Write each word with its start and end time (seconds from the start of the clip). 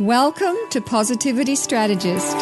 Welcome 0.00 0.56
to 0.70 0.80
Positivity 0.80 1.54
Strategist, 1.54 2.34
a 2.34 2.40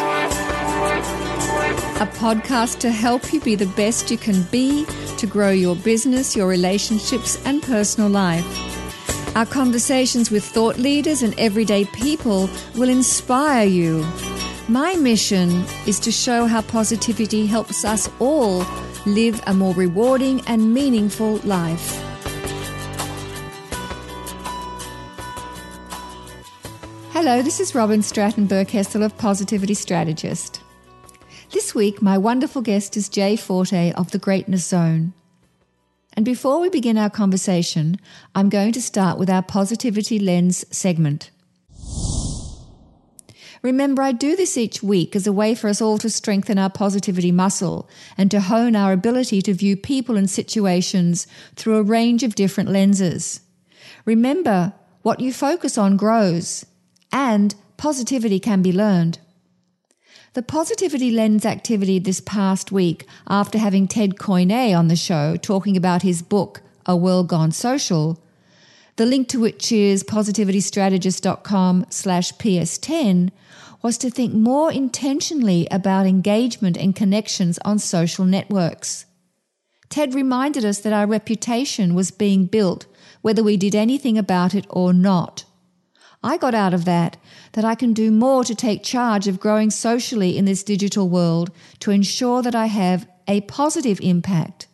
podcast 2.17 2.79
to 2.79 2.89
help 2.89 3.31
you 3.31 3.41
be 3.41 3.53
the 3.53 3.67
best 3.67 4.09
you 4.09 4.17
can 4.17 4.41
be 4.49 4.87
to 5.17 5.27
grow 5.27 5.51
your 5.51 5.75
business, 5.75 6.35
your 6.35 6.47
relationships, 6.47 7.39
and 7.45 7.61
personal 7.61 8.09
life. 8.09 8.43
Our 9.35 9.45
conversations 9.45 10.31
with 10.31 10.43
thought 10.43 10.79
leaders 10.79 11.21
and 11.21 11.39
everyday 11.39 11.85
people 11.85 12.49
will 12.73 12.89
inspire 12.89 13.67
you. 13.67 14.03
My 14.67 14.95
mission 14.95 15.63
is 15.85 15.99
to 15.99 16.11
show 16.11 16.47
how 16.47 16.63
positivity 16.63 17.45
helps 17.45 17.85
us 17.85 18.09
all 18.17 18.65
live 19.05 19.39
a 19.45 19.53
more 19.53 19.75
rewarding 19.75 20.41
and 20.47 20.73
meaningful 20.73 21.35
life. 21.43 22.12
Hello, 27.25 27.41
this 27.41 27.61
is 27.61 27.73
Robyn 27.73 28.01
Stratton 28.01 28.49
Berkessel 28.49 29.01
of 29.01 29.17
Positivity 29.17 29.73
Strategist. 29.73 30.59
This 31.51 31.73
week, 31.73 32.01
my 32.01 32.17
wonderful 32.17 32.61
guest 32.61 32.97
is 32.97 33.07
Jay 33.07 33.37
Forte 33.37 33.93
of 33.93 34.11
the 34.11 34.17
Greatness 34.17 34.65
Zone. 34.65 35.13
And 36.17 36.25
before 36.25 36.59
we 36.59 36.67
begin 36.67 36.97
our 36.97 37.09
conversation, 37.09 37.95
I'm 38.35 38.49
going 38.49 38.73
to 38.73 38.81
start 38.81 39.17
with 39.17 39.29
our 39.29 39.41
Positivity 39.41 40.19
Lens 40.19 40.65
segment. 40.69 41.31
Remember, 43.61 44.01
I 44.01 44.11
do 44.11 44.35
this 44.35 44.57
each 44.57 44.83
week 44.83 45.15
as 45.15 45.25
a 45.25 45.31
way 45.31 45.55
for 45.55 45.69
us 45.69 45.81
all 45.81 45.97
to 45.99 46.09
strengthen 46.09 46.59
our 46.59 46.69
positivity 46.69 47.31
muscle 47.31 47.89
and 48.17 48.29
to 48.31 48.41
hone 48.41 48.75
our 48.75 48.91
ability 48.91 49.41
to 49.43 49.53
view 49.53 49.77
people 49.77 50.17
and 50.17 50.29
situations 50.29 51.25
through 51.55 51.77
a 51.77 51.83
range 51.83 52.21
of 52.23 52.35
different 52.35 52.69
lenses. 52.69 53.39
Remember, 54.03 54.73
what 55.03 55.21
you 55.21 55.31
focus 55.31 55.77
on 55.77 55.95
grows 55.95 56.65
and 57.13 57.55
positivity 57.77 58.39
can 58.39 58.61
be 58.61 58.73
learned. 58.73 59.19
The 60.33 60.41
Positivity 60.41 61.11
Lens 61.11 61.45
activity 61.45 61.99
this 61.99 62.19
past 62.19 62.71
week, 62.71 63.05
after 63.27 63.59
having 63.59 63.87
Ted 63.87 64.15
Coiné 64.15 64.75
on 64.75 64.87
the 64.87 64.95
show 64.95 65.35
talking 65.35 65.77
about 65.77 66.01
his 66.01 66.23
book, 66.23 66.61
A 66.87 66.97
World 66.97 67.27
Gone 67.27 67.51
Social, 67.51 68.19
the 68.95 69.05
link 69.05 69.27
to 69.29 69.39
which 69.39 69.71
is 69.71 70.03
positivitystrategist.com 70.03 71.85
slash 71.89 72.33
ps10, 72.33 73.31
was 73.83 73.97
to 73.99 74.09
think 74.09 74.33
more 74.33 74.71
intentionally 74.71 75.67
about 75.69 76.07
engagement 76.07 76.77
and 76.77 76.95
connections 76.95 77.59
on 77.63 77.77
social 77.77 78.25
networks. 78.25 79.05
Ted 79.89 80.15
reminded 80.15 80.65
us 80.65 80.79
that 80.79 80.93
our 80.93 81.05
reputation 81.05 81.93
was 81.93 82.09
being 82.09 82.45
built 82.45 82.87
whether 83.21 83.43
we 83.43 83.55
did 83.55 83.75
anything 83.75 84.17
about 84.17 84.55
it 84.55 84.65
or 84.69 84.93
not. 84.93 85.45
I 86.23 86.37
got 86.37 86.55
out 86.55 86.73
of 86.73 86.85
that 86.85 87.17
that 87.51 87.65
I 87.65 87.75
can 87.75 87.93
do 87.93 88.11
more 88.11 88.43
to 88.45 88.55
take 88.55 88.83
charge 88.83 89.27
of 89.27 89.39
growing 89.39 89.69
socially 89.69 90.37
in 90.37 90.45
this 90.45 90.63
digital 90.63 91.09
world 91.09 91.51
to 91.79 91.91
ensure 91.91 92.41
that 92.41 92.55
I 92.55 92.67
have 92.67 93.07
a 93.27 93.41
positive 93.41 93.99
impact. 94.01 94.67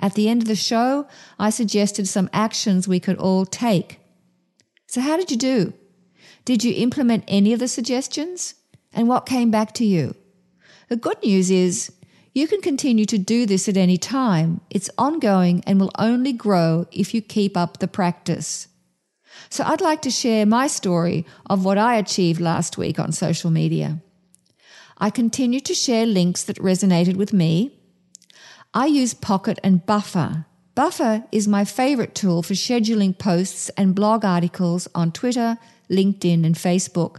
At 0.00 0.14
the 0.14 0.28
end 0.28 0.42
of 0.42 0.48
the 0.48 0.56
show, 0.56 1.06
I 1.38 1.50
suggested 1.50 2.08
some 2.08 2.30
actions 2.32 2.88
we 2.88 3.00
could 3.00 3.18
all 3.18 3.44
take. 3.44 4.00
So, 4.86 5.00
how 5.00 5.16
did 5.16 5.30
you 5.30 5.36
do? 5.36 5.74
Did 6.44 6.64
you 6.64 6.72
implement 6.74 7.24
any 7.28 7.52
of 7.52 7.60
the 7.60 7.68
suggestions? 7.68 8.54
And 8.92 9.08
what 9.08 9.26
came 9.26 9.50
back 9.50 9.74
to 9.74 9.84
you? 9.84 10.14
The 10.88 10.96
good 10.96 11.22
news 11.22 11.50
is 11.50 11.92
you 12.32 12.48
can 12.48 12.62
continue 12.62 13.04
to 13.06 13.18
do 13.18 13.44
this 13.44 13.68
at 13.68 13.76
any 13.76 13.98
time. 13.98 14.60
It's 14.70 14.88
ongoing 14.96 15.62
and 15.66 15.78
will 15.78 15.92
only 15.98 16.32
grow 16.32 16.86
if 16.90 17.12
you 17.12 17.20
keep 17.20 17.56
up 17.56 17.78
the 17.78 17.88
practice. 17.88 18.68
So 19.50 19.64
I'd 19.64 19.80
like 19.80 20.02
to 20.02 20.10
share 20.10 20.46
my 20.46 20.66
story 20.66 21.24
of 21.48 21.64
what 21.64 21.78
I 21.78 21.96
achieved 21.96 22.40
last 22.40 22.76
week 22.76 22.98
on 22.98 23.12
social 23.12 23.50
media. 23.50 24.00
I 24.98 25.10
continue 25.10 25.60
to 25.60 25.74
share 25.74 26.06
links 26.06 26.42
that 26.44 26.58
resonated 26.58 27.16
with 27.16 27.32
me. 27.32 27.78
I 28.74 28.86
use 28.86 29.14
Pocket 29.14 29.58
and 29.62 29.84
Buffer. 29.86 30.46
Buffer 30.74 31.24
is 31.32 31.48
my 31.48 31.64
favorite 31.64 32.14
tool 32.14 32.42
for 32.42 32.54
scheduling 32.54 33.18
posts 33.18 33.68
and 33.70 33.94
blog 33.94 34.24
articles 34.24 34.86
on 34.94 35.12
Twitter, 35.12 35.58
LinkedIn, 35.90 36.44
and 36.44 36.54
Facebook. 36.54 37.18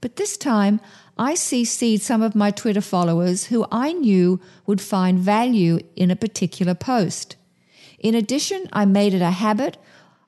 But 0.00 0.16
this 0.16 0.36
time, 0.36 0.80
I 1.18 1.34
CC'd 1.34 2.02
some 2.02 2.22
of 2.22 2.34
my 2.34 2.50
Twitter 2.50 2.80
followers 2.80 3.46
who 3.46 3.66
I 3.70 3.92
knew 3.92 4.40
would 4.66 4.80
find 4.80 5.18
value 5.18 5.80
in 5.94 6.10
a 6.10 6.16
particular 6.16 6.74
post. 6.74 7.36
In 7.98 8.14
addition, 8.14 8.68
I 8.72 8.84
made 8.84 9.14
it 9.14 9.22
a 9.22 9.30
habit 9.30 9.78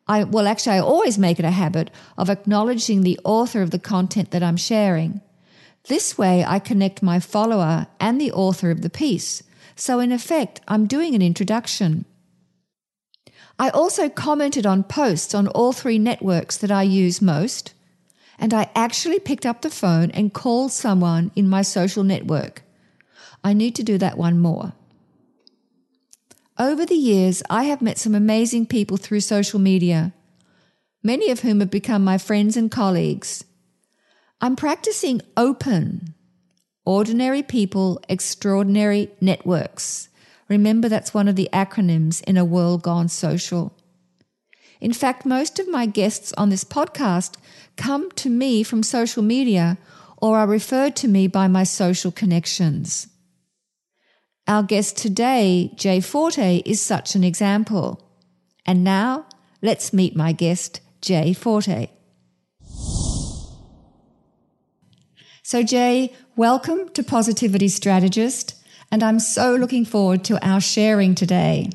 I, 0.08 0.24
well, 0.24 0.48
actually, 0.48 0.76
I 0.76 0.80
always 0.80 1.18
make 1.18 1.38
it 1.38 1.44
a 1.44 1.50
habit 1.50 1.90
of 2.16 2.30
acknowledging 2.30 3.02
the 3.02 3.20
author 3.24 3.60
of 3.60 3.70
the 3.70 3.78
content 3.78 4.30
that 4.30 4.42
I'm 4.42 4.56
sharing. 4.56 5.20
This 5.88 6.16
way, 6.16 6.44
I 6.44 6.58
connect 6.58 7.02
my 7.02 7.20
follower 7.20 7.86
and 8.00 8.20
the 8.20 8.32
author 8.32 8.70
of 8.70 8.80
the 8.82 8.90
piece. 8.90 9.42
So, 9.76 10.00
in 10.00 10.10
effect, 10.10 10.60
I'm 10.66 10.86
doing 10.86 11.14
an 11.14 11.22
introduction. 11.22 12.06
I 13.58 13.70
also 13.70 14.08
commented 14.08 14.66
on 14.66 14.84
posts 14.84 15.34
on 15.34 15.48
all 15.48 15.72
three 15.72 15.98
networks 15.98 16.56
that 16.58 16.70
I 16.70 16.82
use 16.84 17.20
most, 17.20 17.74
and 18.38 18.54
I 18.54 18.70
actually 18.74 19.18
picked 19.18 19.44
up 19.44 19.62
the 19.62 19.70
phone 19.70 20.10
and 20.12 20.32
called 20.32 20.72
someone 20.72 21.32
in 21.34 21.48
my 21.48 21.62
social 21.62 22.04
network. 22.04 22.62
I 23.44 23.52
need 23.52 23.74
to 23.76 23.82
do 23.82 23.98
that 23.98 24.16
one 24.16 24.38
more. 24.38 24.72
Over 26.58 26.84
the 26.84 26.96
years, 26.96 27.40
I 27.48 27.64
have 27.64 27.80
met 27.80 27.98
some 27.98 28.16
amazing 28.16 28.66
people 28.66 28.96
through 28.96 29.20
social 29.20 29.60
media, 29.60 30.12
many 31.04 31.30
of 31.30 31.40
whom 31.40 31.60
have 31.60 31.70
become 31.70 32.02
my 32.02 32.18
friends 32.18 32.56
and 32.56 32.68
colleagues. 32.68 33.44
I'm 34.40 34.56
practicing 34.56 35.22
open, 35.36 36.14
ordinary 36.84 37.44
people, 37.44 38.02
extraordinary 38.08 39.08
networks. 39.20 40.08
Remember, 40.48 40.88
that's 40.88 41.14
one 41.14 41.28
of 41.28 41.36
the 41.36 41.48
acronyms 41.52 42.24
in 42.24 42.36
a 42.36 42.44
world 42.44 42.82
gone 42.82 43.08
social. 43.08 43.72
In 44.80 44.92
fact, 44.92 45.24
most 45.24 45.60
of 45.60 45.68
my 45.68 45.86
guests 45.86 46.32
on 46.32 46.48
this 46.48 46.64
podcast 46.64 47.36
come 47.76 48.10
to 48.12 48.28
me 48.28 48.64
from 48.64 48.82
social 48.82 49.22
media 49.22 49.78
or 50.16 50.36
are 50.36 50.46
referred 50.48 50.96
to 50.96 51.06
me 51.06 51.28
by 51.28 51.46
my 51.46 51.62
social 51.62 52.10
connections. 52.10 53.06
Our 54.48 54.62
guest 54.62 54.96
today, 54.96 55.70
Jay 55.74 56.00
Forte, 56.00 56.62
is 56.64 56.80
such 56.80 57.14
an 57.14 57.22
example. 57.22 58.02
And 58.64 58.82
now, 58.82 59.26
let's 59.60 59.92
meet 59.92 60.16
my 60.16 60.32
guest, 60.32 60.80
Jay 61.02 61.34
Forte. 61.34 61.88
So, 65.42 65.62
Jay, 65.62 66.14
welcome 66.34 66.88
to 66.94 67.02
Positivity 67.02 67.68
Strategist, 67.68 68.54
and 68.90 69.02
I'm 69.02 69.20
so 69.20 69.54
looking 69.54 69.84
forward 69.84 70.24
to 70.24 70.42
our 70.42 70.62
sharing 70.62 71.14
today. 71.14 71.68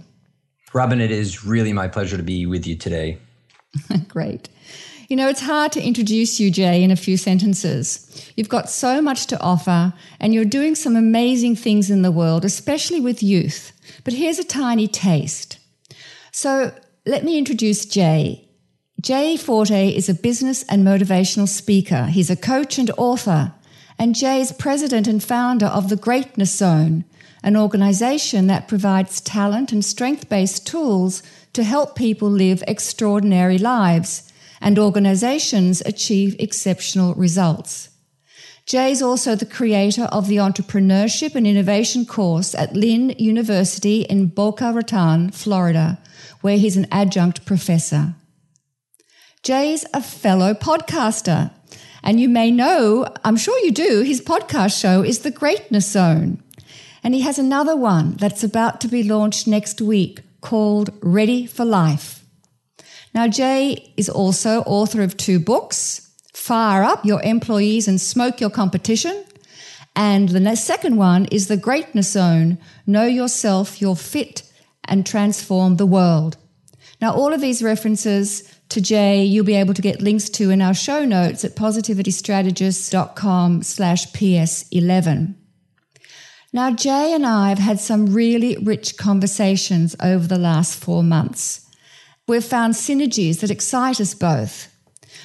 Robyn, 0.73 1.00
it 1.00 1.11
is 1.11 1.45
really 1.45 1.73
my 1.73 1.88
pleasure 1.88 2.17
to 2.17 2.23
be 2.23 2.47
with 2.47 2.66
you 2.66 2.75
today. 2.75 3.19
Great. 4.07 4.50
You 5.13 5.18
know, 5.18 5.29
it's 5.29 5.41
hard 5.41 5.72
to 5.74 5.84
introduce 5.84 6.40
you, 6.40 6.50
Jay, 6.50 6.81
in 6.81 6.90
a 6.90 6.96
few 6.96 7.18
sentences. 7.18 8.31
You've 8.35 8.50
got 8.50 8.68
so 8.68 9.00
much 9.00 9.28
to 9.28 9.40
offer, 9.40 9.94
and 10.19 10.34
you're 10.34 10.44
doing 10.44 10.74
some 10.74 10.96
amazing 10.96 11.56
things 11.56 11.91
in 11.91 12.01
the 12.01 12.12
world, 12.12 12.44
especially 12.44 13.00
with 13.00 13.22
youth. 13.22 13.73
But 14.03 14.16
here's 14.16 14.40
a 14.40 14.44
tiny 14.44 14.88
taste. 14.88 15.59
So 16.31 16.73
let 17.06 17.23
me 17.23 17.38
introduce 17.38 17.85
Jay. 17.85 18.50
Jay 19.02 19.38
Forte 19.38 19.90
is 19.90 20.09
a 20.09 20.16
business 20.16 20.63
and 20.63 20.84
motivational 20.84 21.47
speaker. 21.47 22.06
He's 22.06 22.31
a 22.31 22.35
coach 22.35 22.79
and 22.79 22.90
author. 22.97 23.53
And 24.00 24.16
Jay 24.16 24.41
is 24.41 24.52
president 24.52 25.07
and 25.07 25.23
founder 25.23 25.68
of 25.68 25.90
the 25.90 25.96
Greatness 25.96 26.57
Zone, 26.57 27.06
an 27.44 27.56
organization 27.56 28.47
that 28.47 28.68
provides 28.68 29.22
talent 29.22 29.72
and 29.72 29.85
strength 29.85 30.28
based 30.28 30.66
tools 30.66 31.22
to 31.53 31.64
help 31.64 31.96
people 31.96 32.32
live 32.32 32.64
extraordinary 32.67 33.59
lives 33.59 34.32
and 34.64 34.80
organizations 34.80 35.82
achieve 35.86 36.36
exceptional 36.40 37.14
results. 37.16 37.90
Jay 38.66 38.92
is 38.92 39.02
also 39.02 39.36
the 39.36 39.46
creator 39.46 40.04
of 40.04 40.30
the 40.30 40.38
Entrepreneurship 40.38 41.36
and 41.36 41.46
Innovation 41.46 42.06
course 42.06 42.56
at 42.56 42.74
Lynn 42.74 43.10
University 43.20 44.04
in 44.04 44.28
Boca 44.28 44.72
Raton, 44.72 45.32
Florida, 45.32 46.00
where 46.40 46.58
he's 46.58 46.78
an 46.78 46.88
adjunct 46.90 47.46
professor. 47.46 48.16
Jay's 49.44 49.86
a 49.94 50.02
fellow 50.02 50.54
podcaster, 50.54 51.52
and 52.02 52.22
you 52.22 52.30
may 52.30 52.50
know, 52.50 53.06
I'm 53.26 53.36
sure 53.36 53.60
you 53.66 53.72
do, 53.74 54.02
his 54.04 54.22
podcast 54.22 54.80
show 54.80 55.04
is 55.04 55.20
The 55.20 55.32
Greatness 55.32 55.92
Zone. 55.92 56.42
And 57.04 57.14
he 57.14 57.20
has 57.22 57.38
another 57.38 57.76
one 57.76 58.16
that's 58.16 58.46
about 58.46 58.80
to 58.82 58.88
be 58.88 59.04
launched 59.04 59.46
next 59.46 59.82
week 59.82 60.22
called 60.40 60.92
Ready 61.02 61.46
for 61.46 61.66
Life. 61.66 62.22
Now, 63.14 63.28
Jay 63.28 63.94
is 63.96 64.10
also 64.10 64.62
author 64.62 65.02
of 65.02 65.18
two 65.18 65.40
books 65.40 66.10
Fire 66.34 66.84
Up 66.84 67.06
Your 67.06 67.22
Employees 67.22 67.88
and 67.88 68.02
Smoke 68.02 68.42
Your 68.42 68.50
Competition. 68.50 69.24
And 69.96 70.30
the 70.30 70.56
second 70.56 70.98
one 70.98 71.26
is 71.26 71.48
The 71.48 71.58
Greatness 71.58 72.12
Zone 72.12 72.58
Know 72.88 73.06
Yourself, 73.06 73.80
You're 73.80 73.96
Fit, 73.96 74.42
and 74.86 75.06
Transform 75.06 75.78
the 75.78 75.86
World. 75.86 76.38
Now, 77.00 77.14
all 77.14 77.34
of 77.34 77.42
these 77.42 77.62
references 77.62 78.50
to 78.70 78.82
Jay, 78.82 79.24
you'll 79.24 79.46
be 79.46 79.56
able 79.56 79.76
to 79.76 79.82
get 79.82 80.02
links 80.02 80.30
to 80.32 80.50
in 80.50 80.62
our 80.62 80.74
show 80.74 81.06
notes 81.06 81.46
at 81.46 81.56
positivitystrategist.com 81.56 83.62
slash 83.62 84.12
PS11. 84.12 85.36
Now, 86.52 86.72
Jay 86.72 87.14
and 87.14 87.26
I 87.26 87.50
have 87.50 87.60
had 87.60 87.80
some 87.80 88.14
really 88.14 88.58
rich 88.58 88.98
conversations 88.98 89.96
over 90.02 90.28
the 90.28 90.40
last 90.40 90.78
four 90.78 91.04
months. 91.04 91.70
We've 92.25 92.43
found 92.43 92.75
synergies 92.75 93.41
that 93.41 93.52
excite 93.52 93.99
us 93.99 94.14
both. 94.14 94.73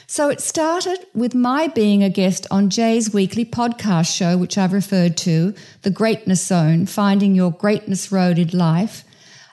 So 0.09 0.31
it 0.31 0.41
started 0.41 0.99
with 1.15 1.33
my 1.33 1.69
being 1.69 2.03
a 2.03 2.11
guest 2.11 2.47
on 2.51 2.71
Jay's 2.71 3.13
weekly 3.13 3.45
podcast 3.45 4.13
show, 4.13 4.37
which 4.37 4.59
I've 4.59 4.73
referred 4.73 5.17
to, 5.19 5.55
The 5.83 5.91
Greatness 5.91 6.45
Zone 6.45 6.87
Finding 6.87 7.37
Your 7.37 7.53
Greatness 7.53 8.11
Road 8.11 8.39
in 8.39 8.49
Life. 8.49 9.05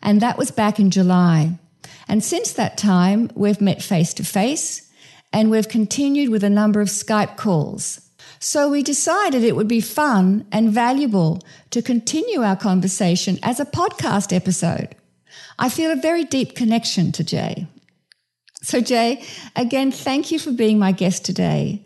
And 0.01 0.21
that 0.21 0.39
was 0.39 0.49
back 0.49 0.79
in 0.79 0.89
July. 0.89 1.59
And 2.07 2.23
since 2.23 2.51
that 2.53 2.79
time, 2.79 3.29
we've 3.35 3.61
met 3.61 3.83
face 3.83 4.13
to 4.15 4.23
face 4.23 4.91
and 5.31 5.51
we've 5.51 5.69
continued 5.69 6.29
with 6.29 6.43
a 6.43 6.49
number 6.49 6.81
of 6.81 6.87
Skype 6.87 7.37
calls. 7.37 8.01
So 8.39 8.69
we 8.69 8.81
decided 8.81 9.43
it 9.43 9.55
would 9.55 9.67
be 9.67 9.81
fun 9.81 10.47
and 10.51 10.71
valuable 10.71 11.43
to 11.69 11.83
continue 11.83 12.41
our 12.41 12.55
conversation 12.55 13.37
as 13.43 13.59
a 13.59 13.65
podcast 13.65 14.33
episode. 14.35 14.95
I 15.57 15.69
feel 15.69 15.91
a 15.91 15.95
very 15.95 16.23
deep 16.23 16.55
connection 16.55 17.11
to 17.13 17.23
Jay. 17.23 17.67
So, 18.61 18.81
Jay, 18.81 19.23
again, 19.55 19.91
thank 19.91 20.31
you 20.31 20.39
for 20.39 20.51
being 20.51 20.79
my 20.79 20.91
guest 20.91 21.23
today. 21.23 21.85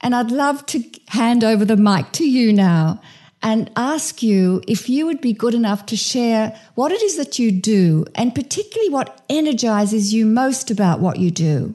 And 0.00 0.14
I'd 0.14 0.30
love 0.30 0.64
to 0.66 0.82
hand 1.08 1.44
over 1.44 1.64
the 1.64 1.76
mic 1.76 2.12
to 2.12 2.28
you 2.28 2.52
now 2.52 3.00
and 3.42 3.70
ask 3.76 4.22
you 4.22 4.62
if 4.68 4.88
you 4.88 5.06
would 5.06 5.20
be 5.20 5.32
good 5.32 5.54
enough 5.54 5.86
to 5.86 5.96
share 5.96 6.58
what 6.74 6.92
it 6.92 7.02
is 7.02 7.16
that 7.16 7.38
you 7.38 7.50
do 7.50 8.04
and 8.14 8.34
particularly 8.34 8.90
what 8.90 9.24
energizes 9.28 10.12
you 10.12 10.26
most 10.26 10.70
about 10.70 11.00
what 11.00 11.18
you 11.18 11.30
do. 11.30 11.74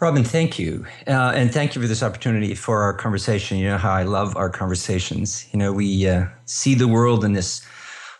Robyn, 0.00 0.24
thank 0.24 0.58
you. 0.58 0.84
Uh, 1.06 1.32
and 1.34 1.52
thank 1.52 1.76
you 1.76 1.82
for 1.82 1.86
this 1.86 2.02
opportunity 2.02 2.56
for 2.56 2.82
our 2.82 2.92
conversation. 2.92 3.58
You 3.58 3.68
know 3.68 3.78
how 3.78 3.92
I 3.92 4.02
love 4.02 4.36
our 4.36 4.50
conversations. 4.50 5.46
You 5.52 5.60
know, 5.60 5.72
we 5.72 6.08
uh, 6.08 6.26
see 6.44 6.74
the 6.74 6.88
world 6.88 7.24
in 7.24 7.34
this 7.34 7.64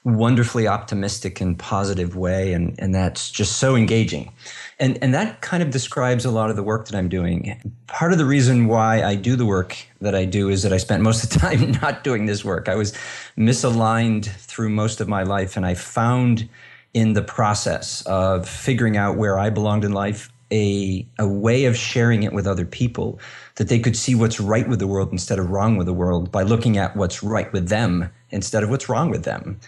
wonderfully 0.04 0.66
optimistic 0.66 1.40
and 1.40 1.58
positive 1.58 2.16
way, 2.16 2.52
and, 2.52 2.74
and 2.78 2.94
that's 2.94 3.30
just 3.30 3.58
so 3.58 3.76
engaging. 3.76 4.32
And, 4.80 4.98
and 5.00 5.14
that 5.14 5.40
kind 5.42 5.62
of 5.62 5.70
describes 5.70 6.24
a 6.24 6.30
lot 6.30 6.50
of 6.50 6.56
the 6.56 6.62
work 6.62 6.86
that 6.88 6.96
I'm 6.96 7.08
doing. 7.08 7.60
Part 7.86 8.12
of 8.12 8.18
the 8.18 8.24
reason 8.24 8.66
why 8.66 9.04
I 9.04 9.14
do 9.14 9.36
the 9.36 9.46
work 9.46 9.76
that 10.00 10.14
I 10.14 10.24
do 10.24 10.48
is 10.48 10.64
that 10.64 10.72
I 10.72 10.78
spent 10.78 11.02
most 11.02 11.22
of 11.22 11.30
the 11.30 11.38
time 11.46 11.72
not 11.82 12.02
doing 12.02 12.26
this 12.26 12.44
work. 12.44 12.68
I 12.68 12.74
was 12.74 12.92
misaligned 13.38 14.26
through 14.26 14.70
most 14.70 15.00
of 15.00 15.08
my 15.08 15.22
life, 15.22 15.56
and 15.56 15.64
I 15.64 15.74
found 15.74 16.48
in 16.94 17.12
the 17.12 17.22
process 17.22 18.02
of 18.06 18.48
figuring 18.48 18.96
out 18.96 19.16
where 19.16 19.38
I 19.38 19.50
belonged 19.50 19.84
in 19.84 19.92
life 19.92 20.30
a, 20.52 21.06
a 21.18 21.26
way 21.26 21.64
of 21.64 21.76
sharing 21.76 22.22
it 22.24 22.32
with 22.32 22.46
other 22.46 22.66
people 22.66 23.18
that 23.54 23.68
they 23.68 23.78
could 23.78 23.96
see 23.96 24.14
what's 24.14 24.38
right 24.38 24.68
with 24.68 24.78
the 24.78 24.86
world 24.86 25.10
instead 25.10 25.38
of 25.38 25.50
wrong 25.50 25.76
with 25.76 25.86
the 25.86 25.94
world 25.94 26.30
by 26.30 26.42
looking 26.42 26.76
at 26.76 26.94
what's 26.94 27.22
right 27.22 27.50
with 27.52 27.68
them 27.68 28.10
instead 28.30 28.62
of 28.62 28.68
what's 28.68 28.88
wrong 28.88 29.10
with 29.10 29.24
them. 29.24 29.58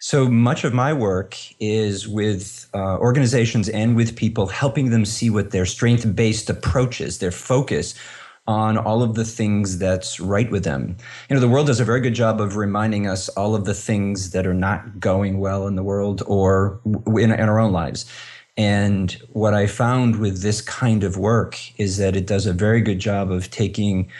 So 0.00 0.28
much 0.28 0.62
of 0.62 0.72
my 0.72 0.92
work 0.92 1.36
is 1.58 2.06
with 2.06 2.68
uh, 2.72 2.98
organizations 2.98 3.68
and 3.68 3.96
with 3.96 4.14
people, 4.14 4.46
helping 4.46 4.90
them 4.90 5.04
see 5.04 5.28
what 5.28 5.50
their 5.50 5.66
strength 5.66 6.14
based 6.14 6.48
approach 6.48 7.00
is, 7.00 7.18
their 7.18 7.32
focus 7.32 7.94
on 8.46 8.78
all 8.78 9.02
of 9.02 9.14
the 9.14 9.24
things 9.24 9.76
that's 9.76 10.20
right 10.20 10.50
with 10.52 10.62
them. 10.62 10.96
You 11.28 11.34
know, 11.34 11.40
the 11.40 11.48
world 11.48 11.66
does 11.66 11.80
a 11.80 11.84
very 11.84 12.00
good 12.00 12.14
job 12.14 12.40
of 12.40 12.56
reminding 12.56 13.08
us 13.08 13.28
all 13.30 13.56
of 13.56 13.64
the 13.64 13.74
things 13.74 14.30
that 14.30 14.46
are 14.46 14.54
not 14.54 15.00
going 15.00 15.40
well 15.40 15.66
in 15.66 15.74
the 15.74 15.82
world 15.82 16.22
or 16.26 16.80
in, 17.08 17.32
in 17.32 17.48
our 17.48 17.58
own 17.58 17.72
lives. 17.72 18.06
And 18.56 19.12
what 19.30 19.52
I 19.52 19.66
found 19.66 20.16
with 20.16 20.42
this 20.42 20.60
kind 20.60 21.02
of 21.04 21.16
work 21.16 21.58
is 21.78 21.96
that 21.98 22.16
it 22.16 22.26
does 22.26 22.46
a 22.46 22.52
very 22.52 22.80
good 22.80 23.00
job 23.00 23.30
of 23.30 23.50
taking 23.50 24.10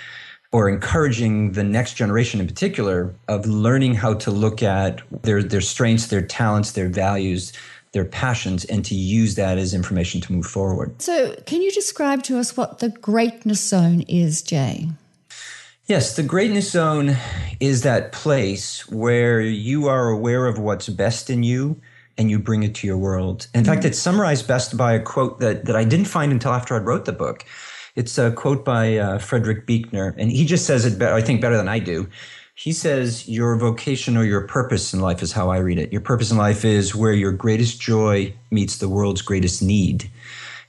or 0.52 0.68
encouraging 0.68 1.52
the 1.52 1.64
next 1.64 1.94
generation 1.94 2.40
in 2.40 2.46
particular 2.46 3.14
of 3.28 3.46
learning 3.46 3.94
how 3.94 4.14
to 4.14 4.30
look 4.30 4.62
at 4.62 5.02
their, 5.22 5.42
their 5.42 5.60
strengths, 5.60 6.06
their 6.06 6.22
talents, 6.22 6.72
their 6.72 6.88
values, 6.88 7.52
their 7.92 8.04
passions, 8.04 8.64
and 8.66 8.84
to 8.84 8.94
use 8.94 9.34
that 9.34 9.58
as 9.58 9.74
information 9.74 10.20
to 10.20 10.32
move 10.32 10.46
forward. 10.46 11.00
So, 11.02 11.34
can 11.46 11.62
you 11.62 11.70
describe 11.70 12.22
to 12.24 12.38
us 12.38 12.56
what 12.56 12.78
the 12.78 12.88
greatness 12.88 13.60
zone 13.60 14.02
is, 14.02 14.42
Jay? 14.42 14.88
Yes, 15.86 16.16
the 16.16 16.22
greatness 16.22 16.70
zone 16.70 17.16
is 17.60 17.82
that 17.82 18.12
place 18.12 18.86
where 18.90 19.40
you 19.40 19.88
are 19.88 20.08
aware 20.08 20.46
of 20.46 20.58
what's 20.58 20.88
best 20.88 21.30
in 21.30 21.42
you 21.42 21.80
and 22.18 22.30
you 22.30 22.38
bring 22.38 22.62
it 22.62 22.74
to 22.74 22.86
your 22.86 22.98
world. 22.98 23.46
In 23.54 23.62
mm-hmm. 23.62 23.72
fact, 23.72 23.84
it's 23.86 23.98
summarized 23.98 24.46
best 24.46 24.76
by 24.76 24.92
a 24.92 25.00
quote 25.00 25.40
that, 25.40 25.64
that 25.64 25.76
I 25.76 25.84
didn't 25.84 26.06
find 26.06 26.30
until 26.30 26.52
after 26.52 26.74
I 26.74 26.78
wrote 26.78 27.06
the 27.06 27.12
book. 27.12 27.46
It's 27.98 28.16
a 28.16 28.30
quote 28.30 28.64
by 28.64 28.96
uh, 28.96 29.18
Frederick 29.18 29.66
Buechner, 29.66 30.14
and 30.16 30.30
he 30.30 30.44
just 30.44 30.66
says 30.66 30.84
it, 30.84 31.00
be- 31.00 31.06
I 31.06 31.20
think, 31.20 31.40
better 31.40 31.56
than 31.56 31.66
I 31.66 31.80
do. 31.80 32.08
He 32.54 32.70
says, 32.70 33.28
Your 33.28 33.56
vocation 33.56 34.16
or 34.16 34.22
your 34.22 34.42
purpose 34.42 34.94
in 34.94 35.00
life 35.00 35.20
is 35.20 35.32
how 35.32 35.50
I 35.50 35.58
read 35.58 35.80
it. 35.80 35.90
Your 35.90 36.00
purpose 36.00 36.30
in 36.30 36.36
life 36.36 36.64
is 36.64 36.94
where 36.94 37.12
your 37.12 37.32
greatest 37.32 37.80
joy 37.80 38.32
meets 38.52 38.78
the 38.78 38.88
world's 38.88 39.20
greatest 39.20 39.64
need. 39.64 40.08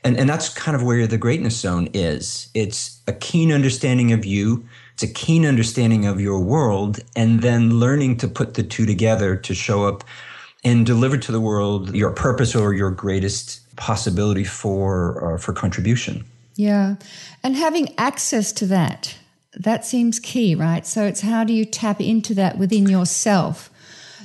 And, 0.04 0.18
and 0.18 0.28
that's 0.28 0.50
kind 0.50 0.76
of 0.76 0.82
where 0.82 1.06
the 1.06 1.20
greatness 1.20 1.56
zone 1.56 1.88
is. 1.94 2.50
It's 2.56 3.00
a 3.08 3.14
keen 3.14 3.52
understanding 3.52 4.12
of 4.12 4.26
you, 4.26 4.66
it's 4.96 5.04
a 5.04 5.14
keen 5.14 5.46
understanding 5.46 6.08
of 6.08 6.20
your 6.20 6.40
world, 6.40 7.00
and 7.16 7.44
then 7.44 7.80
learning 7.80 8.18
to 8.18 8.28
put 8.28 8.56
the 8.56 8.64
two 8.64 8.88
together 8.88 9.36
to 9.36 9.54
show 9.54 9.88
up 9.88 10.04
and 10.64 10.84
deliver 10.84 11.16
to 11.20 11.32
the 11.32 11.40
world 11.40 11.94
your 11.94 12.10
purpose 12.10 12.56
or 12.56 12.74
your 12.74 12.90
greatest 12.90 13.76
possibility 13.76 14.44
for, 14.44 15.36
uh, 15.36 15.38
for 15.38 15.54
contribution. 15.54 16.26
Yeah. 16.60 16.96
And 17.42 17.56
having 17.56 17.98
access 17.98 18.52
to 18.52 18.66
that, 18.66 19.16
that 19.54 19.86
seems 19.86 20.20
key, 20.20 20.56
right? 20.56 20.86
So 20.86 21.06
it's 21.06 21.22
how 21.22 21.46
do 21.46 21.54
you 21.54 21.64
tap 21.64 22.02
into 22.02 22.34
that 22.34 22.58
within 22.58 22.90
yourself? 22.90 23.70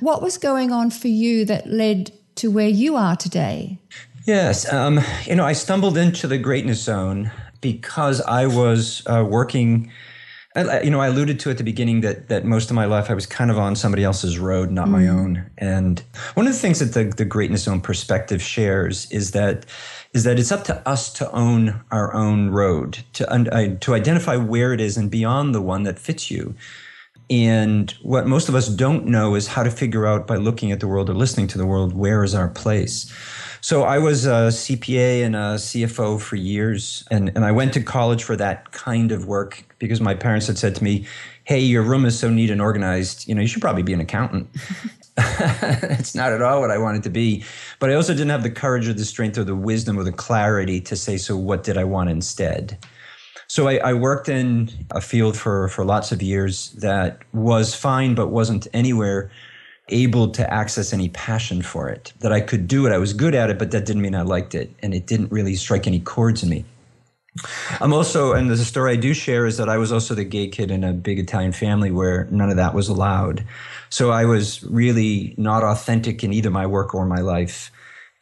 What 0.01 0.21
was 0.21 0.37
going 0.37 0.73
on 0.73 0.91
for 0.91 1.07
you 1.07 1.45
that 1.45 1.69
led 1.69 2.11
to 2.35 2.51
where 2.51 2.67
you 2.67 2.97
are 2.97 3.15
today? 3.15 3.79
Yes. 4.27 4.71
Um, 4.73 5.01
you 5.27 5.37
know, 5.37 5.45
I 5.45 5.53
stumbled 5.53 5.97
into 5.97 6.27
the 6.27 6.37
greatness 6.37 6.83
zone 6.83 7.31
because 7.61 8.21
I 8.23 8.47
was 8.47 9.07
uh, 9.07 9.25
working. 9.25 9.93
You 10.57 10.91
know, 10.91 11.01
I 11.01 11.07
alluded 11.07 11.39
to 11.41 11.51
at 11.51 11.59
the 11.59 11.65
beginning 11.65 12.01
that 12.01 12.29
that 12.31 12.45
most 12.45 12.69
of 12.69 12.75
my 12.75 12.85
life 12.85 13.11
I 13.11 13.15
was 13.15 13.27
kind 13.27 13.51
of 13.53 13.59
on 13.59 13.77
somebody 13.77 14.03
else's 14.03 14.41
road, 14.41 14.73
not 14.73 14.89
mm. 14.89 14.93
my 14.93 15.07
own. 15.07 15.51
And 15.59 16.03
one 16.35 16.49
of 16.49 16.53
the 16.53 16.59
things 16.59 16.81
that 16.81 16.95
the, 16.95 17.05
the 17.17 17.25
greatness 17.25 17.65
zone 17.65 17.81
perspective 17.81 18.43
shares 18.43 19.09
is 19.13 19.31
that 19.33 19.67
is 20.15 20.25
that 20.25 20.39
it's 20.39 20.53
up 20.53 20.65
to 20.65 20.89
us 20.89 21.13
to 21.13 21.31
own 21.33 21.83
our 21.91 22.15
own 22.15 22.51
road, 22.51 23.05
to, 23.15 23.31
uh, 23.31 23.77
to 23.81 23.95
identify 23.95 24.37
where 24.37 24.73
it 24.73 24.81
is 24.81 24.97
and 24.97 25.11
beyond 25.11 25.55
the 25.55 25.61
one 25.61 25.83
that 25.83 25.99
fits 25.99 26.31
you. 26.31 26.55
And 27.29 27.91
what 28.03 28.27
most 28.27 28.49
of 28.49 28.55
us 28.55 28.69
don't 28.69 29.07
know 29.07 29.35
is 29.35 29.49
how 29.49 29.63
to 29.63 29.71
figure 29.71 30.07
out 30.07 30.27
by 30.27 30.37
looking 30.37 30.71
at 30.73 30.81
the 30.81 30.87
world 30.87 31.11
or 31.11 31.15
listening 31.15 31.49
to 31.49 31.59
the 31.59 31.67
world, 31.67 31.95
where 31.95 32.23
is 32.23 32.35
our 32.35 32.49
place? 32.49 33.13
So 33.61 33.85
I 33.85 33.99
was 33.99 34.27
a 34.27 34.51
CPA 34.53 35.25
and 35.25 35.35
a 35.35 35.57
CFO 35.57 36.21
for 36.21 36.37
years, 36.37 37.03
and, 37.11 37.33
and 37.35 37.47
I 37.47 37.51
went 37.51 37.73
to 37.73 37.83
college 37.83 38.23
for 38.23 38.37
that 38.37 38.73
kind 38.73 39.11
of 39.11 39.27
work 39.27 39.65
because 39.79 40.03
my 40.03 40.15
parents 40.15 40.47
had 40.47 40.59
said 40.59 40.77
to 40.77 40.85
me, 40.85 41.07
Hey, 41.45 41.61
your 41.61 41.83
room 41.83 42.07
is 42.07 42.19
so 42.19 42.31
neat 42.31 42.51
and 42.51 42.61
organized, 42.61 43.29
you 43.29 43.35
know, 43.35 43.43
you 43.43 43.47
should 43.47 43.61
probably 43.61 43.83
be 43.83 43.93
an 43.93 44.01
accountant. 44.01 44.49
it's 45.17 46.15
not 46.15 46.33
at 46.33 46.41
all 46.41 46.61
what 46.61 46.71
I 46.71 46.79
wanted 46.79 47.03
to 47.03 47.11
be. 47.11 47.45
But 47.79 47.91
I 47.91 47.95
also 47.95 48.15
didn't 48.15 48.31
have 48.31 48.43
the 48.43 48.51
courage 48.51 48.89
or 48.89 48.95
the 48.95 49.05
strength 49.05 49.37
or 49.37 49.45
the 49.45 49.55
wisdom 49.55 49.99
or 49.99 50.05
the 50.05 50.13
clarity 50.13 50.81
to 50.81 50.97
say, 50.97 51.19
so 51.19 51.37
what 51.37 51.63
did 51.63 51.77
I 51.77 51.85
want 51.85 52.11
instead? 52.11 52.79
So 53.47 53.69
I, 53.69 53.77
I, 53.77 53.93
worked 53.93 54.29
in 54.29 54.71
a 54.91 55.03
field 55.03 55.37
for, 55.37 55.69
for 55.69 55.85
lots 55.85 56.13
of 56.13 56.23
years 56.23 56.71
that 56.73 57.19
was 57.35 57.75
fine, 57.75 58.15
but 58.15 58.29
wasn't 58.29 58.67
anywhere 58.73 59.31
able 59.91 60.31
to 60.31 60.53
access 60.53 60.95
any 60.95 61.11
passion 61.11 61.61
for 61.61 61.91
it. 61.91 62.15
That 62.21 62.33
I 62.33 62.41
could 62.41 62.67
do 62.67 62.87
it, 62.87 62.93
I 62.93 62.99
was 62.99 63.13
good 63.13 63.35
at 63.35 63.51
it, 63.51 63.59
but 63.59 63.71
that 63.73 63.85
didn't 63.85 64.01
mean 64.03 64.15
I 64.15 64.23
liked 64.23 64.55
it. 64.55 64.75
And 64.83 64.95
it 64.95 65.07
didn't 65.07 65.31
really 65.31 65.57
strike 65.57 65.87
any 65.87 66.01
chords 66.01 66.43
in 66.43 66.49
me. 66.49 66.65
I'm 67.81 67.93
also, 67.93 68.33
and 68.33 68.49
the 68.49 68.57
story 68.57 68.93
I 68.93 68.97
do 68.97 69.13
share 69.13 69.47
is 69.47 69.57
that 69.57 69.69
I 69.69 69.77
was 69.77 69.91
also 69.91 70.15
the 70.15 70.25
gay 70.25 70.47
kid 70.47 70.71
in 70.71 70.85
a 70.85 70.93
big 70.93 71.19
Italian 71.19 71.53
family 71.53 71.91
where 71.91 72.27
none 72.31 72.49
of 72.49 72.57
that 72.57 72.75
was 72.75 72.89
allowed. 72.89 73.45
So 73.91 74.11
I 74.11 74.25
was 74.25 74.63
really 74.65 75.35
not 75.37 75.65
authentic 75.65 76.23
in 76.23 76.33
either 76.33 76.51
my 76.51 76.67
work 76.67 76.95
or 76.95 77.07
my 77.07 77.21
life 77.21 77.73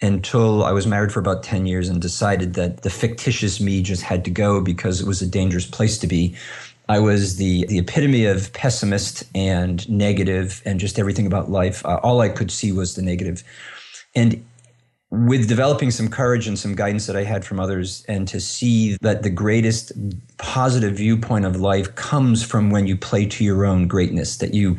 until 0.01 0.65
I 0.65 0.73
was 0.73 0.87
married 0.87 1.13
for 1.13 1.21
about 1.21 1.43
10 1.43 1.67
years 1.67 1.89
and 1.89 2.01
decided 2.01 2.55
that 2.55 2.83
the 2.83 2.91
fictitious 2.91 3.61
me 3.61 3.83
just 3.83 4.03
had 4.03 4.25
to 4.25 4.31
go 4.31 4.61
because 4.61 5.01
it 5.01 5.07
was 5.07 5.23
a 5.23 5.27
dangerous 5.27 5.67
place 5.67 5.99
to 5.99 6.07
be. 6.07 6.35
I 6.89 6.99
was 6.99 7.37
the, 7.37 7.65
the 7.67 7.79
epitome 7.79 8.25
of 8.25 8.53
pessimist 8.53 9.25
and 9.35 9.89
negative 9.89 10.61
and 10.65 10.81
just 10.81 10.99
everything 10.99 11.27
about 11.27 11.51
life. 11.51 11.85
Uh, 11.87 12.01
all 12.03 12.21
I 12.21 12.29
could 12.29 12.51
see 12.51 12.73
was 12.73 12.97
the 12.97 13.03
negative. 13.03 13.45
And 14.15 14.45
with 15.13 15.47
developing 15.47 15.91
some 15.91 16.09
courage 16.09 16.49
and 16.49 16.59
some 16.59 16.75
guidance 16.75 17.05
that 17.05 17.17
I 17.17 17.23
had 17.23 17.45
from 17.45 17.61
others, 17.61 18.03
and 18.09 18.27
to 18.29 18.41
see 18.41 18.97
that 19.03 19.23
the 19.23 19.29
greatest 19.29 19.93
positive 20.39 20.95
viewpoint 20.95 21.45
of 21.45 21.61
life 21.61 21.95
comes 21.97 22.43
from 22.43 22.71
when 22.71 22.87
you 22.87 22.97
play 22.97 23.27
to 23.27 23.45
your 23.45 23.67
own 23.67 23.87
greatness, 23.87 24.39
that 24.39 24.55
you 24.55 24.79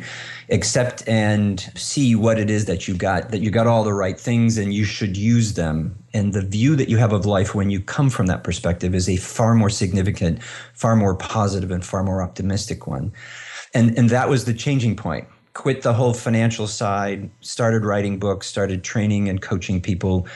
accept 0.50 1.08
and 1.08 1.60
see 1.76 2.16
what 2.16 2.36
it 2.40 2.50
is 2.50 2.64
that 2.64 2.88
you 2.88 2.94
got, 2.94 3.30
that 3.30 3.42
you 3.42 3.50
got 3.52 3.68
all 3.68 3.84
the 3.84 3.94
right 3.94 4.18
things 4.18 4.58
and 4.58 4.74
you 4.74 4.84
should 4.84 5.16
use 5.16 5.54
them. 5.54 5.96
And 6.12 6.32
the 6.32 6.42
view 6.42 6.74
that 6.74 6.88
you 6.88 6.96
have 6.96 7.12
of 7.12 7.24
life 7.24 7.54
when 7.54 7.70
you 7.70 7.78
come 7.78 8.10
from 8.10 8.26
that 8.26 8.42
perspective 8.42 8.92
is 8.92 9.08
a 9.08 9.18
far 9.18 9.54
more 9.54 9.70
significant, 9.70 10.42
far 10.72 10.96
more 10.96 11.14
positive, 11.14 11.70
and 11.70 11.84
far 11.84 12.02
more 12.02 12.22
optimistic 12.22 12.88
one. 12.88 13.12
And, 13.72 13.96
and 13.96 14.10
that 14.10 14.28
was 14.28 14.46
the 14.46 14.54
changing 14.54 14.96
point 14.96 15.28
quit 15.54 15.82
the 15.82 15.94
whole 15.94 16.12
financial 16.12 16.66
side, 16.66 17.30
started 17.40 17.84
writing 17.84 18.18
books, 18.18 18.46
started 18.46 18.84
training 18.84 19.28
and 19.28 19.40
coaching 19.40 19.80
people 19.80 20.26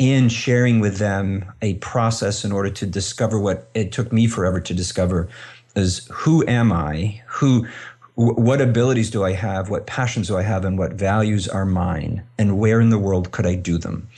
and 0.00 0.30
sharing 0.32 0.80
with 0.80 0.98
them 0.98 1.52
a 1.62 1.74
process 1.74 2.44
in 2.44 2.52
order 2.52 2.70
to 2.70 2.86
discover 2.86 3.38
what 3.38 3.70
it 3.74 3.92
took 3.92 4.12
me 4.12 4.26
forever 4.26 4.60
to 4.60 4.74
discover 4.74 5.28
is 5.76 6.08
who 6.12 6.46
am 6.46 6.72
I? 6.72 7.22
Who 7.26 7.66
what 8.16 8.60
abilities 8.60 9.10
do 9.10 9.24
I 9.24 9.32
have? 9.32 9.70
What 9.70 9.86
passions 9.86 10.28
do 10.28 10.36
I 10.36 10.42
have? 10.42 10.64
And 10.64 10.78
what 10.78 10.92
values 10.92 11.48
are 11.48 11.64
mine? 11.64 12.22
And 12.38 12.58
where 12.58 12.80
in 12.80 12.90
the 12.90 12.98
world 12.98 13.32
could 13.32 13.44
I 13.44 13.56
do 13.56 13.76
them? 13.76 14.08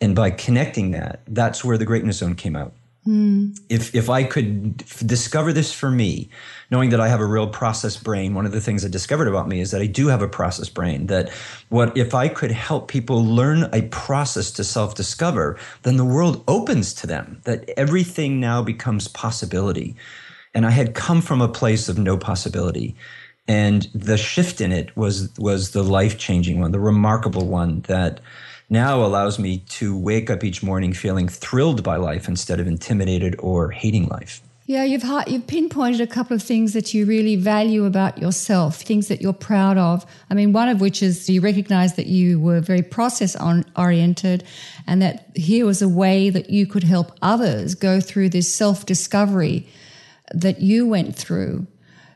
And 0.00 0.16
by 0.16 0.30
connecting 0.30 0.90
that, 0.90 1.20
that's 1.28 1.64
where 1.64 1.78
the 1.78 1.84
greatness 1.84 2.18
zone 2.18 2.34
came 2.34 2.56
out. 2.56 2.74
Mm. 3.06 3.56
If 3.68 3.94
if 3.94 4.10
I 4.10 4.24
could 4.24 4.78
discover 5.06 5.52
this 5.52 5.72
for 5.72 5.90
me, 5.90 6.28
knowing 6.70 6.90
that 6.90 7.00
I 7.00 7.08
have 7.08 7.20
a 7.20 7.26
real 7.26 7.46
process 7.46 7.96
brain, 7.96 8.34
one 8.34 8.46
of 8.46 8.52
the 8.52 8.60
things 8.60 8.84
I 8.84 8.88
discovered 8.88 9.28
about 9.28 9.46
me 9.48 9.60
is 9.60 9.70
that 9.70 9.80
I 9.80 9.86
do 9.86 10.08
have 10.08 10.22
a 10.22 10.28
process 10.28 10.68
brain. 10.68 11.06
That 11.06 11.30
what 11.68 11.96
if 11.96 12.14
I 12.14 12.28
could 12.28 12.50
help 12.50 12.88
people 12.88 13.24
learn 13.24 13.68
a 13.72 13.82
process 13.82 14.50
to 14.52 14.64
self-discover, 14.64 15.58
then 15.82 15.96
the 15.96 16.04
world 16.04 16.42
opens 16.48 16.92
to 16.94 17.06
them. 17.06 17.40
That 17.44 17.68
everything 17.76 18.40
now 18.40 18.62
becomes 18.62 19.08
possibility. 19.08 19.94
And 20.52 20.66
I 20.66 20.70
had 20.70 20.94
come 20.94 21.22
from 21.22 21.40
a 21.40 21.48
place 21.48 21.88
of 21.88 21.98
no 21.98 22.16
possibility. 22.16 22.96
And 23.46 23.88
the 23.94 24.16
shift 24.16 24.60
in 24.60 24.72
it 24.72 24.96
was 24.96 25.30
was 25.38 25.70
the 25.70 25.84
life-changing 25.84 26.58
one, 26.58 26.72
the 26.72 26.80
remarkable 26.80 27.46
one 27.46 27.82
that 27.82 28.20
now 28.68 29.04
allows 29.04 29.38
me 29.38 29.58
to 29.58 29.96
wake 29.96 30.30
up 30.30 30.42
each 30.42 30.62
morning 30.62 30.92
feeling 30.92 31.28
thrilled 31.28 31.82
by 31.82 31.96
life 31.96 32.28
instead 32.28 32.60
of 32.60 32.66
intimidated 32.66 33.36
or 33.38 33.70
hating 33.70 34.06
life. 34.08 34.42
Yeah, 34.68 34.82
you've 34.82 35.04
you've 35.28 35.46
pinpointed 35.46 36.00
a 36.00 36.08
couple 36.08 36.34
of 36.34 36.42
things 36.42 36.72
that 36.72 36.92
you 36.92 37.06
really 37.06 37.36
value 37.36 37.84
about 37.84 38.18
yourself, 38.18 38.82
things 38.82 39.06
that 39.06 39.20
you're 39.20 39.32
proud 39.32 39.78
of. 39.78 40.04
I 40.28 40.34
mean, 40.34 40.52
one 40.52 40.68
of 40.68 40.80
which 40.80 41.04
is 41.04 41.30
you 41.30 41.40
recognize 41.40 41.94
that 41.94 42.06
you 42.06 42.40
were 42.40 42.60
very 42.60 42.82
process 42.82 43.36
oriented, 43.76 44.42
and 44.84 45.00
that 45.02 45.28
here 45.36 45.66
was 45.66 45.82
a 45.82 45.88
way 45.88 46.30
that 46.30 46.50
you 46.50 46.66
could 46.66 46.82
help 46.82 47.16
others 47.22 47.76
go 47.76 48.00
through 48.00 48.30
this 48.30 48.52
self 48.52 48.84
discovery 48.86 49.68
that 50.34 50.60
you 50.60 50.84
went 50.84 51.14
through. 51.14 51.68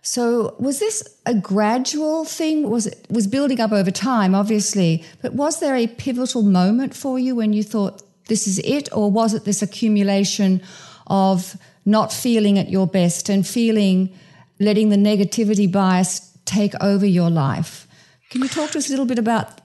So 0.02 0.54
was 0.58 0.78
this 0.78 1.02
a 1.26 1.34
gradual 1.34 2.24
thing? 2.24 2.70
Was 2.70 2.86
it 2.86 3.06
was 3.10 3.26
building 3.26 3.60
up 3.60 3.72
over 3.72 3.90
time, 3.90 4.34
obviously, 4.34 5.04
but 5.20 5.34
was 5.34 5.60
there 5.60 5.76
a 5.76 5.86
pivotal 5.86 6.42
moment 6.42 6.94
for 6.94 7.18
you 7.18 7.34
when 7.36 7.52
you 7.52 7.62
thought 7.62 8.02
this 8.28 8.46
is 8.46 8.58
it, 8.60 8.88
or 8.92 9.10
was 9.10 9.34
it 9.34 9.44
this 9.44 9.60
accumulation 9.60 10.62
of 11.08 11.56
not 11.84 12.12
feeling 12.12 12.58
at 12.58 12.70
your 12.70 12.86
best 12.86 13.28
and 13.28 13.46
feeling 13.46 14.10
letting 14.58 14.88
the 14.88 14.96
negativity 14.96 15.70
bias 15.70 16.38
take 16.44 16.74
over 16.80 17.04
your 17.04 17.30
life? 17.30 17.86
Can 18.30 18.42
you 18.42 18.48
talk 18.48 18.70
to 18.70 18.78
us 18.78 18.86
a 18.86 18.90
little 18.90 19.06
bit 19.06 19.18
about 19.18 19.60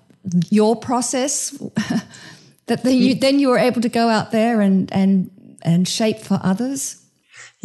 your 0.50 0.76
process 0.76 1.52
that 2.66 2.84
then 2.84 2.98
you, 2.98 3.14
hmm. 3.14 3.20
then 3.20 3.40
you 3.40 3.50
were 3.50 3.60
able 3.60 3.82
to 3.82 3.90
go 3.90 4.10
out 4.10 4.32
there 4.32 4.60
and 4.60 4.92
and 4.92 5.32
and 5.62 5.88
shape 5.88 6.20
for 6.20 6.40
others? 6.44 7.05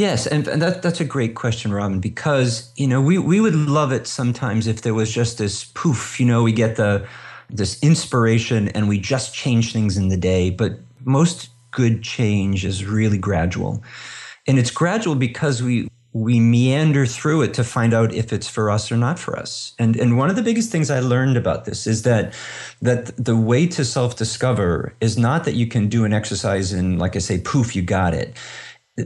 Yes, 0.00 0.26
and, 0.26 0.48
and 0.48 0.62
that, 0.62 0.80
that's 0.80 1.02
a 1.02 1.04
great 1.04 1.34
question, 1.34 1.74
Robyn, 1.74 2.00
because 2.00 2.72
you 2.74 2.86
know 2.86 3.02
we, 3.02 3.18
we 3.18 3.38
would 3.38 3.54
love 3.54 3.92
it 3.92 4.06
sometimes 4.06 4.66
if 4.66 4.80
there 4.80 4.94
was 4.94 5.12
just 5.12 5.36
this 5.36 5.64
poof, 5.74 6.18
you 6.18 6.24
know, 6.24 6.42
we 6.42 6.52
get 6.52 6.76
the 6.76 7.06
this 7.50 7.78
inspiration 7.82 8.68
and 8.68 8.88
we 8.88 8.98
just 8.98 9.34
change 9.34 9.74
things 9.74 9.98
in 9.98 10.08
the 10.08 10.16
day, 10.16 10.48
but 10.48 10.78
most 11.04 11.50
good 11.70 12.02
change 12.02 12.64
is 12.64 12.86
really 12.86 13.18
gradual. 13.18 13.82
And 14.46 14.58
it's 14.58 14.70
gradual 14.70 15.16
because 15.16 15.62
we 15.62 15.90
we 16.14 16.40
meander 16.40 17.04
through 17.04 17.42
it 17.42 17.54
to 17.54 17.62
find 17.62 17.92
out 17.92 18.12
if 18.12 18.32
it's 18.32 18.48
for 18.48 18.70
us 18.70 18.90
or 18.90 18.96
not 18.96 19.18
for 19.18 19.38
us. 19.38 19.74
And 19.78 19.96
and 19.96 20.16
one 20.16 20.30
of 20.30 20.36
the 20.36 20.42
biggest 20.42 20.72
things 20.72 20.90
I 20.90 21.00
learned 21.00 21.36
about 21.36 21.66
this 21.66 21.86
is 21.86 22.04
that 22.04 22.32
that 22.80 23.14
the 23.22 23.36
way 23.36 23.66
to 23.66 23.84
self-discover 23.84 24.94
is 25.02 25.18
not 25.18 25.44
that 25.44 25.56
you 25.56 25.66
can 25.66 25.90
do 25.90 26.06
an 26.06 26.14
exercise 26.14 26.72
and 26.72 26.98
like 26.98 27.16
I 27.16 27.18
say 27.18 27.38
poof 27.38 27.76
you 27.76 27.82
got 27.82 28.14
it 28.14 28.34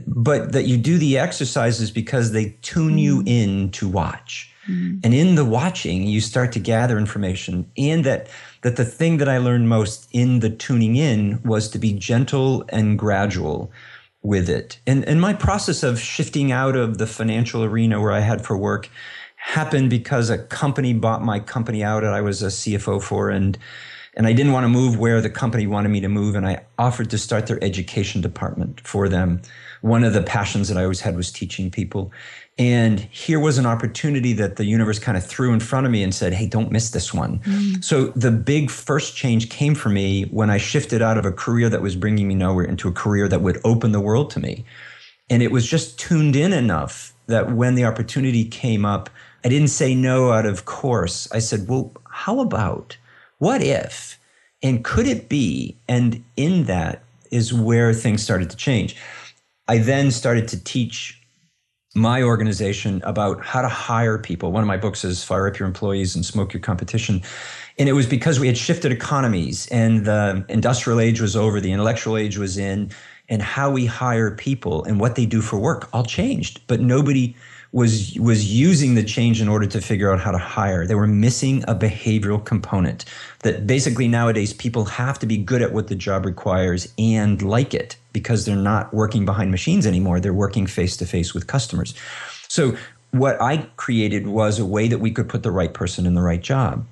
but 0.07 0.51
that 0.51 0.63
you 0.63 0.77
do 0.77 0.97
the 0.97 1.17
exercises 1.17 1.91
because 1.91 2.31
they 2.31 2.57
tune 2.61 2.97
you 2.97 3.21
mm. 3.21 3.27
in 3.27 3.71
to 3.71 3.87
watch. 3.87 4.51
Mm-hmm. 4.67 4.99
And 5.03 5.13
in 5.13 5.35
the 5.35 5.45
watching, 5.45 6.03
you 6.03 6.21
start 6.21 6.51
to 6.53 6.59
gather 6.59 6.97
information. 6.97 7.69
And 7.77 8.03
that 8.03 8.27
that 8.61 8.77
the 8.77 8.85
thing 8.85 9.17
that 9.17 9.29
I 9.29 9.37
learned 9.37 9.69
most 9.69 10.07
in 10.11 10.39
the 10.39 10.49
tuning 10.49 10.95
in 10.95 11.41
was 11.43 11.69
to 11.69 11.79
be 11.79 11.93
gentle 11.93 12.65
and 12.69 12.97
gradual 12.97 13.71
with 14.23 14.49
it. 14.49 14.79
And 14.87 15.05
and 15.05 15.21
my 15.21 15.33
process 15.33 15.83
of 15.83 15.99
shifting 15.99 16.51
out 16.51 16.75
of 16.75 16.97
the 16.97 17.07
financial 17.07 17.63
arena 17.63 18.01
where 18.01 18.11
I 18.11 18.21
had 18.21 18.43
for 18.43 18.57
work 18.57 18.89
happened 19.35 19.91
because 19.91 20.31
a 20.31 20.39
company 20.39 20.93
bought 20.93 21.21
my 21.21 21.39
company 21.39 21.83
out 21.83 22.01
that 22.01 22.13
I 22.13 22.21
was 22.21 22.41
a 22.41 22.47
CFO 22.47 23.01
for 23.01 23.29
and 23.29 23.57
and 24.15 24.27
I 24.27 24.33
didn't 24.33 24.53
want 24.53 24.63
to 24.63 24.69
move 24.69 24.97
where 24.97 25.21
the 25.21 25.29
company 25.29 25.67
wanted 25.67 25.89
me 25.89 25.99
to 26.01 26.09
move 26.09 26.35
and 26.35 26.47
I 26.47 26.63
offered 26.77 27.09
to 27.09 27.17
start 27.17 27.47
their 27.47 27.61
education 27.63 28.21
department 28.21 28.81
for 28.81 29.09
them 29.09 29.41
one 29.81 30.03
of 30.03 30.13
the 30.13 30.23
passions 30.23 30.67
that 30.69 30.77
I 30.77 30.83
always 30.83 31.01
had 31.01 31.15
was 31.15 31.31
teaching 31.31 31.69
people. 31.69 32.11
And 32.57 33.01
here 33.11 33.39
was 33.39 33.59
an 33.59 33.67
opportunity 33.67 34.33
that 34.33 34.55
the 34.55 34.65
universe 34.65 34.97
kind 34.97 35.15
of 35.15 35.23
threw 35.23 35.53
in 35.53 35.59
front 35.59 35.85
of 35.85 35.91
me 35.91 36.01
and 36.01 36.15
said, 36.15 36.33
Hey, 36.33 36.47
don't 36.47 36.71
miss 36.71 36.89
this 36.89 37.13
one. 37.13 37.39
Mm. 37.39 37.83
So 37.83 38.07
the 38.15 38.31
big 38.31 38.71
first 38.71 39.15
change 39.15 39.49
came 39.49 39.75
for 39.75 39.89
me 39.89 40.23
when 40.31 40.49
I 40.49 40.57
shifted 40.57 41.03
out 41.03 41.19
of 41.19 41.25
a 41.25 41.31
career 41.31 41.69
that 41.69 41.83
was 41.83 41.95
bringing 41.95 42.27
me 42.27 42.33
nowhere 42.33 42.65
into 42.65 42.87
a 42.87 42.91
career 42.91 43.27
that 43.27 43.41
would 43.41 43.61
open 43.63 43.91
the 43.91 43.99
world 43.99 44.31
to 44.31 44.39
me. 44.39 44.65
And 45.29 45.43
it 45.43 45.51
was 45.51 45.67
just 45.67 45.99
tuned 45.99 46.35
in 46.35 46.51
enough 46.51 47.13
that 47.27 47.51
when 47.51 47.75
the 47.75 47.85
opportunity 47.85 48.45
came 48.45 48.85
up, 48.85 49.09
I 49.43 49.49
didn't 49.49 49.67
say 49.67 49.93
no 49.93 50.31
out 50.31 50.47
of 50.47 50.65
course. 50.65 51.31
I 51.31 51.39
said, 51.39 51.67
Well, 51.67 51.91
how 52.09 52.39
about? 52.39 52.97
What 53.37 53.61
if? 53.61 54.19
And 54.63 54.83
could 54.83 55.07
it 55.07 55.29
be? 55.29 55.77
And 55.87 56.23
in 56.37 56.65
that 56.65 57.03
is 57.31 57.53
where 57.53 57.93
things 57.93 58.23
started 58.23 58.49
to 58.49 58.57
change. 58.57 58.95
I 59.67 59.79
then 59.79 60.11
started 60.11 60.47
to 60.49 60.63
teach 60.63 61.21
my 61.95 62.21
organization 62.21 63.01
about 63.05 63.43
how 63.43 63.61
to 63.61 63.69
hire 63.69 64.17
people. 64.17 64.51
One 64.51 64.61
of 64.61 64.67
my 64.67 64.77
books 64.77 65.05
is 65.05 65.23
Fire 65.23 65.47
Up 65.47 65.57
Your 65.57 65.67
Employees 65.67 66.13
and 66.15 66.25
Smoke 66.25 66.53
Your 66.53 66.61
Competition. 66.61 67.21
And 67.79 67.87
it 67.87 67.93
was 67.93 68.05
because 68.05 68.39
we 68.39 68.47
had 68.47 68.57
shifted 68.57 68.91
economies 68.91 69.67
and 69.67 70.05
the 70.05 70.45
industrial 70.49 70.99
age 70.99 71.21
was 71.21 71.35
over, 71.35 71.61
the 71.61 71.71
intellectual 71.71 72.17
age 72.17 72.37
was 72.37 72.57
in, 72.57 72.91
and 73.29 73.41
how 73.41 73.71
we 73.71 73.85
hire 73.85 74.31
people 74.31 74.83
and 74.83 74.99
what 74.99 75.15
they 75.15 75.25
do 75.25 75.41
for 75.41 75.57
work 75.57 75.89
all 75.93 76.03
changed. 76.03 76.61
But 76.67 76.81
nobody 76.81 77.35
was 77.75 78.17
was 78.17 78.53
using 78.53 78.95
the 78.95 79.03
change 79.03 79.41
in 79.41 79.49
order 79.49 79.67
to 79.67 79.81
figure 79.81 80.09
out 80.09 80.21
how 80.21 80.31
to 80.31 80.37
hire. 80.37 80.87
They 80.87 80.95
were 80.95 81.07
missing 81.07 81.61
a 81.67 81.75
behavioral 81.75 82.43
component 82.43 83.03
that 83.39 83.67
basically 83.67 84.07
nowadays 84.07 84.53
people 84.53 84.85
have 84.85 85.19
to 85.19 85.25
be 85.25 85.35
good 85.35 85.61
at 85.61 85.73
what 85.73 85.89
the 85.89 85.95
job 85.95 86.25
requires 86.25 86.87
and 86.97 87.41
like 87.41 87.73
it 87.73 87.97
because 88.13 88.45
they're 88.45 88.55
not 88.55 88.93
working 88.93 89.25
behind 89.25 89.51
machines 89.51 89.85
anymore. 89.85 90.21
They're 90.21 90.33
working 90.33 90.67
face 90.67 90.95
to 90.97 91.05
face 91.05 91.33
with 91.33 91.47
customers. 91.47 91.93
So 92.47 92.77
what 93.11 93.41
I 93.41 93.67
created 93.75 94.27
was 94.27 94.57
a 94.57 94.65
way 94.65 94.87
that 94.87 94.99
we 94.99 95.11
could 95.11 95.27
put 95.27 95.43
the 95.43 95.51
right 95.51 95.73
person 95.73 96.05
in 96.05 96.13
the 96.13 96.21
right 96.21 96.41
job 96.41 96.85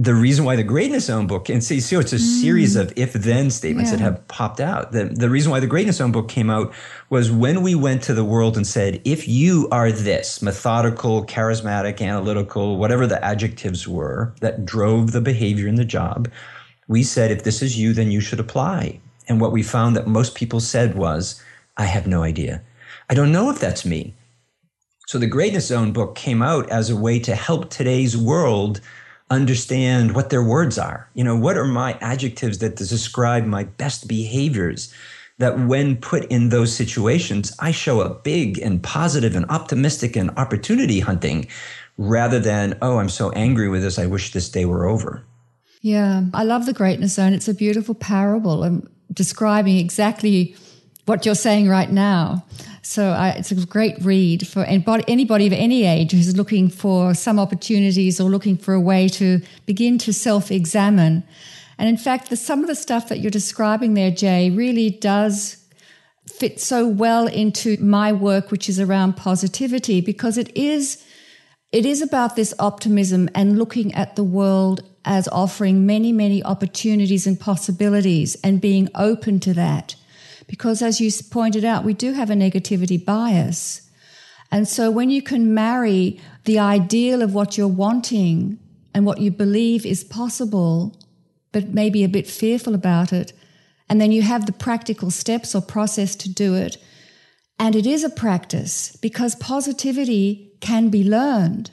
the 0.00 0.14
reason 0.14 0.44
why 0.44 0.54
the 0.54 0.62
greatness 0.62 1.06
zone 1.06 1.26
book 1.26 1.48
and 1.48 1.62
see, 1.62 1.80
so 1.80 1.98
it's 1.98 2.12
a 2.12 2.16
mm. 2.16 2.40
series 2.40 2.76
of 2.76 2.92
if 2.94 3.12
then 3.14 3.50
statements 3.50 3.90
yeah. 3.90 3.96
that 3.96 4.02
have 4.02 4.28
popped 4.28 4.60
out 4.60 4.92
the, 4.92 5.06
the 5.06 5.28
reason 5.28 5.50
why 5.50 5.58
the 5.58 5.66
greatness 5.66 5.96
zone 5.96 6.12
book 6.12 6.28
came 6.28 6.48
out 6.48 6.72
was 7.10 7.32
when 7.32 7.62
we 7.62 7.74
went 7.74 8.02
to 8.04 8.14
the 8.14 8.24
world 8.24 8.56
and 8.56 8.66
said 8.66 9.00
if 9.04 9.26
you 9.26 9.68
are 9.72 9.90
this 9.90 10.40
methodical 10.40 11.26
charismatic 11.26 12.00
analytical 12.00 12.76
whatever 12.76 13.06
the 13.06 13.22
adjectives 13.24 13.88
were 13.88 14.32
that 14.40 14.64
drove 14.64 15.10
the 15.10 15.20
behavior 15.20 15.66
in 15.66 15.74
the 15.74 15.84
job 15.84 16.30
we 16.86 17.02
said 17.02 17.30
if 17.32 17.42
this 17.42 17.60
is 17.60 17.76
you 17.76 17.92
then 17.92 18.10
you 18.12 18.20
should 18.20 18.40
apply 18.40 19.00
and 19.28 19.40
what 19.40 19.52
we 19.52 19.62
found 19.62 19.96
that 19.96 20.06
most 20.06 20.36
people 20.36 20.60
said 20.60 20.94
was 20.94 21.42
i 21.76 21.84
have 21.84 22.06
no 22.06 22.22
idea 22.22 22.62
i 23.10 23.14
don't 23.14 23.32
know 23.32 23.50
if 23.50 23.58
that's 23.58 23.84
me 23.84 24.14
so 25.08 25.18
the 25.18 25.26
greatness 25.26 25.68
zone 25.68 25.92
book 25.92 26.14
came 26.14 26.42
out 26.42 26.68
as 26.70 26.88
a 26.88 26.96
way 26.96 27.18
to 27.18 27.34
help 27.34 27.68
today's 27.68 28.16
world 28.16 28.80
understand 29.30 30.14
what 30.14 30.30
their 30.30 30.42
words 30.42 30.78
are. 30.78 31.08
You 31.14 31.24
know, 31.24 31.36
what 31.36 31.56
are 31.56 31.66
my 31.66 31.98
adjectives 32.00 32.58
that 32.58 32.76
describe 32.76 33.44
my 33.44 33.64
best 33.64 34.08
behaviors? 34.08 34.92
That 35.38 35.58
when 35.66 35.96
put 35.96 36.24
in 36.24 36.48
those 36.48 36.74
situations, 36.74 37.54
I 37.60 37.70
show 37.70 38.00
up 38.00 38.24
big 38.24 38.58
and 38.58 38.82
positive 38.82 39.36
and 39.36 39.46
optimistic 39.48 40.16
and 40.16 40.30
opportunity 40.36 40.98
hunting 40.98 41.46
rather 41.96 42.40
than, 42.40 42.76
oh, 42.82 42.98
I'm 42.98 43.08
so 43.08 43.30
angry 43.30 43.68
with 43.68 43.82
this, 43.82 44.00
I 44.00 44.06
wish 44.06 44.32
this 44.32 44.48
day 44.48 44.64
were 44.64 44.86
over. 44.86 45.22
Yeah, 45.80 46.24
I 46.34 46.42
love 46.42 46.66
the 46.66 46.72
greatness 46.72 47.14
zone. 47.14 47.34
It's 47.34 47.46
a 47.46 47.54
beautiful 47.54 47.94
parable 47.94 48.64
and 48.64 48.88
describing 49.12 49.78
exactly 49.78 50.56
what 51.08 51.24
you're 51.24 51.34
saying 51.34 51.68
right 51.68 51.90
now. 51.90 52.44
So 52.82 53.10
I, 53.10 53.30
it's 53.30 53.50
a 53.50 53.66
great 53.66 53.96
read 54.02 54.46
for 54.46 54.64
anybody, 54.64 55.46
of 55.46 55.52
any 55.52 55.84
age 55.84 56.12
who's 56.12 56.36
looking 56.36 56.68
for 56.68 57.14
some 57.14 57.38
opportunities 57.38 58.20
or 58.20 58.30
looking 58.30 58.56
for 58.56 58.74
a 58.74 58.80
way 58.80 59.08
to 59.10 59.40
begin 59.66 59.98
to 59.98 60.12
self 60.12 60.50
examine. 60.50 61.24
And 61.78 61.88
in 61.88 61.96
fact, 61.96 62.30
the, 62.30 62.36
some 62.36 62.60
of 62.60 62.66
the 62.66 62.74
stuff 62.74 63.08
that 63.08 63.20
you're 63.20 63.30
describing 63.30 63.94
there, 63.94 64.10
Jay, 64.10 64.50
really 64.50 64.90
does 64.90 65.64
fit 66.26 66.60
so 66.60 66.86
well 66.86 67.26
into 67.26 67.76
my 67.78 68.12
work, 68.12 68.50
which 68.50 68.68
is 68.68 68.78
around 68.78 69.16
positivity, 69.16 70.00
because 70.00 70.38
it 70.38 70.54
is 70.56 71.04
it 71.70 71.84
is 71.84 72.00
about 72.00 72.34
this 72.34 72.54
optimism 72.58 73.28
and 73.34 73.58
looking 73.58 73.94
at 73.94 74.16
the 74.16 74.24
world 74.24 74.80
as 75.04 75.28
offering 75.28 75.84
many, 75.84 76.12
many 76.12 76.42
opportunities 76.42 77.26
and 77.26 77.38
possibilities 77.38 78.36
and 78.42 78.58
being 78.60 78.88
open 78.94 79.38
to 79.40 79.52
that. 79.52 79.94
Because 80.48 80.82
as 80.82 81.00
you 81.00 81.10
pointed 81.30 81.64
out, 81.64 81.84
we 81.84 81.94
do 81.94 82.14
have 82.14 82.30
a 82.30 82.34
negativity 82.34 83.02
bias. 83.02 83.88
And 84.50 84.66
so 84.66 84.90
when 84.90 85.10
you 85.10 85.22
can 85.22 85.54
marry 85.54 86.20
the 86.44 86.58
ideal 86.58 87.22
of 87.22 87.34
what 87.34 87.56
you're 87.56 87.68
wanting 87.68 88.58
and 88.94 89.06
what 89.06 89.20
you 89.20 89.30
believe 89.30 89.86
is 89.86 90.02
possible, 90.02 90.98
but 91.52 91.68
maybe 91.68 92.02
a 92.02 92.08
bit 92.08 92.26
fearful 92.26 92.74
about 92.74 93.12
it, 93.12 93.32
and 93.88 94.00
then 94.00 94.10
you 94.10 94.22
have 94.22 94.46
the 94.46 94.52
practical 94.52 95.10
steps 95.10 95.54
or 95.54 95.62
process 95.62 96.16
to 96.16 96.28
do 96.28 96.54
it. 96.54 96.78
And 97.58 97.76
it 97.76 97.86
is 97.86 98.02
a 98.02 98.10
practice 98.10 98.96
because 98.96 99.34
positivity 99.36 100.52
can 100.60 100.88
be 100.88 101.04
learned. 101.04 101.70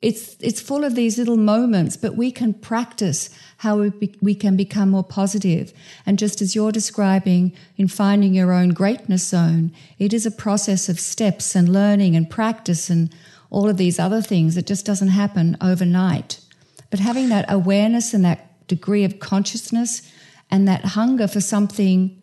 It's, 0.00 0.36
it's 0.40 0.60
full 0.60 0.84
of 0.84 0.94
these 0.94 1.18
little 1.18 1.36
moments, 1.36 1.96
but 1.96 2.16
we 2.16 2.30
can 2.30 2.54
practice 2.54 3.30
how 3.58 3.78
we, 3.78 3.90
be, 3.90 4.14
we 4.22 4.34
can 4.34 4.56
become 4.56 4.90
more 4.90 5.04
positive. 5.04 5.72
And 6.06 6.18
just 6.18 6.40
as 6.40 6.54
you're 6.54 6.72
describing 6.72 7.52
in 7.76 7.88
finding 7.88 8.32
your 8.34 8.52
own 8.52 8.70
greatness 8.70 9.26
zone, 9.26 9.72
it 9.98 10.12
is 10.12 10.24
a 10.24 10.30
process 10.30 10.88
of 10.88 11.00
steps 11.00 11.54
and 11.54 11.68
learning 11.68 12.14
and 12.14 12.30
practice 12.30 12.88
and 12.88 13.12
all 13.50 13.68
of 13.68 13.76
these 13.76 13.98
other 13.98 14.22
things. 14.22 14.56
It 14.56 14.66
just 14.66 14.86
doesn't 14.86 15.08
happen 15.08 15.56
overnight. 15.60 16.40
But 16.90 17.00
having 17.00 17.28
that 17.30 17.46
awareness 17.48 18.14
and 18.14 18.24
that 18.24 18.66
degree 18.68 19.04
of 19.04 19.18
consciousness 19.18 20.02
and 20.50 20.68
that 20.68 20.84
hunger 20.84 21.26
for 21.26 21.40
something 21.40 22.22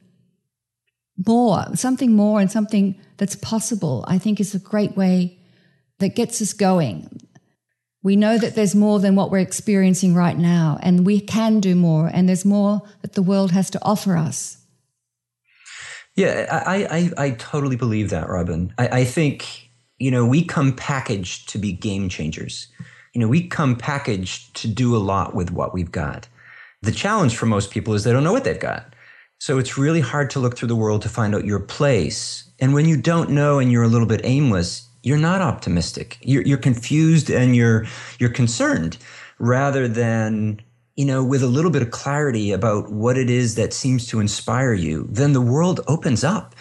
more, 1.18 1.66
something 1.76 2.14
more 2.14 2.40
and 2.40 2.50
something 2.50 2.96
that's 3.18 3.36
possible, 3.36 4.06
I 4.08 4.20
think 4.20 4.40
is 4.40 4.56
a 4.56 4.60
great 4.60 4.96
way 4.96 5.38
that 6.00 6.16
gets 6.16 6.42
us 6.42 6.54
going. 6.54 7.22
We 8.06 8.16
know 8.16 8.38
that 8.38 8.54
there's 8.54 8.76
more 8.76 9.00
than 9.00 9.16
what 9.16 9.32
we're 9.32 9.40
experiencing 9.40 10.14
right 10.14 10.38
now, 10.38 10.78
and 10.84 11.08
we 11.08 11.20
can 11.20 11.60
do 11.60 11.74
more, 11.74 12.06
and 12.06 12.30
there's 12.30 12.46
more 12.46 12.84
that 13.02 13.14
the 13.14 13.24
world 13.24 13.52
has 13.52 13.72
to 13.72 13.84
offer 13.84 14.16
us. 14.16 14.60
Yeah, 16.16 16.46
I, 16.68 16.86
I, 17.18 17.26
I 17.26 17.30
totally 17.32 17.76
believe 17.76 18.12
that, 18.12 18.30
Robyn. 18.30 18.72
I, 18.78 19.00
I 19.00 19.04
think, 19.06 19.72
you 19.98 20.12
know, 20.12 20.24
we 20.24 20.44
come 20.44 20.76
packaged 20.76 21.50
to 21.50 21.58
be 21.58 21.72
game 21.72 22.08
changers. 22.08 22.68
You 23.16 23.22
know, 23.22 23.28
we 23.28 23.48
come 23.48 23.76
packaged 23.76 24.56
to 24.58 24.68
do 24.68 24.96
a 24.96 25.02
lot 25.02 25.34
with 25.34 25.50
what 25.50 25.74
we've 25.74 25.92
got. 25.92 26.28
The 26.84 26.92
challenge 26.92 27.36
for 27.36 27.48
most 27.48 27.72
people 27.72 27.96
is 27.96 28.04
they 28.04 28.12
don't 28.12 28.24
know 28.24 28.34
what 28.34 28.44
they've 28.44 28.60
got. 28.60 28.94
So 29.40 29.58
it's 29.58 29.80
really 29.80 30.02
hard 30.02 30.30
to 30.30 30.40
look 30.40 30.56
through 30.56 30.68
the 30.68 30.76
world 30.76 31.02
to 31.02 31.10
find 31.10 31.34
out 31.34 31.44
your 31.44 31.60
place. 31.60 32.52
And 32.60 32.76
when 32.76 32.88
you 32.88 32.98
don't 32.98 33.32
know 33.32 33.58
and 33.58 33.72
you're 33.72 33.82
a 33.82 33.88
little 33.88 34.08
bit 34.08 34.22
aimless, 34.24 34.88
you're 35.06 35.18
not 35.18 35.40
optimistic. 35.40 36.18
You're, 36.22 36.42
you're 36.42 36.58
confused 36.58 37.30
and 37.30 37.56
you're 37.56 37.86
you're 38.20 38.32
concerned 38.32 38.98
rather 39.38 39.88
than 39.88 40.60
you 40.96 41.06
know 41.06 41.24
with 41.24 41.44
a 41.44 41.48
little 41.48 41.70
bit 41.70 41.84
of 41.84 41.92
clarity 41.92 42.52
about 42.52 42.92
what 42.92 43.16
it 43.16 43.30
is 43.30 43.54
that 43.56 43.72
seems 43.72 44.08
to 44.08 44.20
inspire 44.20 44.74
you. 44.74 45.08
Then 45.10 45.34
the 45.34 45.42
world 45.42 45.80
opens 45.88 46.24
up 46.24 46.55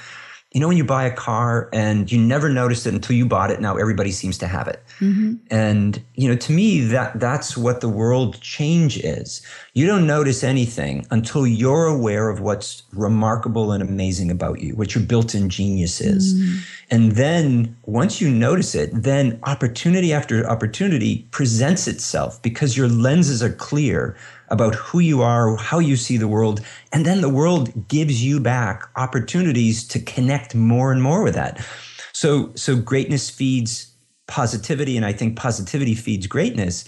you 0.55 0.61
know 0.61 0.69
when 0.69 0.77
you 0.77 0.85
buy 0.85 1.05
a 1.05 1.15
car 1.15 1.69
and 1.73 2.11
you 2.11 2.19
never 2.19 2.49
noticed 2.49 2.87
it 2.87 2.95
until 2.95 3.17
you 3.17 3.27
bought 3.27 3.51
it 3.51 3.61
now 3.61 3.77
everybody 3.77 4.13
seems 4.13 4.39
to 4.39 4.47
have 4.47 4.69
it 4.69 4.83
mm-hmm. 5.01 5.35
and 5.51 6.03
you 6.15 6.29
know 6.29 6.37
to 6.37 6.53
me 6.53 6.81
that 6.81 7.19
that's 7.19 7.57
what 7.57 7.81
the 7.81 7.89
world 7.89 8.41
change 8.41 8.97
is 8.99 9.43
you 9.75 9.87
don't 9.87 10.07
notice 10.07 10.45
anything 10.45 11.05
until 11.11 11.47
you're 11.47 11.87
aware 11.87 12.31
of 12.31 12.41
what's 12.41 12.85
remarkable 12.93 13.73
and 13.73 13.83
amazing 13.83 14.31
about 14.31 14.61
you 14.61 14.75
what 14.77 14.95
your 14.95 15.05
built-in 15.05 15.51
genius 15.51 16.01
is 16.01 16.35
mm-hmm. 16.35 16.59
and 16.91 17.13
then 17.13 17.77
once 17.83 18.21
you 18.21 18.31
notice 18.31 18.75
it 18.75 18.91
then 18.95 19.39
opportunity 19.43 20.13
after 20.13 20.49
opportunity 20.49 21.27
presents 21.33 21.89
itself 21.89 22.41
because 22.43 22.77
your 22.77 22.89
lenses 22.89 23.43
are 23.43 23.53
clear 23.53 24.17
about 24.55 24.75
who 24.75 25.01
you 25.01 25.21
are, 25.21 25.57
how 25.57 25.79
you 25.79 25.97
see 25.97 26.17
the 26.17 26.29
world, 26.29 26.61
and 26.93 27.05
then 27.05 27.21
the 27.21 27.29
world 27.29 27.89
gives 27.89 28.25
you 28.25 28.41
back 28.41 28.85
opportunities 28.97 29.87
to 29.89 30.01
connect 30.01 30.55
more 30.55 30.93
and 30.93 31.03
more 31.03 31.23
with 31.23 31.35
that. 31.35 31.65
So, 32.13 32.53
so 32.55 32.77
greatness 32.77 33.29
feeds 33.29 33.93
positivity, 34.27 34.97
and 34.97 35.05
I 35.05 35.13
think 35.13 35.37
positivity 35.37 35.95
feeds 35.95 36.27
greatness 36.27 36.85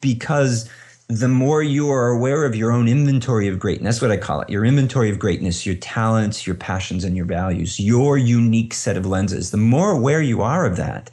because 0.00 0.68
the 1.08 1.28
more 1.28 1.62
you 1.62 1.90
are 1.90 2.08
aware 2.08 2.44
of 2.44 2.54
your 2.54 2.70
own 2.70 2.88
inventory 2.88 3.48
of 3.48 3.58
greatness, 3.58 3.96
that's 3.96 4.02
what 4.02 4.10
I 4.10 4.16
call 4.16 4.40
it, 4.40 4.50
your 4.50 4.64
inventory 4.64 5.10
of 5.10 5.18
greatness, 5.18 5.66
your 5.66 5.74
talents, 5.74 6.46
your 6.46 6.56
passions, 6.56 7.04
and 7.04 7.16
your 7.16 7.26
values, 7.26 7.80
your 7.80 8.16
unique 8.16 8.72
set 8.72 8.96
of 8.96 9.06
lenses, 9.06 9.50
the 9.50 9.56
more 9.56 9.90
aware 9.90 10.22
you 10.22 10.42
are 10.42 10.64
of 10.64 10.76
that, 10.76 11.10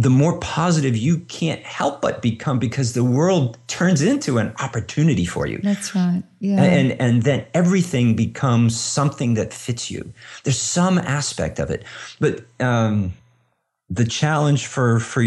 the 0.00 0.08
more 0.08 0.38
positive 0.38 0.96
you 0.96 1.18
can't 1.18 1.62
help 1.62 2.00
but 2.00 2.22
become 2.22 2.58
because 2.58 2.94
the 2.94 3.04
world 3.04 3.58
turns 3.66 4.00
into 4.00 4.38
an 4.38 4.54
opportunity 4.58 5.26
for 5.26 5.46
you. 5.46 5.58
That's 5.62 5.94
right. 5.94 6.22
Yeah. 6.38 6.62
And 6.62 6.92
and 6.92 7.22
then 7.24 7.44
everything 7.52 8.16
becomes 8.16 8.80
something 8.80 9.34
that 9.34 9.52
fits 9.52 9.90
you. 9.90 10.10
There's 10.44 10.58
some 10.58 10.96
aspect 10.98 11.58
of 11.58 11.68
it, 11.68 11.84
but 12.18 12.44
um, 12.60 13.12
the 13.90 14.06
challenge 14.06 14.66
for 14.66 15.00
for 15.00 15.22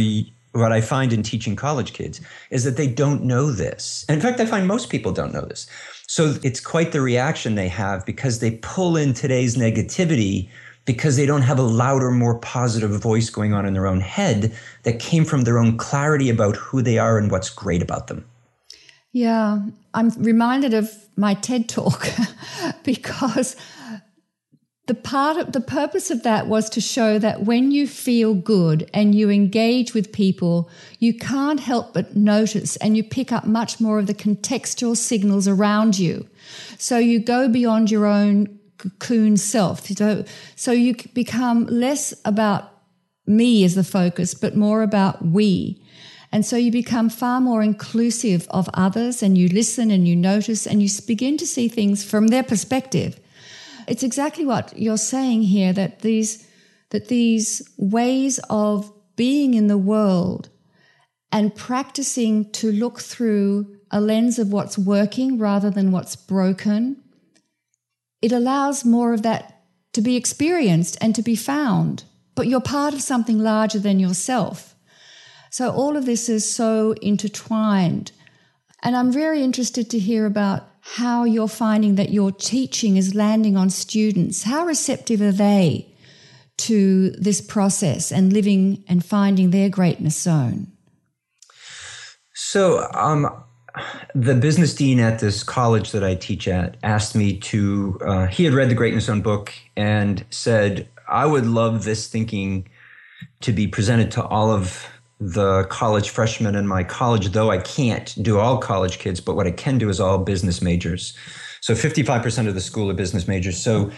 what 0.53 0.71
I 0.71 0.81
find 0.81 1.13
in 1.13 1.21
teaching 1.21 1.55
college 1.55 1.93
kids 1.93 2.19
is 2.49 2.63
that 2.63 2.75
they 2.75 2.87
don't 2.87 3.23
know 3.23 3.51
this. 3.51 4.05
In 4.09 4.19
fact, 4.19 4.39
I 4.39 4.47
find 4.47 4.67
most 4.67 4.89
people 4.89 5.11
don't 5.11 5.33
know 5.33 5.45
this. 5.45 5.67
So 6.07 6.35
it's 6.41 6.59
quite 6.59 6.93
the 6.93 7.01
reaction 7.01 7.53
they 7.53 7.67
have 7.69 8.05
because 8.07 8.39
they 8.39 8.51
pull 8.61 8.97
in 8.97 9.13
today's 9.13 9.55
negativity 9.55 10.49
because 10.85 11.15
they 11.15 11.25
don't 11.25 11.43
have 11.43 11.59
a 11.59 11.63
louder, 11.63 12.11
more 12.11 12.37
positive 12.39 12.91
voice 12.91 13.29
going 13.29 13.53
on 13.53 13.65
in 13.65 13.73
their 13.73 13.87
own 13.87 14.01
head 14.01 14.55
that 14.83 14.99
came 14.99 15.25
from 15.25 15.41
their 15.41 15.57
own 15.57 15.77
clarity 15.77 16.29
about 16.29 16.55
who 16.55 16.81
they 16.81 16.97
are 16.97 17.17
and 17.17 17.31
what's 17.31 17.49
great 17.49 17.81
about 17.81 18.07
them. 18.07 18.25
Yeah, 19.11 19.59
I'm 19.93 20.09
reminded 20.17 20.73
of 20.73 20.91
my 21.15 21.35
TED 21.35 21.69
talk 21.69 22.07
because 22.83 23.55
the 24.87 24.93
part 24.93 25.37
of 25.37 25.53
the 25.53 25.61
purpose 25.61 26.11
of 26.11 26.23
that 26.23 26.47
was 26.47 26.69
to 26.71 26.81
show 26.81 27.17
that 27.19 27.43
when 27.43 27.71
you 27.71 27.87
feel 27.87 28.33
good 28.33 28.89
and 28.93 29.15
you 29.15 29.29
engage 29.29 29.93
with 29.93 30.11
people, 30.11 30.69
you 30.99 31.13
can't 31.13 31.61
help 31.61 31.93
but 31.93 32.17
notice 32.17 32.75
and 32.77 32.97
you 32.97 33.03
pick 33.03 33.31
up 33.31 33.45
much 33.45 33.79
more 33.79 33.99
of 33.99 34.07
the 34.07 34.13
contextual 34.13 34.97
signals 34.97 35.47
around 35.47 35.97
you. 35.97 36.27
So 36.77 36.97
you 36.97 37.19
go 37.19 37.47
beyond 37.47 37.91
your 37.91 38.05
own 38.05 38.59
cocoon 38.83 39.37
self. 39.37 39.85
So, 39.87 40.25
so 40.55 40.71
you 40.71 40.95
become 41.13 41.65
less 41.67 42.13
about 42.25 42.69
me 43.25 43.63
as 43.63 43.75
the 43.75 43.83
focus, 43.83 44.33
but 44.33 44.55
more 44.55 44.83
about 44.83 45.25
we. 45.25 45.81
And 46.31 46.45
so 46.45 46.57
you 46.57 46.71
become 46.71 47.09
far 47.09 47.39
more 47.39 47.61
inclusive 47.61 48.47
of 48.49 48.67
others 48.73 49.21
and 49.21 49.37
you 49.37 49.47
listen 49.49 49.91
and 49.91 50.07
you 50.07 50.15
notice 50.15 50.65
and 50.65 50.81
you 50.81 50.89
begin 51.05 51.37
to 51.37 51.47
see 51.47 51.67
things 51.67 52.03
from 52.03 52.27
their 52.27 52.43
perspective. 52.43 53.19
It's 53.87 54.03
exactly 54.03 54.45
what 54.45 54.77
you're 54.77 54.97
saying 54.97 55.43
here 55.43 55.71
that 55.73 55.99
these, 55.99 56.45
that 56.89 57.07
these 57.07 57.61
ways 57.77 58.39
of 58.49 58.91
being 59.15 59.53
in 59.53 59.67
the 59.67 59.77
world 59.77 60.49
and 61.31 61.55
practicing 61.55 62.51
to 62.53 62.71
look 62.71 62.99
through 62.99 63.77
a 63.91 64.01
lens 64.01 64.39
of 64.39 64.51
what's 64.51 64.77
working 64.77 65.37
rather 65.37 65.69
than 65.69 65.91
what's 65.91 66.15
broken 66.15 67.02
it 68.23 68.31
allows 68.31 68.85
more 68.85 69.13
of 69.13 69.21
that 69.23 69.63
to 69.91 70.01
be 70.01 70.15
experienced 70.15 70.97
and 71.01 71.13
to 71.13 71.21
be 71.21 71.35
found. 71.35 72.05
But 72.35 72.47
you're 72.47 72.61
part 72.61 72.93
of 72.93 73.01
something 73.01 73.37
larger 73.37 73.79
than 73.79 73.99
yourself. 73.99 74.75
So 75.51 75.69
all 75.69 75.97
of 75.97 76.05
this 76.05 76.29
is 76.29 76.49
so 76.49 76.93
intertwined. 77.01 78.13
And 78.81 78.95
I'm 78.95 79.11
very 79.11 79.43
interested 79.43 79.89
to 79.89 79.99
hear 79.99 80.25
about 80.25 80.63
how 80.79 81.25
you're 81.25 81.49
finding 81.49 81.95
that 81.95 82.11
your 82.11 82.31
teaching 82.31 82.95
is 82.95 83.13
landing 83.13 83.57
on 83.57 83.69
students. 83.69 84.43
How 84.43 84.65
receptive 84.65 85.21
are 85.21 85.33
they 85.33 85.93
to 86.59 87.11
this 87.11 87.41
process 87.41 88.09
and 88.09 88.31
living 88.31 88.85
and 88.87 89.03
finding 89.03 89.51
their 89.51 89.69
greatness 89.69 90.17
zone? 90.17 90.67
So, 92.33 92.89
um, 92.93 93.43
the 94.13 94.35
business 94.35 94.73
dean 94.73 94.99
at 94.99 95.19
this 95.19 95.43
college 95.43 95.91
that 95.91 96.03
I 96.03 96.15
teach 96.15 96.47
at 96.47 96.77
asked 96.83 97.15
me 97.15 97.37
to, 97.39 97.99
uh, 98.05 98.27
he 98.27 98.43
had 98.43 98.53
read 98.53 98.69
the 98.69 98.75
Greatness 98.75 99.05
Zone 99.05 99.21
book 99.21 99.53
and 99.75 100.23
said, 100.29 100.87
I 101.07 101.25
would 101.25 101.45
love 101.45 101.83
this 101.83 102.07
thinking 102.07 102.69
to 103.41 103.51
be 103.51 103.67
presented 103.67 104.11
to 104.11 104.23
all 104.23 104.51
of 104.51 104.87
the 105.19 105.63
college 105.65 106.09
freshmen 106.09 106.55
in 106.55 106.67
my 106.67 106.83
college, 106.83 107.29
though 107.29 107.49
I 107.49 107.59
can't 107.59 108.15
do 108.21 108.39
all 108.39 108.57
college 108.57 108.99
kids, 108.99 109.21
but 109.21 109.35
what 109.35 109.47
I 109.47 109.51
can 109.51 109.77
do 109.77 109.89
is 109.89 109.99
all 109.99 110.17
business 110.17 110.61
majors. 110.61 111.17
So 111.61 111.73
55% 111.73 112.47
of 112.47 112.55
the 112.55 112.61
school 112.61 112.89
are 112.89 112.93
business 112.93 113.27
majors. 113.27 113.57
So 113.61 113.89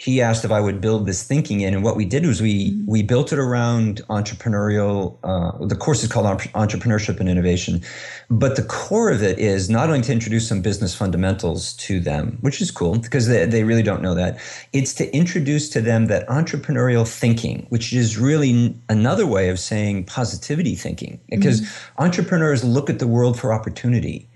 he 0.00 0.22
asked 0.22 0.46
if 0.46 0.50
I 0.50 0.62
would 0.62 0.80
build 0.80 1.04
this 1.04 1.22
thinking 1.22 1.60
in, 1.60 1.74
and 1.74 1.84
what 1.84 1.94
we 1.94 2.06
did 2.06 2.24
was 2.24 2.40
we 2.40 2.70
mm-hmm. 2.70 2.90
we 2.90 3.02
built 3.02 3.34
it 3.34 3.38
around 3.38 4.00
entrepreneurial. 4.08 5.18
Uh, 5.22 5.66
the 5.66 5.76
course 5.76 6.02
is 6.02 6.10
called 6.10 6.24
Entrepreneurship 6.24 7.20
and 7.20 7.28
Innovation, 7.28 7.82
but 8.30 8.56
the 8.56 8.62
core 8.62 9.10
of 9.10 9.22
it 9.22 9.38
is 9.38 9.68
not 9.68 9.90
only 9.90 10.00
to 10.00 10.10
introduce 10.10 10.48
some 10.48 10.62
business 10.62 10.94
fundamentals 10.94 11.74
to 11.74 12.00
them, 12.00 12.38
which 12.40 12.62
is 12.62 12.70
cool 12.70 12.98
because 12.98 13.28
they, 13.28 13.44
they 13.44 13.62
really 13.62 13.82
don't 13.82 14.00
know 14.00 14.14
that. 14.14 14.38
It's 14.72 14.94
to 14.94 15.14
introduce 15.14 15.68
to 15.70 15.82
them 15.82 16.06
that 16.06 16.26
entrepreneurial 16.28 17.06
thinking, 17.06 17.66
which 17.68 17.92
is 17.92 18.16
really 18.16 18.74
another 18.88 19.26
way 19.26 19.50
of 19.50 19.58
saying 19.58 20.04
positivity 20.04 20.76
thinking, 20.76 21.20
because 21.28 21.60
mm-hmm. 21.60 22.02
entrepreneurs 22.02 22.64
look 22.64 22.88
at 22.88 23.00
the 23.00 23.06
world 23.06 23.38
for 23.38 23.52
opportunity 23.52 24.29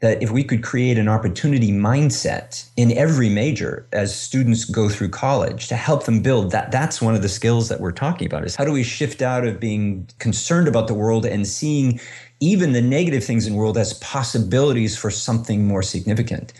that 0.00 0.22
if 0.22 0.30
we 0.30 0.44
could 0.44 0.62
create 0.62 0.96
an 0.96 1.08
opportunity 1.08 1.72
mindset 1.72 2.68
in 2.76 2.96
every 2.96 3.28
major 3.28 3.86
as 3.92 4.14
students 4.14 4.64
go 4.64 4.88
through 4.88 5.08
college 5.08 5.66
to 5.68 5.74
help 5.74 6.04
them 6.04 6.22
build 6.22 6.52
that 6.52 6.70
that's 6.70 7.02
one 7.02 7.14
of 7.14 7.22
the 7.22 7.28
skills 7.28 7.68
that 7.68 7.80
we're 7.80 7.92
talking 7.92 8.26
about 8.26 8.44
is 8.44 8.54
how 8.54 8.64
do 8.64 8.72
we 8.72 8.82
shift 8.82 9.22
out 9.22 9.44
of 9.44 9.58
being 9.58 10.08
concerned 10.18 10.68
about 10.68 10.86
the 10.86 10.94
world 10.94 11.26
and 11.26 11.46
seeing 11.46 12.00
even 12.40 12.72
the 12.72 12.82
negative 12.82 13.24
things 13.24 13.46
in 13.46 13.54
the 13.54 13.58
world 13.58 13.76
as 13.76 13.94
possibilities 13.94 14.96
for 14.96 15.10
something 15.10 15.66
more 15.66 15.82
significant. 15.82 16.52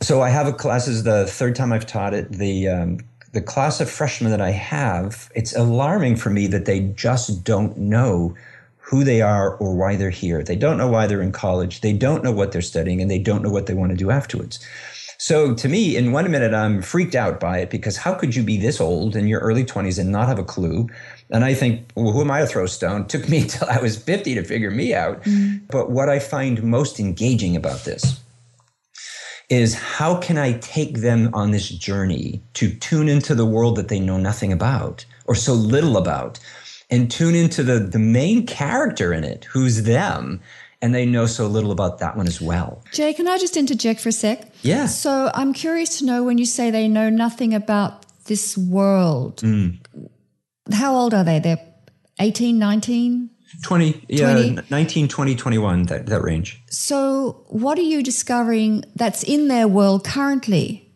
So 0.00 0.22
i 0.22 0.30
have 0.30 0.46
a 0.46 0.52
class 0.52 0.86
this 0.86 0.96
is 0.96 1.02
the 1.04 1.26
third 1.26 1.56
time 1.56 1.72
i've 1.72 1.86
taught 1.86 2.14
it. 2.14 2.30
The 2.32 2.68
um, 2.68 2.98
the 3.32 3.42
class 3.42 3.80
of 3.80 3.90
freshmen 3.90 4.30
that 4.30 4.40
i 4.40 4.50
have 4.50 5.30
it's 5.34 5.54
alarming 5.54 6.16
for 6.16 6.30
me 6.30 6.46
that 6.46 6.64
they 6.64 6.80
just 6.80 7.44
don't 7.44 7.76
know 7.76 8.34
who 8.86 9.02
they 9.02 9.20
are 9.20 9.56
or 9.56 9.74
why 9.74 9.96
they're 9.96 10.10
here. 10.10 10.44
They 10.44 10.54
don't 10.54 10.78
know 10.78 10.86
why 10.86 11.08
they're 11.08 11.22
in 11.22 11.32
college. 11.32 11.80
They 11.80 11.92
don't 11.92 12.22
know 12.22 12.30
what 12.30 12.52
they're 12.52 12.62
studying 12.62 13.02
and 13.02 13.10
they 13.10 13.18
don't 13.18 13.42
know 13.42 13.50
what 13.50 13.66
they 13.66 13.74
want 13.74 13.90
to 13.90 13.96
do 13.96 14.12
afterwards. 14.12 14.64
So 15.18 15.54
to 15.54 15.68
me, 15.68 15.96
in 15.96 16.12
one 16.12 16.30
minute, 16.30 16.54
I'm 16.54 16.82
freaked 16.82 17.16
out 17.16 17.40
by 17.40 17.58
it 17.58 17.70
because 17.70 17.96
how 17.96 18.14
could 18.14 18.36
you 18.36 18.44
be 18.44 18.58
this 18.58 18.80
old 18.80 19.16
in 19.16 19.26
your 19.26 19.40
early 19.40 19.64
20s 19.64 19.98
and 19.98 20.12
not 20.12 20.28
have 20.28 20.38
a 20.38 20.44
clue? 20.44 20.88
And 21.30 21.44
I 21.44 21.52
think, 21.52 21.90
well, 21.96 22.12
who 22.12 22.20
am 22.20 22.30
I 22.30 22.40
to 22.40 22.46
throw 22.46 22.64
a 22.64 22.68
stone? 22.68 23.02
It 23.02 23.08
took 23.08 23.28
me 23.28 23.38
until 23.42 23.68
I 23.68 23.80
was 23.80 24.00
50 24.00 24.34
to 24.34 24.44
figure 24.44 24.70
me 24.70 24.94
out. 24.94 25.20
Mm. 25.24 25.62
But 25.68 25.90
what 25.90 26.08
I 26.08 26.20
find 26.20 26.62
most 26.62 27.00
engaging 27.00 27.56
about 27.56 27.84
this 27.84 28.20
is 29.48 29.74
how 29.74 30.16
can 30.16 30.38
I 30.38 30.58
take 30.58 30.98
them 30.98 31.30
on 31.32 31.50
this 31.50 31.68
journey 31.68 32.40
to 32.54 32.72
tune 32.72 33.08
into 33.08 33.34
the 33.34 33.46
world 33.46 33.76
that 33.76 33.88
they 33.88 34.00
know 34.00 34.18
nothing 34.18 34.52
about 34.52 35.06
or 35.24 35.34
so 35.34 35.54
little 35.54 35.96
about? 35.96 36.38
And 36.90 37.10
tune 37.10 37.34
into 37.34 37.62
the 37.62 37.78
the 37.78 37.98
main 37.98 38.46
character 38.46 39.12
in 39.12 39.24
it, 39.24 39.44
who's 39.44 39.82
them, 39.82 40.40
and 40.82 40.94
they 40.94 41.06
know 41.06 41.26
so 41.26 41.46
little 41.46 41.72
about 41.72 41.98
that 41.98 42.16
one 42.16 42.26
as 42.26 42.40
well. 42.40 42.82
Jay, 42.92 43.12
can 43.12 43.26
I 43.28 43.38
just 43.38 43.56
interject 43.56 44.00
for 44.00 44.10
a 44.10 44.12
sec? 44.12 44.52
Yeah. 44.62 44.86
So 44.86 45.30
I'm 45.34 45.52
curious 45.52 45.98
to 45.98 46.04
know 46.04 46.22
when 46.22 46.38
you 46.38 46.46
say 46.46 46.70
they 46.70 46.88
know 46.88 47.10
nothing 47.10 47.54
about 47.54 48.06
this 48.26 48.56
world. 48.56 49.38
Mm. 49.38 49.78
How 50.72 50.94
old 50.94 51.14
are 51.14 51.24
they? 51.24 51.38
They're 51.38 51.60
18, 52.20 52.58
19? 52.58 53.30
20, 53.62 54.04
yeah, 54.08 54.32
20. 54.32 54.58
19, 54.70 55.08
20, 55.08 55.34
21, 55.36 55.82
that, 55.84 56.06
that 56.06 56.22
range. 56.22 56.62
So, 56.68 57.44
what 57.48 57.78
are 57.78 57.82
you 57.82 58.02
discovering 58.02 58.84
that's 58.96 59.22
in 59.22 59.48
their 59.48 59.68
world 59.68 60.04
currently 60.04 60.92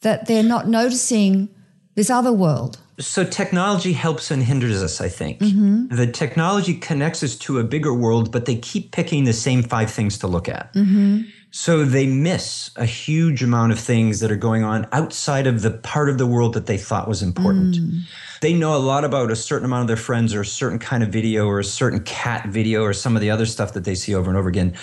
that 0.00 0.26
they're 0.26 0.42
not 0.42 0.68
noticing 0.68 1.48
this 1.94 2.10
other 2.10 2.32
world? 2.32 2.81
So 2.98 3.24
technology 3.24 3.92
helps 3.92 4.30
and 4.30 4.42
hinders 4.42 4.82
us, 4.82 5.00
I 5.00 5.08
think. 5.08 5.38
Mm-hmm. 5.38 5.96
The 5.96 6.06
technology 6.06 6.74
connects 6.74 7.22
us 7.22 7.36
to 7.38 7.58
a 7.58 7.64
bigger 7.64 7.94
world, 7.94 8.30
but 8.30 8.44
they 8.44 8.56
keep 8.56 8.92
picking 8.92 9.24
the 9.24 9.32
same 9.32 9.62
five 9.62 9.90
things 9.90 10.18
to 10.18 10.26
look 10.26 10.48
at. 10.48 10.72
Mm-hmm. 10.74 11.22
So 11.54 11.84
they 11.84 12.06
miss 12.06 12.70
a 12.76 12.86
huge 12.86 13.42
amount 13.42 13.72
of 13.72 13.78
things 13.78 14.20
that 14.20 14.30
are 14.30 14.36
going 14.36 14.64
on 14.64 14.88
outside 14.90 15.46
of 15.46 15.60
the 15.60 15.70
part 15.70 16.08
of 16.08 16.16
the 16.16 16.26
world 16.26 16.54
that 16.54 16.64
they 16.64 16.78
thought 16.78 17.06
was 17.06 17.22
important. 17.22 17.76
Mm. 17.76 18.00
They 18.40 18.54
know 18.54 18.74
a 18.74 18.80
lot 18.80 19.04
about 19.04 19.30
a 19.30 19.36
certain 19.36 19.66
amount 19.66 19.82
of 19.82 19.88
their 19.88 19.98
friends 19.98 20.34
or 20.34 20.40
a 20.40 20.46
certain 20.46 20.78
kind 20.78 21.02
of 21.02 21.10
video 21.10 21.46
or 21.46 21.58
a 21.58 21.64
certain 21.64 22.00
cat 22.00 22.48
video 22.48 22.82
or 22.82 22.94
some 22.94 23.16
of 23.16 23.20
the 23.20 23.30
other 23.30 23.44
stuff 23.44 23.74
that 23.74 23.84
they 23.84 23.94
see 23.94 24.14
over 24.14 24.30
and 24.30 24.38
over 24.38 24.48
again. 24.48 24.74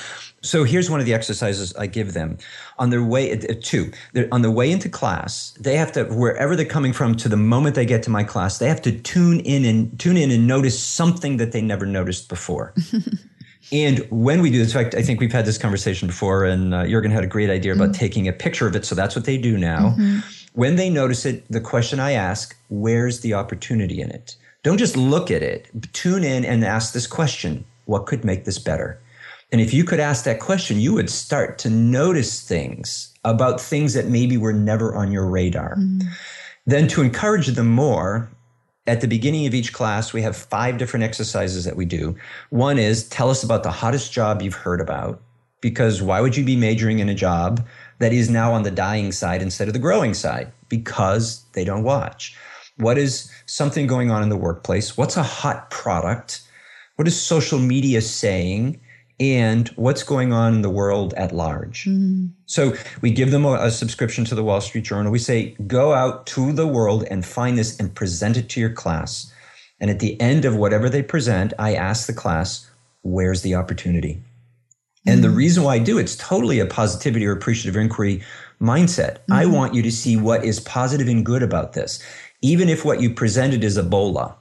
So 0.42 0.64
here's 0.64 0.90
one 0.90 1.00
of 1.00 1.06
the 1.06 1.14
exercises 1.14 1.76
I 1.76 1.88
give 1.88 2.14
them 2.14 2.38
on 2.78 2.90
their 2.90 3.04
way 3.04 3.32
uh, 3.32 3.54
two. 3.62 3.92
On 4.32 4.42
the 4.42 4.52
way 4.52 4.72
into 4.72 4.90
class, 4.90 5.52
they 5.60 5.76
have 5.76 5.92
to 5.94 6.06
wherever 6.06 6.56
they're 6.56 6.66
coming 6.66 6.94
from 6.94 7.16
to 7.18 7.30
the 7.30 7.38
moment 7.38 7.76
they 7.76 7.86
get 7.86 8.04
to 8.04 8.10
my 8.10 8.24
class, 8.24 8.58
they 8.58 8.68
have 8.68 8.82
to 8.84 8.92
tune 8.92 9.40
in 9.42 9.66
and 9.66 10.00
tune 10.00 10.18
in 10.18 10.32
and 10.32 10.48
notice 10.48 10.82
something 10.82 11.38
that 11.38 11.52
they 11.52 11.62
never 11.62 11.86
noticed 11.86 12.30
before. 12.30 12.74
and 13.72 14.00
when 14.10 14.42
we 14.42 14.50
do 14.50 14.60
this, 14.60 14.74
in 14.74 14.84
fact, 14.84 14.96
I 14.96 15.02
think 15.02 15.20
we've 15.20 15.32
had 15.32 15.46
this 15.46 15.58
conversation 15.58 16.08
before, 16.08 16.46
and 16.46 16.74
uh, 16.74 16.88
Jurgen 16.88 17.12
had 17.12 17.24
a 17.24 17.28
great 17.28 17.50
idea 17.50 17.74
about 17.74 17.90
mm-hmm. 17.90 18.00
taking 18.00 18.28
a 18.28 18.34
picture 18.34 18.68
of 18.68 18.76
it. 18.76 18.86
So 18.86 18.96
that's 18.96 19.16
what 19.16 19.26
they 19.26 19.38
do 19.38 19.58
now. 19.58 19.90
Mm-hmm. 19.90 20.20
When 20.54 20.78
they 20.78 20.90
notice 20.90 21.26
it, 21.26 21.46
the 21.50 21.62
question 21.62 22.00
I 22.00 22.12
ask, 22.14 22.56
where's 22.70 23.20
the 23.20 23.34
opportunity 23.34 24.02
in 24.02 24.10
it? 24.10 24.36
Don't 24.64 24.78
just 24.78 24.98
look 24.98 25.32
at 25.32 25.42
it. 25.42 25.70
Tune 25.94 26.24
in 26.24 26.44
and 26.44 26.64
ask 26.64 26.94
this 26.94 27.08
question: 27.08 27.66
What 27.86 28.06
could 28.06 28.26
make 28.26 28.46
this 28.46 28.60
better? 28.60 29.00
And 29.52 29.60
if 29.60 29.74
you 29.74 29.84
could 29.84 30.00
ask 30.00 30.26
that 30.26 30.40
question, 30.40 30.80
you 30.80 30.94
would 30.94 31.10
start 31.10 31.58
to 31.60 31.70
notice 31.70 32.42
things 32.42 33.14
about 33.24 33.60
things 33.60 33.94
that 33.96 34.08
maybe 34.08 34.38
were 34.38 34.54
never 34.54 34.96
on 34.96 35.12
your 35.12 35.26
radar. 35.26 35.76
Mm. 35.76 36.04
Then 36.66 36.88
to 36.90 37.02
encourage 37.02 37.48
them 37.48 37.68
more, 37.68 38.30
at 38.86 39.02
the 39.02 39.08
beginning 39.08 39.48
of 39.48 39.54
each 39.54 39.74
class, 39.74 40.14
we 40.14 40.22
have 40.22 40.36
five 40.36 40.78
different 40.78 41.04
exercises 41.04 41.66
that 41.66 41.76
we 41.76 41.86
do. 41.86 42.16
One 42.50 42.78
is 42.78 43.08
tell 43.10 43.30
us 43.30 43.44
about 43.44 43.64
the 43.64 43.72
hottest 43.72 44.12
job 44.12 44.42
you've 44.42 44.54
heard 44.54 44.82
about, 44.82 45.22
because 45.62 46.02
why 46.02 46.22
would 46.22 46.38
you 46.38 46.44
be 46.44 46.56
majoring 46.56 47.00
in 47.00 47.10
a 47.10 47.16
job 47.16 47.66
that 48.00 48.14
is 48.14 48.30
now 48.30 48.54
on 48.54 48.64
the 48.64 48.72
dying 48.72 49.12
side 49.12 49.42
instead 49.42 49.68
of 49.68 49.74
the 49.74 49.80
growing 49.80 50.14
side? 50.14 50.52
Because 50.70 51.44
they 51.54 51.64
don't 51.64 51.84
watch. 51.84 52.36
What 52.78 52.98
is 52.98 53.32
something 53.46 53.88
going 53.88 54.10
on 54.10 54.24
in 54.24 54.30
the 54.30 54.38
workplace? 54.38 54.96
What's 54.96 55.18
a 55.18 55.24
hot 55.24 55.70
product? 55.70 56.42
What 56.96 57.08
is 57.08 57.20
social 57.20 57.60
media 57.60 58.02
saying? 58.02 58.80
And 59.20 59.68
what's 59.70 60.04
going 60.04 60.32
on 60.32 60.54
in 60.56 60.62
the 60.62 60.70
world 60.70 61.14
at 61.16 61.34
large. 61.34 61.86
Mm. 61.86 62.32
So 62.46 62.74
we 63.02 63.12
give 63.12 63.32
them 63.32 63.46
a, 63.46 63.54
a, 63.54 63.72
subscription 63.72 64.24
to 64.26 64.36
the 64.36 64.44
Wall 64.44 64.62
Street 64.62 64.86
Journal. 64.86 65.12
We 65.12 65.20
say, 65.20 65.56
go 65.68 65.94
out 65.94 66.26
to 66.28 66.54
the 66.54 66.68
world 66.68 67.04
and 67.12 67.26
find 67.26 67.58
this 67.58 67.78
and 67.80 67.94
present 67.94 68.38
it 68.38 68.50
to 68.50 68.60
your 68.60 68.72
class. 68.72 69.32
And 69.82 69.90
at 69.90 70.00
the 70.00 70.20
end 70.22 70.46
of 70.46 70.56
whatever 70.56 70.90
they 70.90 71.04
present, 71.04 71.54
I 71.60 71.76
ask 71.76 72.08
the 72.08 72.14
class, 72.14 72.70
where's 73.02 73.42
the 73.42 73.56
opportunity? 73.56 74.22
Mm. 75.06 75.14
And 75.14 75.24
the 75.24 75.30
mm. 75.30 75.36
reason 75.36 75.64
why 75.64 75.76
I 75.76 75.80
do 75.80 75.98
it's 75.98 76.16
totally 76.16 76.60
a 76.60 76.66
positivity 76.66 77.26
or 77.26 77.34
appreciative 77.34 77.80
inquiry 77.80 78.24
mindset. 78.62 79.20
Mm-hmm. 79.20 79.34
I 79.34 79.46
want 79.46 79.74
you 79.74 79.82
to 79.82 79.92
see 79.92 80.16
what 80.16 80.46
is 80.46 80.60
positive 80.62 81.08
and 81.08 81.26
good 81.26 81.44
about 81.44 81.74
this. 81.74 82.02
Even 82.42 82.70
if 82.70 82.86
what 82.86 83.02
you 83.02 83.14
presented 83.14 83.66
is 83.66 83.78
Ebola, 83.78 84.34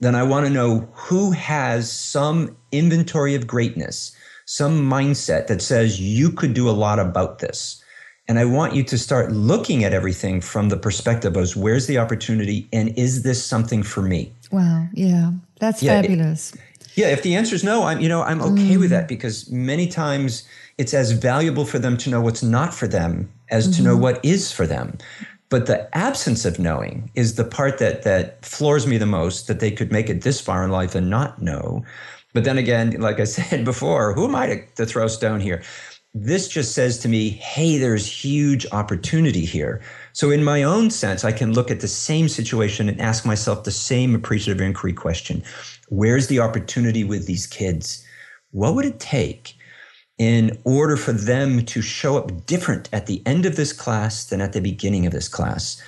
then 0.00 0.14
I 0.14 0.22
want 0.22 0.46
to 0.46 0.52
know 0.52 0.88
who 0.92 1.32
has 1.32 1.90
some 1.90 2.56
inventory 2.72 3.34
of 3.34 3.46
greatness 3.46 4.14
some 4.48 4.80
mindset 4.80 5.46
that 5.46 5.60
says 5.60 6.00
you 6.00 6.32
could 6.32 6.54
do 6.54 6.70
a 6.70 6.72
lot 6.72 6.98
about 6.98 7.38
this. 7.38 7.84
And 8.28 8.38
I 8.38 8.46
want 8.46 8.74
you 8.74 8.82
to 8.82 8.96
start 8.96 9.30
looking 9.30 9.84
at 9.84 9.92
everything 9.92 10.40
from 10.40 10.70
the 10.70 10.76
perspective 10.78 11.36
of 11.36 11.54
where's 11.54 11.86
the 11.86 11.98
opportunity 11.98 12.66
and 12.72 12.96
is 12.96 13.24
this 13.24 13.44
something 13.44 13.82
for 13.82 14.00
me? 14.00 14.32
Wow. 14.50 14.88
Yeah. 14.94 15.32
That's 15.60 15.82
yeah, 15.82 16.00
fabulous. 16.00 16.54
It, 16.54 16.60
yeah. 16.94 17.08
If 17.08 17.22
the 17.22 17.36
answer 17.36 17.54
is 17.54 17.62
no, 17.62 17.82
I'm, 17.82 18.00
you 18.00 18.08
know, 18.08 18.22
I'm 18.22 18.40
okay 18.40 18.76
mm. 18.76 18.80
with 18.80 18.88
that 18.88 19.06
because 19.06 19.50
many 19.50 19.86
times 19.86 20.48
it's 20.78 20.94
as 20.94 21.12
valuable 21.12 21.66
for 21.66 21.78
them 21.78 21.98
to 21.98 22.08
know 22.08 22.22
what's 22.22 22.42
not 22.42 22.72
for 22.72 22.88
them 22.88 23.30
as 23.50 23.64
mm-hmm. 23.64 23.76
to 23.76 23.82
know 23.82 23.92
mm-hmm. 23.92 24.02
what 24.02 24.24
is 24.24 24.50
for 24.50 24.66
them. 24.66 24.96
But 25.50 25.66
the 25.66 25.94
absence 25.94 26.46
of 26.46 26.58
knowing 26.58 27.10
is 27.14 27.34
the 27.34 27.44
part 27.44 27.76
that 27.78 28.02
that 28.04 28.42
floors 28.46 28.86
me 28.86 28.96
the 28.96 29.06
most 29.06 29.46
that 29.46 29.60
they 29.60 29.70
could 29.70 29.92
make 29.92 30.08
it 30.08 30.22
this 30.22 30.40
far 30.40 30.64
in 30.64 30.70
life 30.70 30.94
and 30.94 31.10
not 31.10 31.42
know. 31.42 31.84
But 32.34 32.44
then 32.44 32.58
again, 32.58 32.92
like 33.00 33.20
I 33.20 33.24
said 33.24 33.64
before, 33.72 34.14
who 34.14 34.24
am 34.24 34.34
I 34.34 34.46
to, 34.46 34.66
to 34.76 34.86
throw 34.86 35.06
stone 35.08 35.40
here? 35.40 35.62
This 36.14 36.48
just 36.48 36.74
says 36.74 36.98
to 37.00 37.08
me, 37.08 37.30
hey, 37.30 37.78
there's 37.78 38.06
huge 38.06 38.66
opportunity 38.72 39.44
here. 39.44 39.82
So, 40.12 40.30
in 40.30 40.42
my 40.42 40.62
own 40.62 40.90
sense, 40.90 41.22
I 41.22 41.32
can 41.32 41.52
look 41.52 41.70
at 41.70 41.80
the 41.80 41.88
same 41.88 42.28
situation 42.28 42.88
and 42.88 43.00
ask 43.00 43.26
myself 43.26 43.64
the 43.64 43.70
same 43.70 44.14
appreciative 44.14 44.60
inquiry 44.60 44.94
question 44.94 45.44
Where's 45.90 46.26
the 46.26 46.40
opportunity 46.40 47.04
with 47.04 47.26
these 47.26 47.46
kids? 47.46 48.04
What 48.50 48.74
would 48.74 48.86
it 48.86 49.00
take 49.00 49.54
in 50.16 50.58
order 50.64 50.96
for 50.96 51.12
them 51.12 51.64
to 51.66 51.82
show 51.82 52.16
up 52.16 52.46
different 52.46 52.88
at 52.92 53.06
the 53.06 53.22
end 53.26 53.46
of 53.46 53.56
this 53.56 53.72
class 53.72 54.24
than 54.24 54.40
at 54.40 54.54
the 54.54 54.60
beginning 54.60 55.06
of 55.06 55.12
this 55.12 55.28
class? 55.28 55.80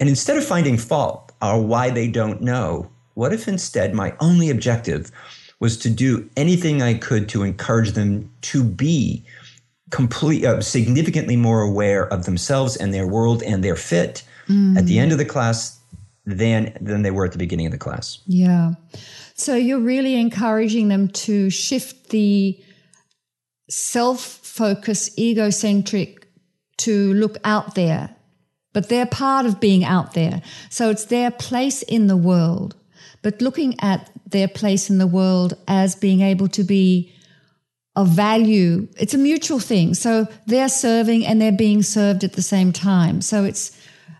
And 0.00 0.08
instead 0.08 0.36
of 0.36 0.44
finding 0.44 0.76
fault 0.76 1.32
or 1.40 1.62
why 1.62 1.90
they 1.90 2.08
don't 2.08 2.42
know, 2.42 2.90
what 3.14 3.32
if 3.32 3.48
instead 3.48 3.94
my 3.94 4.14
only 4.20 4.50
objective 4.50 5.10
was 5.60 5.76
to 5.78 5.90
do 5.90 6.28
anything 6.36 6.82
I 6.82 6.94
could 6.94 7.28
to 7.30 7.42
encourage 7.42 7.92
them 7.92 8.30
to 8.42 8.62
be 8.62 9.24
complete, 9.90 10.44
uh, 10.44 10.60
significantly 10.60 11.36
more 11.36 11.62
aware 11.62 12.06
of 12.12 12.24
themselves 12.24 12.76
and 12.76 12.92
their 12.92 13.06
world 13.06 13.42
and 13.42 13.64
their 13.64 13.76
fit. 13.76 14.22
Mm. 14.48 14.78
At 14.78 14.86
the 14.86 14.98
end 14.98 15.12
of 15.12 15.18
the 15.18 15.24
class, 15.24 15.78
than 16.28 16.76
than 16.80 17.02
they 17.02 17.10
were 17.10 17.24
at 17.24 17.32
the 17.32 17.38
beginning 17.38 17.66
of 17.66 17.72
the 17.72 17.78
class. 17.78 18.18
Yeah. 18.26 18.72
So 19.34 19.54
you're 19.54 19.80
really 19.80 20.14
encouraging 20.16 20.88
them 20.88 21.08
to 21.08 21.48
shift 21.48 22.10
the 22.10 22.58
self-focused, 23.70 25.18
egocentric 25.18 26.26
to 26.78 27.14
look 27.14 27.38
out 27.44 27.74
there. 27.74 28.14
But 28.72 28.88
they're 28.88 29.06
part 29.06 29.46
of 29.46 29.60
being 29.60 29.84
out 29.84 30.14
there. 30.14 30.42
So 30.70 30.90
it's 30.90 31.06
their 31.06 31.30
place 31.30 31.82
in 31.82 32.06
the 32.06 32.16
world. 32.16 32.76
But 33.22 33.40
looking 33.40 33.74
at 33.80 34.10
their 34.30 34.48
place 34.48 34.90
in 34.90 34.98
the 34.98 35.06
world 35.06 35.54
as 35.66 35.96
being 35.96 36.20
able 36.20 36.48
to 36.48 36.64
be 36.64 37.12
of 37.96 38.08
value. 38.08 38.86
It's 38.96 39.14
a 39.14 39.18
mutual 39.18 39.58
thing. 39.58 39.94
So 39.94 40.28
they're 40.46 40.68
serving 40.68 41.26
and 41.26 41.40
they're 41.40 41.50
being 41.50 41.82
served 41.82 42.22
at 42.22 42.34
the 42.34 42.42
same 42.42 42.72
time. 42.72 43.20
So 43.20 43.44
it's 43.44 43.76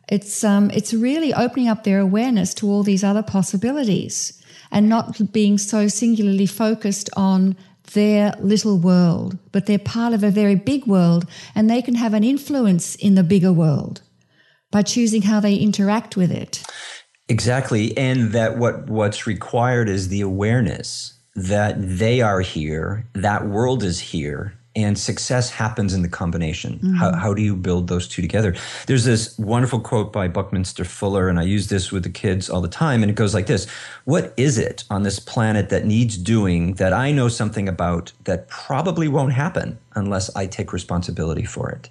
it's 0.09 0.43
um, 0.43 0.71
it's 0.71 0.95
really 0.95 1.33
opening 1.35 1.69
up 1.69 1.85
their 1.85 2.01
awareness 2.01 2.55
to 2.55 2.67
all 2.67 2.83
these 2.83 3.05
other 3.05 3.23
possibilities 3.23 4.43
and 4.71 4.89
not 4.89 5.33
being 5.33 5.59
so 5.59 5.87
singularly 5.89 6.47
focused 6.47 7.09
on 7.17 7.57
their 7.93 8.35
little 8.41 8.79
world, 8.79 9.39
but 9.53 9.67
they're 9.67 9.79
part 9.79 10.13
of 10.13 10.23
a 10.23 10.31
very 10.31 10.55
big 10.55 10.87
world 10.87 11.25
and 11.55 11.71
they 11.71 11.81
can 11.81 11.95
have 11.95 12.15
an 12.15 12.25
influence 12.25 12.95
in 12.97 13.15
the 13.15 13.23
bigger 13.23 13.53
world 13.53 14.03
by 14.71 14.83
choosing 14.83 15.23
how 15.23 15.41
they 15.41 15.57
interact 15.57 16.17
with 16.17 16.31
it. 16.31 16.63
Exactly. 17.29 17.97
And 17.97 18.33
that 18.33 18.57
what 18.57 18.89
what's 18.89 19.27
required 19.27 19.89
is 19.89 20.09
the 20.09 20.23
awareness 20.23 21.15
that 21.35 21.77
they 21.79 22.21
are 22.21 22.41
here, 22.41 23.07
that 23.15 23.47
world 23.47 23.83
is 23.83 24.01
here, 24.01 24.59
and 24.75 24.97
success 24.97 25.51
happens 25.51 25.93
in 25.93 26.03
the 26.03 26.09
combination. 26.09 26.75
Mm-hmm. 26.75 26.95
How, 26.95 27.15
how 27.17 27.35
do 27.35 27.43
you 27.43 27.57
build 27.57 27.89
those 27.89 28.07
two 28.07 28.23
together? 28.23 28.55
There's 28.87 29.05
this 29.05 29.37
wonderful 29.39 29.81
quote 29.81 30.13
by 30.13 30.29
Buckminster 30.29 30.85
Fuller, 30.85 31.29
and 31.29 31.39
I 31.39 31.43
use 31.43 31.69
this 31.69 31.91
with 31.91 32.05
the 32.05 32.11
kids 32.11 32.49
all 32.49 32.61
the 32.61 32.69
time, 32.69 33.03
and 33.03 33.11
it 33.11 33.15
goes 33.15 33.35
like 33.35 33.47
this 33.47 33.67
What 34.05 34.33
is 34.37 34.57
it 34.57 34.85
on 34.89 35.03
this 35.03 35.19
planet 35.19 35.69
that 35.71 35.85
needs 35.85 36.17
doing 36.17 36.75
that 36.75 36.93
I 36.93 37.13
know 37.13 37.29
something 37.29 37.69
about 37.69 38.13
that 38.25 38.49
probably 38.49 39.09
won't 39.09 39.33
happen 39.33 39.79
unless 39.95 40.35
I 40.37 40.47
take 40.47 40.73
responsibility 40.73 41.45
for 41.45 41.71
it? 41.71 41.89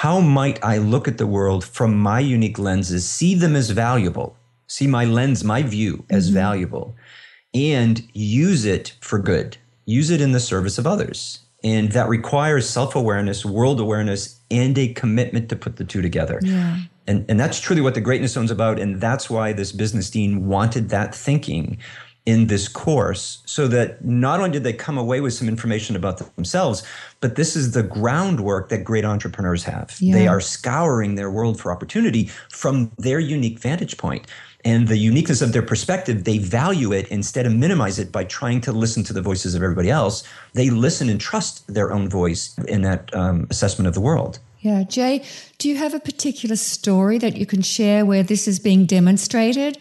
How 0.00 0.20
might 0.20 0.62
I 0.62 0.78
look 0.78 1.08
at 1.08 1.18
the 1.18 1.26
world 1.26 1.64
from 1.64 1.98
my 1.98 2.20
unique 2.20 2.58
lenses, 2.58 3.08
see 3.08 3.34
them 3.34 3.56
as 3.56 3.70
valuable, 3.70 4.36
see 4.66 4.86
my 4.86 5.04
lens, 5.04 5.44
my 5.44 5.62
view 5.62 6.04
as 6.10 6.26
mm-hmm. 6.26 6.34
valuable? 6.34 6.94
and 7.54 8.06
use 8.12 8.64
it 8.64 8.94
for 9.00 9.18
good. 9.18 9.56
Use 9.86 10.10
it 10.10 10.20
in 10.20 10.32
the 10.32 10.40
service 10.40 10.76
of 10.76 10.86
others. 10.86 11.40
And 11.62 11.92
that 11.92 12.08
requires 12.08 12.68
self 12.68 12.94
awareness, 12.94 13.44
world 13.44 13.80
awareness, 13.80 14.40
and 14.50 14.76
a 14.76 14.88
commitment 14.92 15.48
to 15.48 15.56
put 15.56 15.76
the 15.76 15.84
two 15.84 16.02
together. 16.02 16.40
Yeah. 16.42 16.80
And, 17.06 17.24
and 17.28 17.38
that's 17.38 17.60
truly 17.60 17.80
what 17.80 17.94
the 17.94 18.00
Greatness 18.00 18.32
Zone's 18.32 18.50
about. 18.50 18.78
And 18.78 19.00
that's 19.00 19.30
why 19.30 19.52
this 19.52 19.72
business 19.72 20.10
dean 20.10 20.46
wanted 20.46 20.88
that 20.90 21.14
thinking 21.14 21.78
in 22.26 22.46
this 22.46 22.68
course 22.68 23.42
so 23.44 23.68
that 23.68 24.02
not 24.04 24.40
only 24.40 24.50
did 24.50 24.64
they 24.64 24.72
come 24.72 24.96
away 24.96 25.20
with 25.20 25.34
some 25.34 25.46
information 25.46 25.94
about 25.94 26.18
themselves, 26.36 26.82
but 27.20 27.36
this 27.36 27.54
is 27.54 27.72
the 27.72 27.82
groundwork 27.82 28.70
that 28.70 28.82
great 28.82 29.04
entrepreneurs 29.04 29.64
have. 29.64 29.96
Yeah. 30.00 30.14
They 30.14 30.26
are 30.26 30.40
scouring 30.40 31.16
their 31.16 31.30
world 31.30 31.60
for 31.60 31.70
opportunity 31.70 32.30
from 32.50 32.90
their 32.98 33.20
unique 33.20 33.58
vantage 33.58 33.98
point 33.98 34.26
and 34.64 34.88
the 34.88 34.96
uniqueness 34.96 35.42
of 35.42 35.52
their 35.52 35.62
perspective, 35.62 36.24
they 36.24 36.38
value 36.38 36.92
it 36.92 37.06
instead 37.08 37.44
of 37.44 37.54
minimize 37.54 37.98
it 37.98 38.10
by 38.10 38.24
trying 38.24 38.62
to 38.62 38.72
listen 38.72 39.04
to 39.04 39.12
the 39.12 39.20
voices 39.20 39.54
of 39.54 39.62
everybody 39.62 39.90
else. 39.90 40.24
They 40.54 40.70
listen 40.70 41.10
and 41.10 41.20
trust 41.20 41.66
their 41.72 41.92
own 41.92 42.08
voice 42.08 42.56
in 42.66 42.80
that 42.82 43.14
um, 43.14 43.46
assessment 43.50 43.88
of 43.88 43.94
the 43.94 44.00
world. 44.00 44.38
Yeah. 44.60 44.82
Jay, 44.84 45.22
do 45.58 45.68
you 45.68 45.76
have 45.76 45.92
a 45.92 46.00
particular 46.00 46.56
story 46.56 47.18
that 47.18 47.36
you 47.36 47.44
can 47.44 47.60
share 47.60 48.06
where 48.06 48.22
this 48.22 48.48
is 48.48 48.58
being 48.58 48.86
demonstrated, 48.86 49.76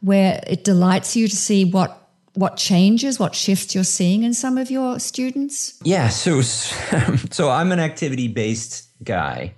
where 0.00 0.42
it 0.46 0.64
delights 0.64 1.16
you 1.16 1.28
to 1.28 1.36
see 1.36 1.64
what 1.64 2.08
what 2.34 2.56
changes, 2.56 3.18
what 3.18 3.34
shifts 3.34 3.74
you're 3.74 3.82
seeing 3.82 4.22
in 4.22 4.32
some 4.32 4.58
of 4.58 4.70
your 4.70 5.00
students? 5.00 5.76
Yeah, 5.82 6.08
so 6.08 6.40
so 7.30 7.50
I'm 7.50 7.72
an 7.72 7.80
activity 7.80 8.28
based 8.28 8.88
guy. 9.02 9.54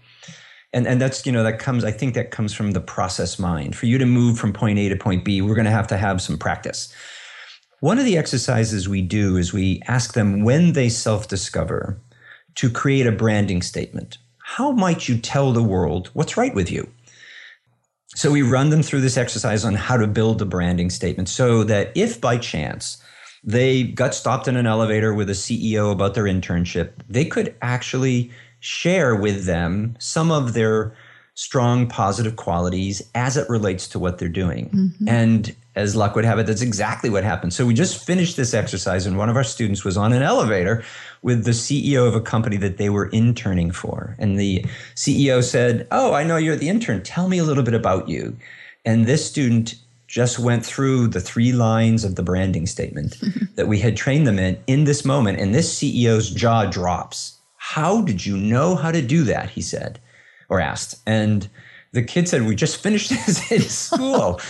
And 0.72 0.86
and 0.86 1.00
that's 1.00 1.26
you 1.26 1.32
know 1.32 1.42
that 1.42 1.58
comes 1.58 1.84
i 1.84 1.90
think 1.90 2.14
that 2.14 2.30
comes 2.30 2.54
from 2.54 2.70
the 2.70 2.80
process 2.80 3.38
mind. 3.38 3.76
For 3.76 3.86
you 3.86 3.98
to 3.98 4.06
move 4.06 4.38
from 4.38 4.52
point 4.52 4.78
a 4.78 4.88
to 4.88 4.96
point 4.96 5.24
b 5.24 5.42
we're 5.42 5.54
going 5.54 5.64
to 5.64 5.70
have 5.70 5.88
to 5.88 5.96
have 5.96 6.22
some 6.22 6.38
practice. 6.38 6.94
One 7.80 7.98
of 7.98 8.04
the 8.04 8.16
exercises 8.16 8.88
we 8.88 9.02
do 9.02 9.36
is 9.36 9.52
we 9.52 9.82
ask 9.88 10.12
them 10.12 10.44
when 10.44 10.74
they 10.74 10.88
self-discover 10.90 11.98
to 12.56 12.70
create 12.70 13.06
a 13.06 13.12
branding 13.12 13.62
statement. 13.62 14.18
How 14.38 14.72
might 14.72 15.08
you 15.08 15.16
tell 15.16 15.52
the 15.52 15.62
world 15.62 16.10
what's 16.12 16.36
right 16.36 16.54
with 16.54 16.70
you 16.70 16.90
so 18.14 18.30
we 18.30 18.42
run 18.42 18.70
them 18.70 18.82
through 18.82 19.00
this 19.00 19.16
exercise 19.16 19.64
on 19.64 19.74
how 19.74 19.96
to 19.96 20.06
build 20.06 20.42
a 20.42 20.44
branding 20.44 20.90
statement 20.90 21.28
so 21.28 21.62
that 21.64 21.92
if 21.94 22.20
by 22.20 22.38
chance 22.38 23.02
they 23.44 23.84
got 23.84 24.14
stopped 24.14 24.48
in 24.48 24.56
an 24.56 24.66
elevator 24.66 25.14
with 25.14 25.30
a 25.30 25.34
CEO 25.34 25.92
about 25.92 26.14
their 26.14 26.24
internship, 26.24 26.92
they 27.08 27.24
could 27.24 27.54
actually 27.62 28.30
share 28.58 29.14
with 29.14 29.46
them 29.46 29.96
some 29.98 30.30
of 30.30 30.52
their 30.52 30.94
strong 31.34 31.86
positive 31.86 32.36
qualities 32.36 33.02
as 33.14 33.36
it 33.36 33.48
relates 33.48 33.88
to 33.88 33.98
what 33.98 34.18
they're 34.18 34.28
doing. 34.28 34.68
Mm-hmm. 34.68 35.08
And 35.08 35.56
as 35.80 35.96
luck 35.96 36.14
would 36.14 36.24
have 36.24 36.38
it, 36.38 36.46
that's 36.46 36.62
exactly 36.62 37.10
what 37.10 37.24
happened. 37.24 37.52
So 37.52 37.66
we 37.66 37.74
just 37.74 38.04
finished 38.04 38.36
this 38.36 38.54
exercise, 38.54 39.06
and 39.06 39.18
one 39.18 39.28
of 39.28 39.36
our 39.36 39.44
students 39.44 39.84
was 39.84 39.96
on 39.96 40.12
an 40.12 40.22
elevator 40.22 40.84
with 41.22 41.44
the 41.44 41.50
CEO 41.50 42.06
of 42.06 42.14
a 42.14 42.20
company 42.20 42.56
that 42.58 42.76
they 42.76 42.90
were 42.90 43.06
interning 43.06 43.72
for. 43.72 44.16
And 44.18 44.38
the 44.38 44.64
CEO 44.94 45.42
said, 45.42 45.86
Oh, 45.90 46.12
I 46.12 46.22
know 46.24 46.36
you're 46.36 46.56
the 46.56 46.68
intern. 46.68 47.02
Tell 47.02 47.28
me 47.28 47.38
a 47.38 47.44
little 47.44 47.64
bit 47.64 47.74
about 47.74 48.08
you. 48.08 48.36
And 48.84 49.06
this 49.06 49.28
student 49.28 49.74
just 50.06 50.38
went 50.38 50.64
through 50.64 51.08
the 51.08 51.20
three 51.20 51.52
lines 51.52 52.04
of 52.04 52.16
the 52.16 52.22
branding 52.22 52.66
statement 52.66 53.16
that 53.56 53.68
we 53.68 53.78
had 53.78 53.96
trained 53.96 54.26
them 54.26 54.38
in 54.38 54.58
in 54.66 54.84
this 54.84 55.04
moment. 55.04 55.40
And 55.40 55.54
this 55.54 55.78
CEO's 55.78 56.30
jaw 56.30 56.66
drops 56.66 57.40
how 57.60 58.00
did 58.00 58.26
you 58.26 58.36
know 58.36 58.74
how 58.74 58.90
to 58.90 59.00
do 59.00 59.22
that? 59.24 59.50
He 59.50 59.60
said, 59.62 60.00
or 60.48 60.60
asked. 60.60 60.96
And 61.06 61.48
the 61.92 62.02
kid 62.02 62.28
said, 62.28 62.42
We 62.42 62.56
just 62.56 62.82
finished 62.82 63.10
this 63.10 63.52
in 63.52 63.60
school. 63.68 64.40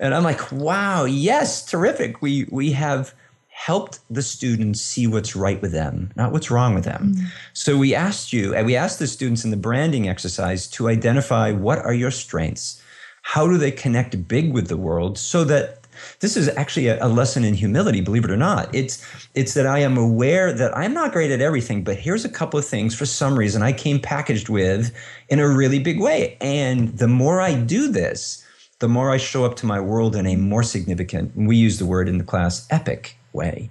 And 0.00 0.14
I'm 0.14 0.24
like, 0.24 0.50
Wow, 0.50 1.04
yes, 1.04 1.64
terrific. 1.64 2.20
We, 2.20 2.46
we 2.50 2.72
have 2.72 3.14
helped 3.48 4.00
the 4.08 4.22
students 4.22 4.80
see 4.80 5.06
what's 5.06 5.36
right 5.36 5.60
with 5.60 5.70
them, 5.70 6.10
not 6.16 6.32
what's 6.32 6.50
wrong 6.50 6.74
with 6.74 6.84
them. 6.84 7.12
Mm-hmm. 7.14 7.26
So 7.52 7.76
we 7.76 7.94
asked 7.94 8.32
you, 8.32 8.54
and 8.54 8.64
we 8.64 8.74
asked 8.74 8.98
the 8.98 9.06
students 9.06 9.44
in 9.44 9.50
the 9.50 9.56
branding 9.56 10.08
exercise 10.08 10.66
to 10.68 10.88
identify 10.88 11.52
what 11.52 11.78
are 11.78 11.92
your 11.92 12.10
strengths? 12.10 12.82
How 13.22 13.46
do 13.46 13.58
they 13.58 13.70
connect 13.70 14.26
big 14.26 14.54
with 14.54 14.68
the 14.68 14.78
world 14.78 15.18
so 15.18 15.44
that 15.44 15.80
this 16.20 16.36
is 16.36 16.48
actually 16.56 16.86
a, 16.86 17.04
a, 17.04 17.08
lesson 17.08 17.44
in 17.44 17.52
humility, 17.52 18.00
believe 18.00 18.24
it 18.24 18.30
or 18.30 18.36
not. 18.36 18.74
It's 18.74 19.04
it's 19.34 19.52
that 19.52 19.66
I 19.66 19.80
am 19.80 19.98
aware 19.98 20.50
that 20.50 20.74
I'm 20.74 20.94
not 20.94 21.12
great 21.12 21.30
at 21.30 21.42
everything, 21.42 21.84
but 21.84 21.96
here's 21.96 22.24
a 22.24 22.28
couple 22.30 22.58
of 22.58 22.64
things 22.64 22.94
for 22.94 23.04
some 23.04 23.38
reason 23.38 23.62
I 23.62 23.72
came 23.72 24.00
packaged 24.00 24.48
with 24.48 24.94
in 25.28 25.38
a 25.38 25.48
really 25.48 25.78
big 25.78 26.00
way. 26.00 26.38
And 26.40 26.96
the 26.96 27.08
more 27.08 27.42
I 27.42 27.54
do 27.54 27.88
this, 27.88 28.42
the 28.80 28.88
more 28.88 29.10
I 29.10 29.16
show 29.16 29.44
up 29.44 29.56
to 29.56 29.66
my 29.66 29.80
world 29.80 30.16
in 30.16 30.26
a 30.26 30.36
more 30.36 30.62
significant, 30.62 31.36
we 31.36 31.56
use 31.56 31.78
the 31.78 31.86
word 31.86 32.08
in 32.08 32.18
the 32.18 32.24
class, 32.24 32.66
epic 32.70 33.16
way. 33.32 33.70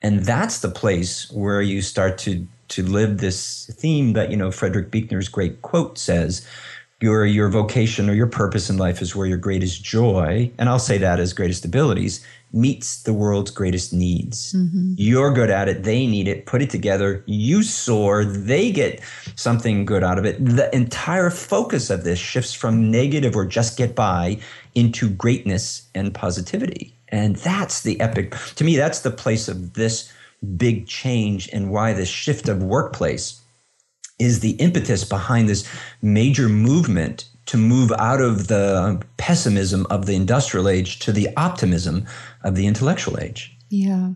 And 0.00 0.24
that's 0.24 0.60
the 0.60 0.70
place 0.70 1.30
where 1.30 1.62
you 1.62 1.82
start 1.82 2.18
to 2.18 2.46
to 2.68 2.82
live 2.82 3.18
this 3.18 3.70
theme 3.74 4.14
that, 4.14 4.30
you 4.30 4.36
know, 4.36 4.50
Frederick 4.50 4.90
Buechner's 4.90 5.28
great 5.28 5.60
quote 5.60 5.98
says, 5.98 6.46
your 7.00 7.26
your 7.26 7.48
vocation 7.50 8.08
or 8.08 8.14
your 8.14 8.26
purpose 8.26 8.70
in 8.70 8.78
life 8.78 9.02
is 9.02 9.14
where 9.14 9.26
your 9.26 9.36
greatest 9.36 9.84
joy 9.84 10.50
and 10.58 10.68
i'll 10.68 10.78
say 10.78 10.96
that 10.96 11.20
as 11.20 11.34
greatest 11.34 11.64
abilities 11.64 12.24
meets 12.54 13.02
the 13.02 13.12
world's 13.12 13.50
greatest 13.50 13.92
needs. 13.92 14.52
Mm-hmm. 14.52 14.94
you're 14.96 15.32
good 15.32 15.50
at 15.50 15.68
it. 15.68 15.82
They 15.82 16.06
need 16.06 16.28
it. 16.28 16.46
Put 16.46 16.62
it 16.62 16.70
together. 16.70 17.22
You 17.26 17.62
soar. 17.62 18.24
They 18.24 18.70
get 18.70 19.00
something 19.34 19.84
good 19.84 20.04
out 20.04 20.18
of 20.18 20.24
it. 20.24 20.42
The 20.44 20.74
entire 20.74 21.30
focus 21.30 21.90
of 21.90 22.04
this 22.04 22.18
shifts 22.18 22.54
from 22.54 22.90
negative 22.90 23.34
or 23.34 23.44
just 23.44 23.76
get 23.76 23.94
by 23.94 24.38
into 24.74 25.10
greatness 25.10 25.88
and 25.94 26.14
positivity. 26.14 26.94
And 27.08 27.36
that's 27.36 27.82
the 27.82 28.00
epic 28.00 28.34
to 28.56 28.64
me 28.64 28.76
that's 28.76 29.00
the 29.00 29.10
place 29.10 29.48
of 29.48 29.74
this 29.74 30.12
big 30.56 30.86
change 30.86 31.48
and 31.52 31.70
why 31.70 31.92
this 31.92 32.08
shift 32.08 32.48
of 32.48 32.62
workplace 32.62 33.40
is 34.18 34.40
the 34.40 34.52
impetus 34.52 35.04
behind 35.04 35.48
this 35.48 35.68
major 36.02 36.48
movement 36.48 37.28
to 37.46 37.56
move 37.56 37.92
out 37.92 38.20
of 38.20 38.48
the 38.48 39.02
pessimism 39.16 39.86
of 39.90 40.06
the 40.06 40.14
industrial 40.14 40.68
age 40.68 40.98
to 41.00 41.12
the 41.12 41.28
optimism 41.36 42.06
of 42.42 42.54
the 42.54 42.66
intellectual 42.66 43.18
age. 43.18 43.56
Yeah. 43.68 44.10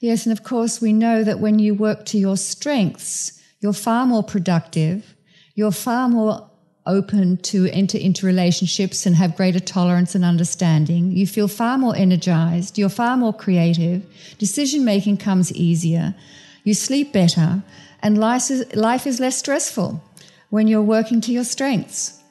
Yes, 0.00 0.26
and 0.26 0.32
of 0.32 0.44
course, 0.44 0.80
we 0.80 0.92
know 0.92 1.24
that 1.24 1.40
when 1.40 1.58
you 1.58 1.74
work 1.74 2.04
to 2.06 2.18
your 2.18 2.36
strengths, 2.36 3.40
you're 3.60 3.72
far 3.72 4.06
more 4.06 4.22
productive, 4.22 5.16
you're 5.54 5.72
far 5.72 6.08
more 6.08 6.50
open 6.86 7.36
to 7.38 7.66
enter 7.72 7.98
into 7.98 8.26
relationships 8.26 9.06
and 9.06 9.16
have 9.16 9.36
greater 9.36 9.58
tolerance 9.58 10.14
and 10.14 10.24
understanding. 10.24 11.10
You 11.10 11.26
feel 11.26 11.48
far 11.48 11.78
more 11.78 11.96
energized, 11.96 12.78
you're 12.78 12.88
far 12.88 13.16
more 13.16 13.32
creative, 13.32 14.06
decision 14.38 14.84
making 14.84 15.16
comes 15.16 15.52
easier, 15.52 16.14
you 16.62 16.74
sleep 16.74 17.12
better, 17.12 17.62
and 18.02 18.18
life 18.18 18.50
is, 18.50 18.74
life 18.74 19.06
is 19.06 19.18
less 19.18 19.38
stressful 19.38 20.02
when 20.50 20.68
you're 20.68 20.82
working 20.82 21.20
to 21.22 21.32
your 21.32 21.44
strengths. 21.44 22.22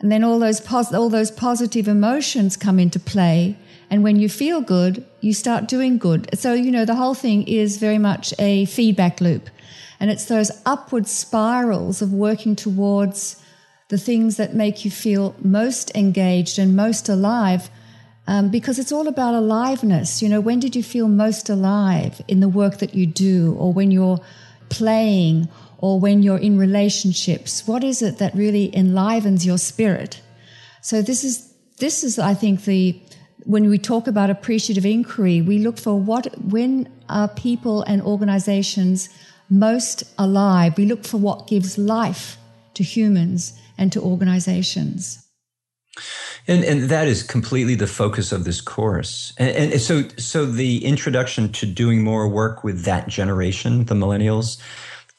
And 0.00 0.10
then 0.10 0.24
all 0.24 0.38
those, 0.38 0.60
pos- 0.60 0.92
all 0.92 1.10
those 1.10 1.30
positive 1.30 1.86
emotions 1.86 2.56
come 2.56 2.78
into 2.78 2.98
play. 2.98 3.56
And 3.90 4.02
when 4.02 4.16
you 4.16 4.28
feel 4.28 4.60
good, 4.60 5.04
you 5.20 5.34
start 5.34 5.68
doing 5.68 5.98
good. 5.98 6.28
So, 6.38 6.54
you 6.54 6.70
know, 6.70 6.84
the 6.84 6.94
whole 6.94 7.14
thing 7.14 7.46
is 7.46 7.76
very 7.76 7.98
much 7.98 8.32
a 8.38 8.64
feedback 8.64 9.20
loop. 9.20 9.50
And 9.98 10.10
it's 10.10 10.24
those 10.24 10.50
upward 10.64 11.06
spirals 11.06 12.00
of 12.00 12.12
working 12.12 12.56
towards 12.56 13.36
the 13.88 13.98
things 13.98 14.36
that 14.36 14.54
make 14.54 14.84
you 14.84 14.90
feel 14.90 15.34
most 15.40 15.94
engaged 15.94 16.58
and 16.58 16.74
most 16.74 17.08
alive. 17.08 17.68
Um, 18.26 18.48
because 18.48 18.78
it's 18.78 18.92
all 18.92 19.08
about 19.08 19.34
aliveness. 19.34 20.22
You 20.22 20.28
know, 20.28 20.40
when 20.40 20.60
did 20.60 20.76
you 20.76 20.82
feel 20.82 21.08
most 21.08 21.50
alive 21.50 22.22
in 22.28 22.40
the 22.40 22.48
work 22.48 22.78
that 22.78 22.94
you 22.94 23.04
do, 23.04 23.56
or 23.58 23.72
when 23.72 23.90
you're 23.90 24.20
playing, 24.68 25.48
or 25.80 25.98
when 25.98 26.22
you're 26.22 26.38
in 26.38 26.58
relationships? 26.58 27.66
What 27.66 27.82
is 27.82 28.02
it 28.02 28.18
that 28.18 28.34
really 28.34 28.74
enlivens 28.74 29.44
your 29.44 29.58
spirit? 29.58 30.20
So 30.82 31.02
this 31.02 31.24
is 31.24 31.52
this 31.78 32.04
is, 32.04 32.18
I 32.18 32.34
think, 32.34 32.64
the 32.64 33.00
when 33.44 33.68
we 33.68 33.78
talk 33.78 34.06
about 34.06 34.30
appreciative 34.30 34.84
inquiry, 34.84 35.40
we 35.40 35.58
look 35.58 35.78
for 35.78 35.98
what 35.98 36.26
when 36.44 36.88
are 37.08 37.28
people 37.28 37.82
and 37.82 38.02
organizations 38.02 39.08
most 39.48 40.04
alive. 40.18 40.76
We 40.76 40.86
look 40.86 41.04
for 41.04 41.16
what 41.16 41.48
gives 41.48 41.78
life 41.78 42.36
to 42.74 42.82
humans 42.82 43.58
and 43.78 43.90
to 43.92 44.00
organizations. 44.00 45.26
And, 46.46 46.64
and 46.64 46.82
that 46.84 47.08
is 47.08 47.22
completely 47.22 47.74
the 47.74 47.86
focus 47.86 48.32
of 48.32 48.44
this 48.44 48.60
course. 48.60 49.32
And, 49.38 49.72
and 49.72 49.80
so, 49.80 50.04
so 50.16 50.46
the 50.46 50.84
introduction 50.84 51.52
to 51.52 51.66
doing 51.66 52.02
more 52.02 52.28
work 52.28 52.64
with 52.64 52.84
that 52.84 53.08
generation, 53.08 53.84
the 53.86 53.94
millennials, 53.94 54.60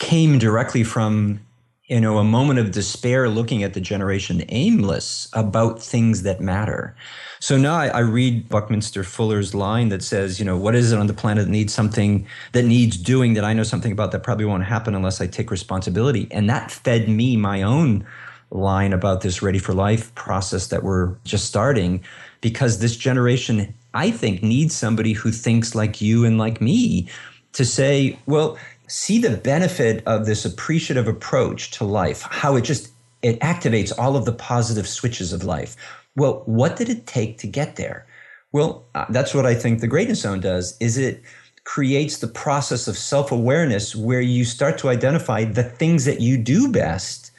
came 0.02 0.40
directly 0.40 0.84
from 0.84 1.40
you 1.86 2.02
know 2.02 2.18
a 2.18 2.24
moment 2.24 2.58
of 2.58 2.72
despair 2.72 3.30
looking 3.30 3.62
at 3.62 3.76
the 3.76 3.80
generation 3.80 4.44
aimless 4.50 5.30
about 5.34 5.80
things 5.80 6.24
that 6.24 6.42
matter. 6.42 6.96
So 7.40 7.56
now 7.56 7.76
I, 7.76 7.88
I, 7.88 8.00
read 8.00 8.50
buckminster 8.50 9.04
fuller's 9.04 9.54
line 9.54 9.90
that 9.90 10.02
says 10.02 10.40
you 10.40 10.46
know 10.46 10.58
what 10.58 10.74
is 10.74 10.92
it 10.92 10.98
on 10.98 11.06
the 11.06 11.14
planet 11.14 11.46
that 11.46 11.52
needs 11.52 11.72
something 11.72 12.28
that 12.54 12.66
needs 12.66 12.98
doing 12.98 13.36
that 13.36 13.44
i 13.44 13.54
know 13.54 13.62
something 13.62 13.92
about 13.92 14.12
that 14.12 14.24
probably 14.24 14.46
won't 14.46 14.64
happen 14.64 14.96
unless 14.96 15.22
i 15.22 15.28
take 15.28 15.52
responsibility? 15.52 16.28
And 16.32 16.50
that 16.50 16.72
fed 16.72 17.08
me 17.08 17.38
my 17.38 17.62
own 17.62 18.04
line 18.50 18.94
about 18.94 19.22
this 19.22 19.44
ready 19.44 19.60
for 19.60 19.74
life 19.76 20.14
process 20.16 20.68
that 20.68 20.82
we're 20.82 21.16
just 21.26 21.46
starting 21.46 22.04
because 22.42 22.80
this 22.80 22.98
generation 22.98 23.72
i 23.94 24.10
think 24.10 24.42
needs 24.42 24.76
somebody 24.76 25.14
who 25.14 25.32
thinks 25.32 25.76
like 25.76 26.02
you 26.02 26.26
and 26.26 26.40
like 26.40 26.60
me 26.60 27.08
to 27.54 27.64
say 27.64 28.18
well 28.26 28.58
see 28.92 29.20
the 29.20 29.38
benefit 29.38 30.04
of 30.06 30.26
this 30.26 30.44
appreciative 30.44 31.08
approach 31.08 31.72
to 31.72 31.86
life, 31.86 32.24
how 32.24 32.58
it 32.58 32.64
just 32.64 32.92
it 33.22 33.40
activates 33.40 33.98
all 33.98 34.18
of 34.18 34.26
the 34.26 34.34
positive 34.34 34.88
switches 34.88 35.32
of 35.32 35.46
life. 35.46 35.78
Well, 36.18 36.44
what 36.46 36.76
did 36.76 36.90
it 36.90 37.08
take 37.08 37.38
to 37.38 37.48
get 37.48 37.78
there? 37.78 38.06
Well, 38.52 38.86
uh, 38.94 39.06
that's 39.10 39.34
what 39.34 39.46
I 39.46 39.54
think 39.54 39.80
the 39.80 39.88
greatness 39.88 40.22
zone 40.22 40.42
does 40.42 40.76
is 40.82 40.98
it 40.98 41.24
creates 41.64 42.18
the 42.18 42.28
process 42.28 42.88
of 42.88 42.98
self-awareness 42.98 43.96
where 43.96 44.20
you 44.20 44.44
start 44.44 44.78
to 44.80 44.90
identify 44.90 45.46
the 45.46 45.64
things 45.64 46.04
that 46.06 46.20
you 46.20 46.36
do 46.36 46.70
best 46.70 47.32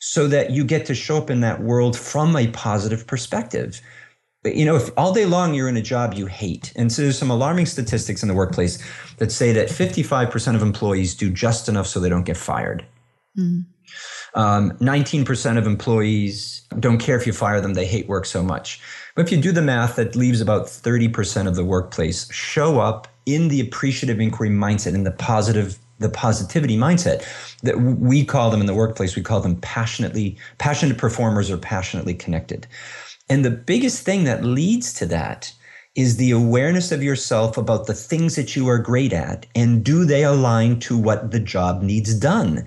so 0.00 0.26
that 0.26 0.50
you 0.50 0.62
get 0.62 0.84
to 0.86 0.94
show 0.94 1.16
up 1.16 1.30
in 1.30 1.40
that 1.40 1.62
world 1.62 1.96
from 1.96 2.36
a 2.36 2.48
positive 2.48 3.06
perspective 3.06 3.80
you 4.54 4.64
know, 4.64 4.76
if 4.76 4.90
all 4.96 5.12
day 5.12 5.26
long 5.26 5.54
you're 5.54 5.68
in 5.68 5.76
a 5.76 5.82
job 5.82 6.14
you 6.14 6.26
hate, 6.26 6.72
and 6.76 6.92
so 6.92 7.02
there's 7.02 7.18
some 7.18 7.30
alarming 7.30 7.66
statistics 7.66 8.22
in 8.22 8.28
the 8.28 8.34
workplace 8.34 8.82
that 9.18 9.32
say 9.32 9.52
that 9.52 9.68
55% 9.68 10.54
of 10.54 10.62
employees 10.62 11.14
do 11.14 11.30
just 11.30 11.68
enough 11.68 11.86
so 11.86 12.00
they 12.00 12.08
don't 12.08 12.24
get 12.24 12.36
fired. 12.36 12.84
Mm. 13.36 13.64
Um, 14.34 14.72
19% 14.72 15.58
of 15.58 15.66
employees 15.66 16.62
don't 16.78 16.98
care 16.98 17.16
if 17.16 17.26
you 17.26 17.32
fire 17.32 17.60
them, 17.60 17.74
they 17.74 17.86
hate 17.86 18.08
work 18.08 18.26
so 18.26 18.42
much. 18.42 18.80
But 19.14 19.26
if 19.26 19.32
you 19.32 19.40
do 19.40 19.52
the 19.52 19.62
math, 19.62 19.96
that 19.96 20.14
leaves 20.14 20.40
about 20.40 20.66
30% 20.66 21.48
of 21.48 21.56
the 21.56 21.64
workplace 21.64 22.30
show 22.32 22.78
up 22.78 23.08
in 23.26 23.48
the 23.48 23.60
appreciative 23.60 24.20
inquiry 24.20 24.50
mindset, 24.50 24.94
in 24.94 25.04
the 25.04 25.10
positive 25.10 25.78
the 25.98 26.08
positivity 26.08 26.76
mindset 26.76 27.24
that 27.62 27.80
we 27.80 28.24
call 28.24 28.50
them 28.50 28.60
in 28.60 28.66
the 28.66 28.74
workplace 28.74 29.16
we 29.16 29.22
call 29.22 29.40
them 29.40 29.56
passionately 29.56 30.36
passionate 30.58 30.96
performers 30.96 31.50
or 31.50 31.56
passionately 31.56 32.14
connected 32.14 32.66
and 33.28 33.44
the 33.44 33.50
biggest 33.50 34.02
thing 34.02 34.24
that 34.24 34.44
leads 34.44 34.92
to 34.94 35.06
that 35.06 35.52
is 35.94 36.16
the 36.16 36.30
awareness 36.30 36.92
of 36.92 37.02
yourself 37.02 37.56
about 37.56 37.86
the 37.86 37.94
things 37.94 38.36
that 38.36 38.54
you 38.54 38.68
are 38.68 38.78
great 38.78 39.12
at 39.12 39.46
and 39.54 39.84
do 39.84 40.04
they 40.04 40.22
align 40.22 40.78
to 40.80 40.96
what 40.96 41.30
the 41.30 41.40
job 41.40 41.82
needs 41.82 42.14
done. 42.14 42.66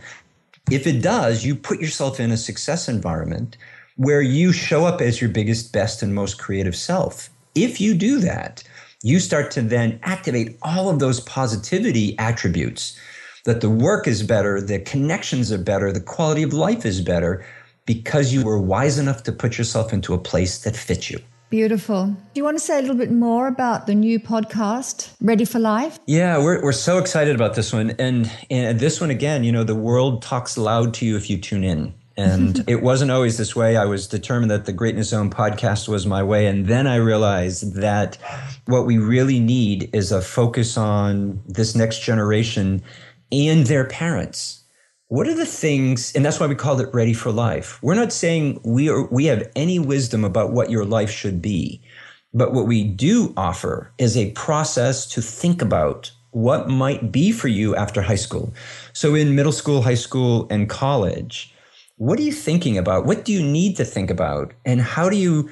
If 0.69 0.86
it 0.86 1.02
does, 1.02 1.45
you 1.45 1.56
put 1.56 1.80
yourself 1.80 2.19
in 2.19 2.32
a 2.32 2.38
success 2.38 2.89
environment 2.89 3.58
where 3.95 4.21
you 4.21 4.52
show 4.52 4.86
up 4.86 5.02
as 5.02 5.21
your 5.21 5.30
biggest, 5.30 5.71
best, 5.71 6.02
and 6.02 6.13
most 6.13 6.39
creative 6.39 6.76
self. 6.76 7.30
If 7.56 7.80
you 7.80 7.93
do 7.93 8.19
that, 8.19 8.63
you 9.04 9.19
start 9.19 9.50
to 9.52 9.62
then 9.62 10.00
activate 10.04 10.58
all 10.62 10.89
of 10.89 11.00
those 11.00 11.21
positivity 11.21 12.17
attributes 12.19 13.00
that 13.45 13.62
the 13.62 13.69
work 13.69 14.08
is 14.08 14.24
better, 14.24 14.62
the 14.62 14.80
connections 14.80 15.52
are 15.52 15.58
better, 15.58 15.91
the 15.91 16.00
quality 16.00 16.43
of 16.43 16.54
life 16.54 16.86
is 16.86 17.02
better 17.02 17.45
because 17.86 18.34
you 18.34 18.44
were 18.44 18.60
wise 18.60 18.98
enough 18.98 19.24
to 19.24 19.32
put 19.32 19.58
yourself 19.58 19.94
into 19.94 20.13
a 20.13 20.17
place 20.17 20.60
that 20.63 20.76
fits 20.76 21.10
you. 21.10 21.20
Beautiful. 21.52 22.06
Do 22.06 22.15
you 22.36 22.46
want 22.46 22.58
to 22.58 22.63
say 22.63 22.80
a 22.80 22.82
little 22.82 22.96
bit 22.96 23.12
more 23.12 23.48
about 23.48 23.86
the 23.86 23.94
new 23.94 24.22
podcast, 24.22 25.12
Ready 25.20 25.44
for 25.44 25.60
Life? 25.60 26.00
Yeah, 26.06 26.38
we're, 26.38 26.63
we're 26.63 26.72
so 26.72 26.98
excited 26.98 27.36
about 27.36 27.56
this 27.56 27.74
one. 27.74 27.91
And, 28.00 28.32
and 28.50 28.80
this 28.80 29.02
one, 29.02 29.10
again, 29.10 29.44
you 29.44 29.52
know, 29.52 29.65
the 29.65 29.76
world 29.76 30.22
talks 30.22 30.58
loud 30.58 30.94
to 30.96 31.06
you 31.06 31.17
if 31.17 31.30
you 31.30 31.38
tune 31.38 31.65
in. 31.65 31.94
And 32.15 32.63
it 32.67 32.82
wasn't 32.82 33.12
always 33.12 33.38
this 33.38 33.54
way. 33.54 33.76
I 33.76 33.84
was 33.84 34.08
determined 34.08 34.50
that 34.50 34.63
the 34.63 34.72
Greatness 34.72 35.10
Zone 35.10 35.30
podcast 35.30 35.89
was 35.89 36.08
my 36.08 36.24
way. 36.24 36.48
And 36.48 36.67
then 36.67 36.88
I 36.88 36.96
realized 36.96 37.76
that 37.76 38.17
what 38.67 38.86
we 38.86 38.98
really 38.98 39.41
need 39.41 39.89
is 39.94 40.13
a 40.13 40.22
focus 40.22 40.78
on 40.78 41.41
this 41.48 41.76
next 41.76 42.00
generation 42.00 42.82
and 43.30 43.67
their 43.67 43.84
parents 43.84 44.61
what 45.12 45.28
are 45.28 45.36
the 45.36 45.45
things 45.45 46.15
and 46.15 46.24
that's 46.24 46.39
why 46.39 46.47
we 46.47 46.56
called 46.56 46.80
it 46.80 46.88
ready 46.93 47.12
for 47.12 47.34
life. 47.34 47.84
We're 47.84 47.95
not 47.95 48.13
saying 48.13 48.62
we 48.63 48.89
are 48.89 49.08
we 49.08 49.26
have 49.26 49.43
any 49.58 49.78
wisdom 49.78 50.24
about 50.24 50.54
what 50.54 50.71
your 50.71 50.86
life 50.86 51.12
should 51.12 51.41
be 51.41 51.82
but 52.34 52.54
what 52.54 52.65
we 52.65 52.86
do 52.86 53.34
offer 53.36 53.91
is 53.97 54.15
a 54.15 54.32
process 54.32 55.06
to 55.08 55.21
think 55.21 55.62
about 55.62 56.10
what 56.30 56.69
might 56.69 57.12
be 57.12 57.34
for 57.34 57.50
you 57.50 57.76
after 57.76 58.02
high 58.02 58.15
school. 58.15 58.54
So 58.93 59.13
in 59.13 59.36
middle 59.36 59.52
school 59.52 59.82
high 59.82 59.95
school 59.95 60.47
and 60.50 60.69
college 60.69 61.54
what 61.97 62.17
are 62.17 62.24
you 62.24 62.32
thinking 62.32 62.78
about? 62.78 63.06
What 63.06 63.26
do 63.26 63.34
you 63.34 63.43
need 63.43 63.76
to 63.76 63.84
think 63.84 64.10
about? 64.10 64.54
And 64.65 64.80
how 64.80 65.10
do 65.10 65.17
you 65.17 65.50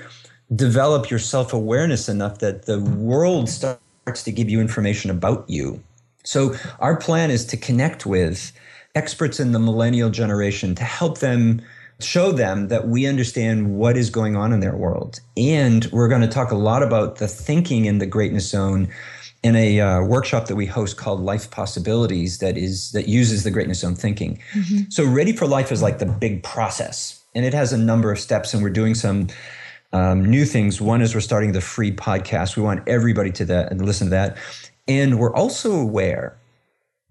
develop 0.55 1.09
your 1.09 1.19
self-awareness 1.19 2.07
enough 2.07 2.39
that 2.39 2.65
the 2.65 2.79
world 2.79 3.49
starts 3.49 4.23
to 4.23 4.31
give 4.31 4.49
you 4.49 4.61
information 4.61 5.11
about 5.11 5.49
you? 5.49 5.83
So 6.23 6.55
our 6.79 6.95
plan 6.95 7.29
is 7.29 7.45
to 7.47 7.57
connect 7.57 8.05
with 8.05 8.53
experts 8.99 9.39
in 9.39 9.53
the 9.53 9.59
millennial 9.59 10.09
generation 10.09 10.75
to 10.75 10.83
help 10.83 11.19
them 11.19 11.61
show 12.01 12.33
them 12.33 12.67
that 12.67 12.89
we 12.89 13.05
understand 13.05 13.77
what 13.77 13.95
is 13.95 14.09
going 14.09 14.35
on 14.35 14.51
in 14.51 14.59
their 14.59 14.75
world. 14.75 15.21
And 15.37 15.85
we're 15.93 16.09
going 16.09 16.21
to 16.21 16.27
talk 16.27 16.51
a 16.51 16.55
lot 16.55 16.83
about 16.83 17.15
the 17.15 17.27
thinking 17.29 17.85
in 17.85 17.99
the 17.99 18.05
greatness 18.05 18.49
zone 18.49 18.89
in 19.41 19.55
a 19.55 19.79
uh, 19.79 20.01
workshop 20.03 20.47
that 20.47 20.57
we 20.57 20.65
host 20.65 20.97
called 20.97 21.21
Life 21.21 21.49
Possibilities 21.49 22.39
that 22.39 22.57
is 22.57 22.91
that 22.91 23.07
uses 23.07 23.45
the 23.45 23.51
greatness 23.51 23.79
zone 23.79 23.95
thinking. 23.95 24.41
Mm-hmm. 24.51 24.89
So 24.89 25.05
Ready 25.05 25.31
for 25.31 25.47
Life 25.47 25.71
is 25.71 25.81
like 25.81 25.99
the 25.99 26.05
big 26.05 26.43
process 26.43 27.23
and 27.33 27.45
it 27.45 27.53
has 27.53 27.71
a 27.71 27.77
number 27.77 28.11
of 28.11 28.19
steps 28.19 28.53
and 28.53 28.61
we're 28.61 28.69
doing 28.81 28.95
some 28.95 29.27
um, 29.93 30.25
new 30.25 30.43
things. 30.43 30.81
One 30.81 31.01
is 31.01 31.15
we're 31.15 31.21
starting 31.21 31.53
the 31.53 31.61
free 31.61 31.93
podcast. 31.93 32.57
We 32.57 32.63
want 32.63 32.85
everybody 32.85 33.31
to 33.31 33.45
that 33.45 33.71
and 33.71 33.85
listen 33.85 34.07
to 34.07 34.11
that. 34.11 34.37
And 34.89 35.19
we're 35.19 35.33
also 35.33 35.71
aware 35.71 36.38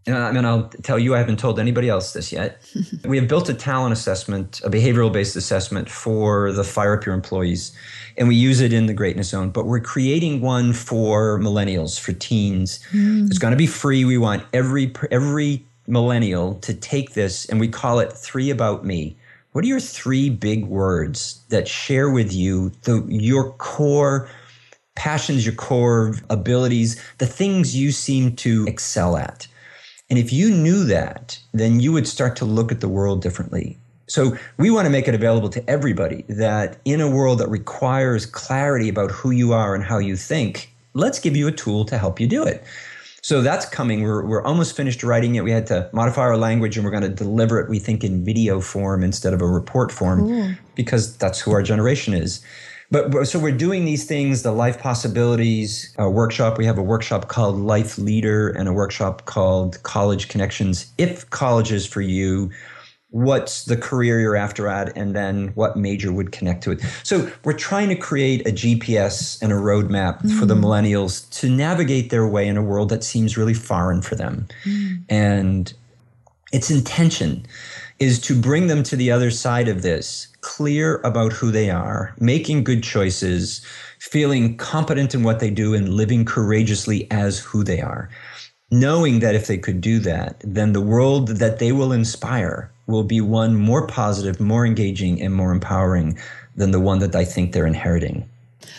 I 0.07 0.33
mean, 0.33 0.45
I'll 0.45 0.69
tell 0.83 0.99
you, 0.99 1.15
I 1.15 1.19
haven't 1.19 1.39
told 1.39 1.59
anybody 1.59 1.89
else 1.89 2.13
this 2.13 2.33
yet. 2.33 2.63
we 3.05 3.19
have 3.19 3.29
built 3.29 3.49
a 3.49 3.55
talent 3.55 3.93
assessment, 3.93 4.61
a 4.65 4.71
behavioral 4.71 5.13
based 5.13 5.37
assessment 5.37 5.91
for 5.91 6.53
the 6.53 6.65
Fire 6.65 6.97
Up 6.97 7.05
Your 7.05 7.15
employees, 7.15 7.77
and 8.17 8.29
we 8.29 8.35
use 8.35 8.61
it 8.61 8.73
in 8.73 8.87
the 8.87 8.95
Greatness 8.95 9.29
Zone. 9.29 9.51
But 9.51 9.67
we're 9.67 9.81
creating 9.81 10.41
one 10.41 10.73
for 10.73 11.39
millennials, 11.41 11.99
for 11.99 12.13
teens. 12.13 12.81
Mm. 12.93 13.27
It's 13.27 13.39
going 13.39 13.51
to 13.51 13.57
be 13.57 13.67
free. 13.67 14.05
We 14.05 14.19
want 14.19 14.45
every 14.53 14.93
every 15.11 15.65
millennial 15.87 16.55
to 16.57 16.75
take 16.75 17.15
this, 17.15 17.47
and 17.47 17.61
we 17.61 17.69
call 17.69 17.99
it 17.99 18.13
Three 18.13 18.51
About 18.51 18.85
Me. 18.85 19.17
What 19.53 19.65
are 19.65 19.69
your 19.69 19.81
three 19.81 20.31
big 20.31 20.67
words 20.67 21.43
that 21.49 21.67
share 21.67 22.11
with 22.11 22.33
you 22.33 22.71
the 22.83 23.05
your 23.09 23.53
core 23.53 24.31
passions, 24.95 25.45
your 25.45 25.55
core 25.55 26.15
abilities, 26.31 27.03
the 27.19 27.27
things 27.27 27.77
you 27.77 27.93
seem 27.93 28.37
to 28.37 28.65
excel 28.67 29.17
at? 29.17 29.49
And 30.11 30.19
if 30.19 30.33
you 30.33 30.51
knew 30.51 30.85
that, 30.85 31.39
then 31.53 31.81
you 31.81 31.93
would 31.93 32.09
start 32.09 32.37
to 32.37 32.45
look 32.45 32.73
at 32.73 32.81
the 32.81 32.89
world 32.89 33.23
differently. 33.23 33.77
So 34.07 34.39
we 34.57 34.71
want 34.71 34.87
to 34.87 34.91
make 34.91 35.07
it 35.07 35.15
available 35.15 35.51
to 35.51 35.71
everybody 35.71 36.25
that 36.29 36.79
in 36.87 37.01
a 37.01 37.11
world 37.11 37.41
that 37.41 37.49
requires 37.51 38.25
clarity 38.25 38.89
about 38.89 39.11
who 39.11 39.31
you 39.31 39.53
are 39.53 39.75
and 39.75 39.85
how 39.85 39.99
you 39.99 40.17
think, 40.17 40.73
let's 40.95 41.19
give 41.19 41.37
you 41.37 41.47
a 41.47 41.53
tool 41.53 41.85
to 41.85 41.99
help 41.99 42.19
you 42.19 42.27
do 42.27 42.43
it. 42.43 42.65
So 43.21 43.43
that's 43.43 43.67
coming. 43.67 44.03
We're, 44.03 44.25
we're 44.25 44.43
almost 44.45 44.75
finished 44.75 45.03
writing 45.03 45.35
it. 45.35 45.45
We 45.45 45.51
had 45.51 45.67
to 45.67 45.91
modify 45.93 46.23
our 46.23 46.39
language 46.39 46.79
and 46.79 46.85
we're 46.85 46.91
going 46.91 47.03
to 47.03 47.11
deliver 47.11 47.61
it, 47.61 47.69
we 47.69 47.79
think, 47.79 48.03
in 48.03 48.25
video 48.25 48.63
form 48.63 49.03
instead 49.03 49.35
of 49.35 49.43
a 49.43 49.47
report 49.47 49.93
form 49.93 50.21
cool. 50.21 50.51
because 50.75 51.15
that's 51.19 51.39
who 51.39 51.53
our 51.53 51.63
generation 51.63 52.15
is. 52.15 52.41
But, 52.91 53.27
so 53.27 53.39
we're 53.39 53.53
doing 53.53 53.85
these 53.85 54.05
things, 54.05 54.43
the 54.43 54.53
life 54.53 54.79
possibilities 54.79 55.95
uh, 56.01 56.09
workshop. 56.09 56.57
We 56.57 56.65
have 56.65 56.79
a 56.79 56.83
workshop 56.83 57.29
called 57.29 57.57
Life 57.57 57.99
Leader 57.99 58.49
and 58.49 58.67
a 58.69 58.73
workshop 58.73 59.27
called 59.27 59.83
College 59.83 60.29
Connections. 60.29 60.91
If 60.97 61.29
college 61.29 61.71
is 61.71 61.87
for 61.87 62.01
you, 62.01 62.51
what's 63.11 63.65
the 63.65 63.77
career 63.77 64.21
you're 64.21 64.37
after 64.37 64.69
at, 64.69 64.97
and 64.97 65.15
then 65.15 65.49
what 65.49 65.77
major 65.77 66.13
would 66.13 66.33
connect 66.33 66.63
to 66.65 66.73
it. 66.73 66.81
So 67.03 67.31
we're 67.45 67.55
trying 67.55 67.89
to 67.89 67.97
create 67.97 68.47
a 68.47 68.53
GPS 68.53 69.41
and 69.43 69.53
a 69.53 69.57
roadmap 69.57 70.23
mm. 70.23 70.39
for 70.39 70.47
the 70.47 70.55
mm. 70.55 70.65
millennials 70.65 71.29
to 71.41 71.49
navigate 71.49 72.11
their 72.11 72.27
way 72.27 72.47
in 72.47 72.57
a 72.57 72.63
world 72.63 72.89
that 72.91 73.05
seems 73.05 73.37
really 73.37 73.55
foreign 73.55 74.03
for 74.03 74.15
them. 74.15 74.47
Mm. 74.65 75.05
And 75.09 75.73
its 76.53 76.71
intention 76.71 77.47
is 77.99 78.21
to 78.21 78.41
bring 78.41 78.69
them 78.69 78.83
to 78.85 78.97
the 78.97 79.11
other 79.11 79.31
side 79.31 79.69
of 79.69 79.83
this, 79.83 80.29
clear 80.41 81.01
about 81.03 81.33
who 81.33 81.51
they 81.51 81.69
are, 81.69 82.15
making 82.21 82.63
good 82.63 82.83
choices, 82.83 83.65
feeling 83.99 84.57
competent 84.57 85.15
in 85.15 85.23
what 85.23 85.41
they 85.41 85.51
do, 85.51 85.75
and 85.75 85.89
living 85.95 86.25
courageously 86.25 87.11
as 87.11 87.41
who 87.41 87.65
they 87.65 87.81
are. 87.81 88.09
Knowing 88.71 89.19
that 89.21 89.35
if 89.35 89.47
they 89.47 89.59
could 89.59 89.81
do 89.81 89.99
that, 89.99 90.41
then 90.45 90.73
the 90.73 90.81
world 90.81 91.29
that 91.29 91.59
they 91.59 91.73
will 91.73 91.93
inspire 91.93 92.71
will 92.87 93.05
be 93.05 93.21
one 93.21 93.57
more 93.57 93.87
positive, 93.87 94.39
more 94.39 94.65
engaging, 94.65 95.21
and 95.21 95.35
more 95.35 95.53
empowering 95.53 96.19
than 96.55 96.71
the 96.71 96.81
one 96.81 96.99
that 97.01 97.17
I 97.17 97.25
think 97.25 97.53
they're 97.53 97.67
inheriting. 97.67 98.29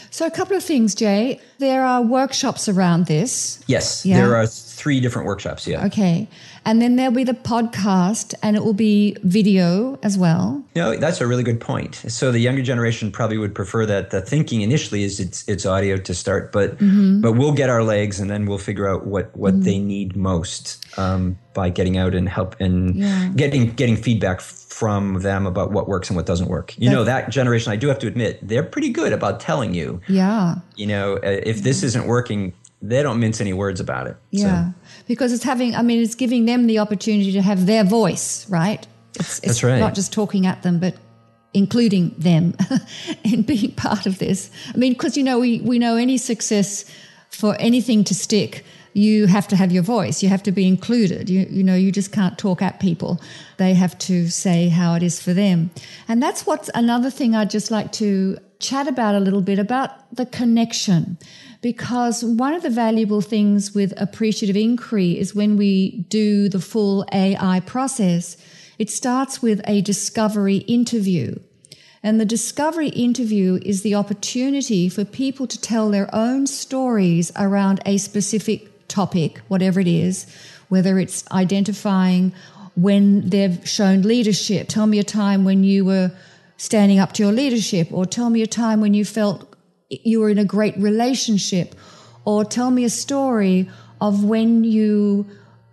So, 0.09 0.25
a 0.25 0.31
couple 0.31 0.55
of 0.55 0.63
things, 0.63 0.95
Jay. 0.95 1.39
There 1.59 1.83
are 1.83 2.01
workshops 2.01 2.69
around 2.69 3.07
this. 3.07 3.61
Yes, 3.67 4.05
yeah. 4.05 4.17
there 4.17 4.35
are 4.35 4.47
three 4.47 4.99
different 4.99 5.27
workshops. 5.27 5.67
Yeah. 5.67 5.85
Okay. 5.85 6.27
And 6.65 6.81
then 6.81 6.95
there'll 6.95 7.11
be 7.11 7.23
the 7.23 7.33
podcast 7.33 8.33
and 8.43 8.55
it 8.55 8.63
will 8.63 8.73
be 8.73 9.17
video 9.23 9.97
as 10.03 10.17
well. 10.17 10.63
No, 10.75 10.95
that's 10.95 11.19
a 11.19 11.27
really 11.27 11.43
good 11.43 11.59
point. 11.59 11.95
So 11.95 12.31
the 12.31 12.39
younger 12.39 12.61
generation 12.61 13.11
probably 13.11 13.37
would 13.37 13.55
prefer 13.55 13.85
that 13.85 14.11
the 14.11 14.21
thinking 14.21 14.61
initially 14.61 15.03
is 15.03 15.19
it's, 15.19 15.47
it's 15.47 15.65
audio 15.65 15.97
to 15.97 16.13
start, 16.13 16.51
but 16.51 16.77
mm-hmm. 16.77 17.21
but 17.21 17.33
we'll 17.33 17.53
get 17.53 17.69
our 17.69 17.83
legs 17.83 18.19
and 18.19 18.29
then 18.29 18.45
we'll 18.45 18.57
figure 18.57 18.87
out 18.87 19.05
what, 19.05 19.35
what 19.35 19.53
mm-hmm. 19.53 19.63
they 19.63 19.79
need 19.79 20.15
most 20.15 20.85
um, 20.97 21.37
by 21.53 21.69
getting 21.69 21.97
out 21.97 22.15
and 22.15 22.29
help 22.29 22.55
and 22.59 22.95
yeah. 22.95 23.29
getting 23.35 23.73
getting 23.73 23.97
feedback 23.97 24.41
from 24.79 25.19
them 25.19 25.45
about 25.45 25.71
what 25.71 25.89
works 25.89 26.09
and 26.09 26.15
what 26.15 26.25
doesn't 26.25 26.47
work. 26.47 26.73
You 26.77 26.89
know, 26.89 27.03
that 27.03 27.29
generation, 27.31 27.73
I 27.73 27.75
do 27.75 27.89
have 27.89 27.99
to 27.99 28.07
admit, 28.07 28.39
they're 28.41 28.63
pretty 28.63 28.87
good 28.87 29.11
about 29.11 29.41
telling 29.41 29.73
you. 29.73 29.99
Yeah. 30.07 30.55
You 30.77 30.87
know, 30.87 31.15
uh, 31.15 31.41
if 31.43 31.63
this 31.63 31.83
isn't 31.83 32.07
working, 32.07 32.53
they 32.81 33.03
don't 33.03 33.19
mince 33.19 33.41
any 33.41 33.51
words 33.51 33.81
about 33.81 34.07
it. 34.07 34.15
Yeah. 34.31 34.69
So. 34.69 34.73
Because 35.05 35.33
it's 35.33 35.43
having, 35.43 35.75
I 35.75 35.81
mean, 35.81 36.01
it's 36.01 36.15
giving 36.15 36.45
them 36.45 36.67
the 36.67 36.79
opportunity 36.79 37.33
to 37.33 37.41
have 37.41 37.65
their 37.65 37.83
voice, 37.83 38.49
right? 38.49 38.87
It's, 39.15 39.39
it's 39.39 39.47
That's 39.47 39.63
right. 39.63 39.79
not 39.79 39.95
just 39.95 40.13
talking 40.13 40.45
at 40.45 40.63
them, 40.63 40.79
but 40.79 40.95
including 41.53 42.15
them 42.17 42.55
in 43.25 43.41
being 43.41 43.73
part 43.73 44.05
of 44.05 44.19
this. 44.19 44.49
I 44.73 44.77
mean, 44.77 44.93
because, 44.93 45.17
you 45.17 45.25
know, 45.25 45.39
we, 45.39 45.59
we 45.59 45.77
know 45.77 45.97
any 45.97 46.17
success 46.17 46.85
for 47.31 47.57
anything 47.59 48.05
to 48.05 48.15
stick 48.15 48.63
you 48.93 49.27
have 49.27 49.47
to 49.49 49.55
have 49.55 49.71
your 49.71 49.83
voice. 49.83 50.23
You 50.23 50.29
have 50.29 50.43
to 50.43 50.51
be 50.51 50.67
included. 50.67 51.29
You, 51.29 51.45
you 51.49 51.63
know, 51.63 51.75
you 51.75 51.91
just 51.91 52.11
can't 52.11 52.37
talk 52.37 52.61
at 52.61 52.79
people. 52.79 53.21
They 53.57 53.73
have 53.73 53.97
to 53.99 54.29
say 54.29 54.69
how 54.69 54.95
it 54.95 55.03
is 55.03 55.21
for 55.21 55.33
them. 55.33 55.71
And 56.07 56.21
that's 56.21 56.45
what's 56.45 56.69
another 56.73 57.09
thing 57.09 57.35
I'd 57.35 57.49
just 57.49 57.71
like 57.71 57.91
to 57.93 58.37
chat 58.59 58.87
about 58.87 59.15
a 59.15 59.19
little 59.19 59.41
bit 59.41 59.59
about 59.59 60.15
the 60.15 60.25
connection. 60.25 61.17
Because 61.61 62.23
one 62.23 62.53
of 62.53 62.63
the 62.63 62.69
valuable 62.69 63.21
things 63.21 63.73
with 63.73 63.93
appreciative 63.97 64.55
inquiry 64.55 65.17
is 65.19 65.35
when 65.35 65.57
we 65.57 66.05
do 66.09 66.49
the 66.49 66.59
full 66.59 67.05
AI 67.13 67.59
process, 67.61 68.37
it 68.77 68.89
starts 68.89 69.41
with 69.41 69.61
a 69.67 69.81
discovery 69.81 70.57
interview. 70.57 71.37
And 72.01 72.19
the 72.19 72.25
discovery 72.25 72.89
interview 72.89 73.59
is 73.63 73.81
the 73.81 73.95
opportunity 73.95 74.87
for 74.87 75.03
people 75.03 75.47
to 75.47 75.59
tell 75.59 75.89
their 75.89 76.09
own 76.15 76.47
stories 76.47 77.31
around 77.35 77.81
a 77.85 77.97
specific 77.97 78.69
topic, 78.89 79.39
whatever 79.47 79.79
it 79.79 79.87
is, 79.87 80.25
whether 80.67 80.99
it's 80.99 81.23
identifying 81.31 82.33
when 82.75 83.29
they've 83.29 83.67
shown 83.67 84.01
leadership. 84.01 84.67
Tell 84.67 84.87
me 84.87 84.99
a 84.99 85.03
time 85.03 85.45
when 85.45 85.63
you 85.63 85.85
were 85.85 86.11
standing 86.57 86.99
up 86.99 87.13
to 87.13 87.23
your 87.23 87.31
leadership, 87.31 87.87
or 87.91 88.05
tell 88.05 88.29
me 88.29 88.41
a 88.41 88.47
time 88.47 88.81
when 88.81 88.93
you 88.93 89.05
felt 89.05 89.55
you 89.89 90.19
were 90.19 90.29
in 90.29 90.37
a 90.37 90.45
great 90.45 90.77
relationship, 90.77 91.75
or 92.25 92.43
tell 92.43 92.69
me 92.69 92.83
a 92.83 92.89
story 92.89 93.69
of 94.01 94.23
when 94.23 94.63
you 94.63 95.25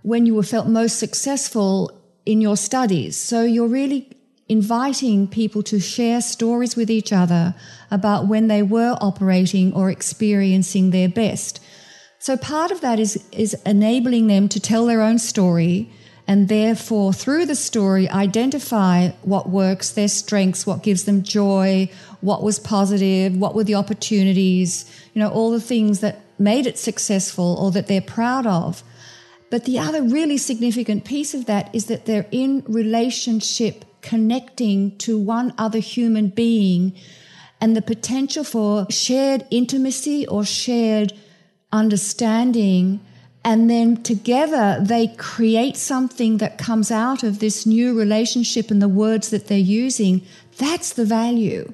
when 0.02 0.24
you 0.24 0.34
were 0.34 0.42
felt 0.44 0.68
most 0.68 1.00
successful 1.00 1.90
in 2.24 2.40
your 2.40 2.56
studies. 2.56 3.16
So 3.16 3.42
you're 3.42 3.66
really 3.66 4.08
inviting 4.48 5.26
people 5.26 5.62
to 5.64 5.80
share 5.80 6.20
stories 6.20 6.76
with 6.76 6.90
each 6.90 7.12
other 7.12 7.54
about 7.90 8.28
when 8.28 8.46
they 8.46 8.62
were 8.62 8.96
operating 9.00 9.72
or 9.74 9.90
experiencing 9.90 10.90
their 10.90 11.08
best. 11.08 11.60
So 12.27 12.37
part 12.37 12.72
of 12.72 12.81
that 12.81 12.99
is, 12.99 13.24
is 13.31 13.55
enabling 13.64 14.27
them 14.27 14.49
to 14.49 14.59
tell 14.59 14.87
their 14.87 15.01
own 15.01 15.20
story 15.20 15.89
and 16.27 16.49
therefore 16.49 17.12
through 17.12 17.47
the 17.47 17.55
story 17.55 18.11
identify 18.11 19.11
what 19.22 19.49
works, 19.49 19.93
their 19.93 20.09
strengths, 20.09 20.66
what 20.66 20.83
gives 20.83 21.05
them 21.05 21.22
joy, 21.22 21.89
what 22.22 22.43
was 22.43 22.59
positive, 22.59 23.37
what 23.37 23.55
were 23.55 23.62
the 23.62 23.77
opportunities, 23.77 24.93
you 25.14 25.20
know, 25.20 25.29
all 25.29 25.53
the 25.53 25.61
things 25.61 26.01
that 26.01 26.20
made 26.37 26.66
it 26.66 26.81
successful 26.81 27.57
or 27.61 27.70
that 27.70 27.87
they're 27.87 28.01
proud 28.01 28.45
of. 28.45 28.83
But 29.49 29.64
the 29.64 29.79
other 29.79 30.03
really 30.03 30.37
significant 30.37 31.05
piece 31.05 31.33
of 31.33 31.47
that 31.47 31.72
is 31.72 31.87
that 31.87 32.07
they're 32.07 32.27
in 32.33 32.64
relationship 32.66 33.85
connecting 34.01 34.99
to 34.99 35.16
one 35.16 35.55
other 35.59 35.79
human 35.79 36.31
being 36.31 36.93
and 37.61 37.77
the 37.77 37.83
potential 37.83 38.43
for 38.43 38.91
shared 38.91 39.47
intimacy 39.53 40.27
or 40.27 40.45
shared 40.45 41.12
understanding. 41.72 43.00
And 43.44 43.70
then 43.70 44.02
together 44.02 44.78
they 44.80 45.08
create 45.08 45.76
something 45.76 46.38
that 46.38 46.58
comes 46.58 46.90
out 46.90 47.22
of 47.22 47.38
this 47.38 47.66
new 47.66 47.96
relationship 47.96 48.70
and 48.70 48.82
the 48.82 48.88
words 48.88 49.30
that 49.30 49.46
they're 49.46 49.58
using. 49.58 50.22
That's 50.58 50.92
the 50.92 51.04
value. 51.04 51.72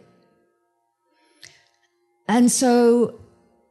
And 2.29 2.51
so, 2.51 3.21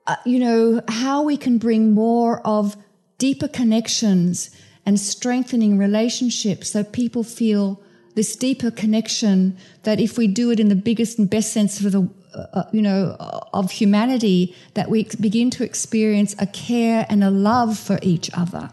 uh, 0.08 0.16
you 0.26 0.40
know, 0.40 0.82
how 0.88 1.24
we 1.24 1.38
can 1.38 1.58
bring 1.58 1.92
more 1.92 2.46
of 2.46 2.76
deeper 3.18 3.48
connections 3.48 4.50
and 4.86 5.00
strengthening 5.00 5.78
relationships 5.78 6.72
so 6.72 6.84
people 6.84 7.24
feel 7.24 7.82
this 8.16 8.36
deeper 8.36 8.72
connection 8.72 9.58
that 9.84 10.00
if 10.00 10.18
we 10.18 10.28
do 10.28 10.52
it 10.52 10.60
in 10.60 10.70
the 10.70 10.76
biggest 10.76 11.18
and 11.18 11.30
best 11.30 11.54
sense 11.54 11.80
of 11.84 11.92
the 11.92 12.10
uh, 12.34 12.46
uh, 12.54 12.64
you 12.72 12.82
know, 12.82 13.16
of 13.54 13.72
humanity, 13.72 14.56
that 14.74 14.90
we 14.90 15.08
begin 15.20 15.50
to 15.52 15.64
experience 15.64 16.36
a 16.40 16.48
care 16.48 17.06
and 17.10 17.24
a 17.24 17.32
love 17.32 17.78
for 17.78 18.00
each 18.02 18.30
other. 18.34 18.70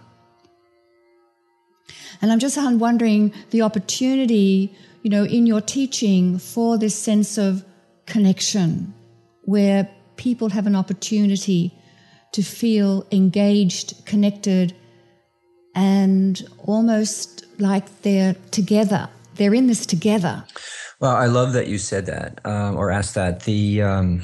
And 2.21 2.33
I'm 2.33 2.39
just 2.39 2.59
wondering 2.59 3.33
the 3.51 3.63
opportunity, 3.63 4.75
you 5.03 5.11
know, 5.11 5.25
in 5.25 5.47
your 5.47 5.61
teaching 5.61 6.39
for 6.39 6.79
this 6.79 6.97
sense 6.97 7.39
of 7.39 7.65
connection, 8.07 8.95
where 9.45 9.89
people 10.17 10.51
have 10.51 10.67
an 10.67 10.75
opportunity 10.75 11.73
to 12.33 12.43
feel 12.43 13.07
engaged, 13.13 14.05
connected, 14.05 14.75
and 15.75 16.43
almost 16.59 17.45
like 17.59 18.03
they're 18.03 18.35
together. 18.51 19.09
They're 19.37 19.55
in 19.55 19.69
this 19.69 19.87
together. 19.87 20.45
Well, 21.01 21.15
I 21.15 21.27
love 21.27 21.53
that 21.53 21.69
you 21.69 21.79
said 21.79 22.07
that 22.07 22.41
um, 22.45 22.77
or 22.77 22.91
asked 22.91 23.15
that. 23.15 23.45
The 23.45 23.83
um, 23.83 24.23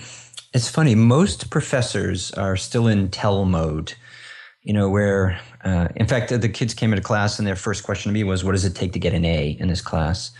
it's 0.53 0.69
funny. 0.69 0.97
Most 0.97 1.51
professors 1.51 2.33
are 2.33 2.57
still 2.57 2.89
in 2.89 3.11
tell 3.11 3.45
mode. 3.45 3.95
You 4.63 4.73
know, 4.73 4.89
where 4.89 5.39
uh, 5.63 5.89
in 5.95 6.09
fact 6.09 6.31
the 6.31 6.49
kids 6.49 6.75
came 6.75 6.93
into 6.93 7.03
class 7.03 7.39
and 7.39 7.47
their 7.47 7.55
first 7.55 7.85
question 7.85 8.11
to 8.11 8.15
me 8.15 8.25
was, 8.25 8.43
"What 8.43 8.53
does 8.53 8.65
it 8.65 8.75
take 8.75 8.93
to 8.95 8.99
get 8.99 9.15
an 9.15 9.25
A 9.25 9.57
in 9.61 9.69
this 9.69 9.81
class?" 9.81 10.33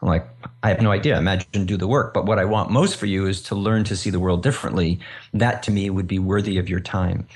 I'm 0.00 0.08
like, 0.08 0.26
I 0.64 0.68
have 0.70 0.80
no 0.80 0.90
idea. 0.90 1.16
Imagine 1.16 1.64
do 1.64 1.76
the 1.76 1.86
work. 1.86 2.12
But 2.12 2.26
what 2.26 2.40
I 2.40 2.44
want 2.44 2.70
most 2.70 2.96
for 2.96 3.06
you 3.06 3.26
is 3.26 3.40
to 3.42 3.54
learn 3.54 3.84
to 3.84 3.94
see 3.94 4.10
the 4.10 4.18
world 4.18 4.42
differently. 4.42 4.98
That 5.32 5.62
to 5.64 5.70
me 5.70 5.90
would 5.90 6.08
be 6.08 6.18
worthy 6.18 6.58
of 6.58 6.68
your 6.68 6.80
time, 6.80 7.26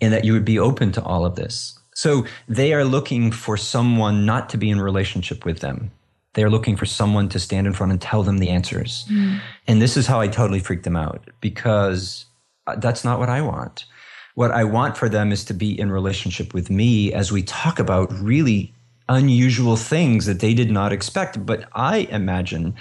and 0.00 0.12
that 0.12 0.24
you 0.24 0.32
would 0.34 0.44
be 0.44 0.58
open 0.58 0.92
to 0.92 1.02
all 1.02 1.26
of 1.26 1.34
this. 1.34 1.78
So 1.94 2.26
they 2.48 2.72
are 2.74 2.84
looking 2.84 3.32
for 3.32 3.56
someone 3.56 4.24
not 4.24 4.48
to 4.50 4.56
be 4.56 4.70
in 4.70 4.80
relationship 4.80 5.44
with 5.44 5.58
them 5.60 5.90
they're 6.34 6.50
looking 6.50 6.76
for 6.76 6.86
someone 6.86 7.28
to 7.30 7.40
stand 7.40 7.66
in 7.66 7.72
front 7.72 7.92
and 7.92 8.00
tell 8.00 8.22
them 8.22 8.38
the 8.38 8.50
answers. 8.50 9.04
Mm. 9.10 9.40
And 9.66 9.80
this 9.80 9.96
is 9.96 10.06
how 10.06 10.20
I 10.20 10.28
totally 10.28 10.60
freaked 10.60 10.84
them 10.84 10.96
out 10.96 11.30
because 11.40 12.26
uh, 12.66 12.76
that's 12.76 13.04
not 13.04 13.18
what 13.18 13.28
I 13.28 13.40
want. 13.40 13.86
What 14.34 14.50
I 14.50 14.64
want 14.64 14.96
for 14.96 15.08
them 15.08 15.30
is 15.32 15.44
to 15.46 15.54
be 15.54 15.78
in 15.78 15.92
relationship 15.92 16.52
with 16.52 16.70
me 16.70 17.12
as 17.12 17.30
we 17.30 17.42
talk 17.42 17.78
about 17.78 18.12
really 18.12 18.74
unusual 19.08 19.76
things 19.76 20.26
that 20.26 20.40
they 20.40 20.54
did 20.54 20.70
not 20.70 20.92
expect, 20.92 21.44
but 21.46 21.68
I 21.74 22.08
imagine 22.10 22.74